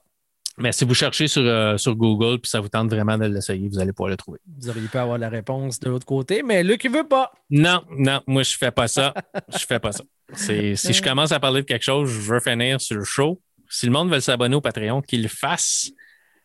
[0.56, 3.68] Mais si vous cherchez sur, euh, sur Google puis ça vous tente vraiment de l'essayer,
[3.68, 4.38] vous allez pouvoir le trouver.
[4.46, 7.32] Vous auriez pu avoir la réponse de l'autre côté, mais Luc, il veut pas.
[7.50, 9.14] Non, non, moi, je fais pas ça.
[9.52, 10.04] je fais pas ça.
[10.34, 13.42] Si je commence à parler de quelque chose, je veux finir sur le show.
[13.68, 15.90] Si le monde veut s'abonner au Patreon, qu'il le fasse.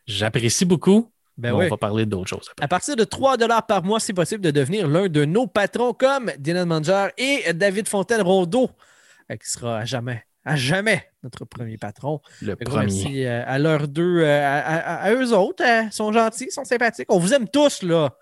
[0.08, 1.12] J'apprécie beaucoup.
[1.38, 2.50] Ben On va parler d'autres choses.
[2.60, 6.32] À partir de 3 par mois, c'est possible de devenir l'un de nos patrons comme
[6.40, 8.72] Dylan Manger et David Fontaine-Rondeau,
[9.38, 12.22] qui sera à jamais, à jamais notre premier patron.
[12.42, 12.86] Le premier.
[12.86, 15.64] Merci euh, à leurs deux, euh, à, eux autres.
[15.64, 17.12] Ils sont gentils, ils sont sympathiques.
[17.12, 18.16] On vous aime tous, là,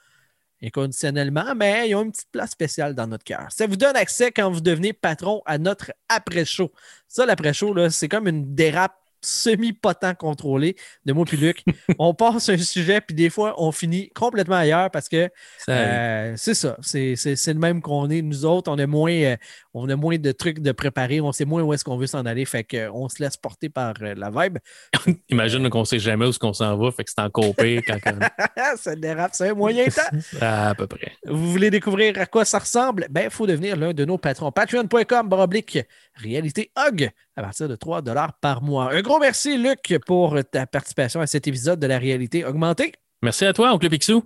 [0.62, 3.48] inconditionnellement, mais ils ont une petite place spéciale dans notre cœur.
[3.50, 6.72] Ça vous donne accès quand vous devenez patron à notre après-show.
[7.08, 10.76] Ça, l'après-show, c'est comme une dérape semi-potent contrôlé
[11.06, 11.64] de moi puis Luc.
[12.00, 15.30] on passe un sujet, puis des fois, on finit complètement ailleurs parce que
[15.70, 16.78] euh, c'est ça.
[16.82, 17.16] C'est
[17.48, 18.22] le même qu'on est.
[18.22, 19.36] Nous autres, on a moins, euh,
[19.74, 21.22] on a moins de trucs de préparer.
[21.22, 22.46] On sait moins où est-ce qu'on veut s'en aller.
[22.46, 24.58] Fait qu'on se laisse porter par euh, la vibe.
[25.30, 26.92] Imagine qu'on sait jamais où est-ce qu'on s'en va.
[26.92, 27.98] Fait que c'est encore pire quand
[28.78, 30.18] ça dérape, c'est un moyen temps.
[30.42, 31.14] à peu près.
[31.26, 33.08] Vous voulez découvrir à quoi ça ressemble?
[33.10, 34.52] Ben, il faut devenir l'un de nos patrons.
[34.52, 35.80] Patreon.com, baroblique,
[36.18, 38.02] réalité hug à partir de 3
[38.42, 38.94] par mois.
[38.94, 42.94] Un gros merci, Luc, pour ta participation à cet épisode de la réalité augmentée.
[43.22, 44.24] Merci à toi, Oncle Picsou.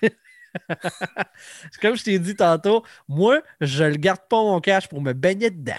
[1.82, 5.50] Comme je t'ai dit tantôt, moi, je le garde pas mon cash pour me baigner
[5.50, 5.72] dedans.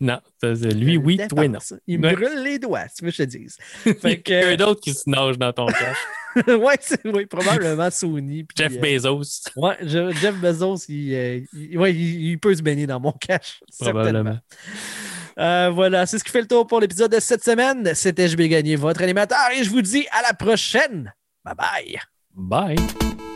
[0.00, 1.58] Non, lui, oui, toi, non.
[1.86, 3.58] Il me brûle les doigts, si tu veux que je te dise.
[4.00, 4.32] Fait que...
[4.32, 5.98] Il y a un d'autre qui se nage dans ton cash.
[6.46, 8.46] ouais, oui, probablement Sony.
[8.56, 9.50] Jeff euh, Bezos.
[9.56, 13.60] ouais, Jeff Bezos, euh, il, ouais, il, peut se baigner dans mon cash.
[13.78, 14.38] Probablement.
[15.38, 17.94] Euh, voilà, c'est ce qui fait le tour pour l'épisode de cette semaine.
[17.94, 21.12] C'était JB Gagné, votre animateur, et je vous dis à la prochaine.
[21.44, 21.98] Bye bye.
[22.34, 23.31] Bye.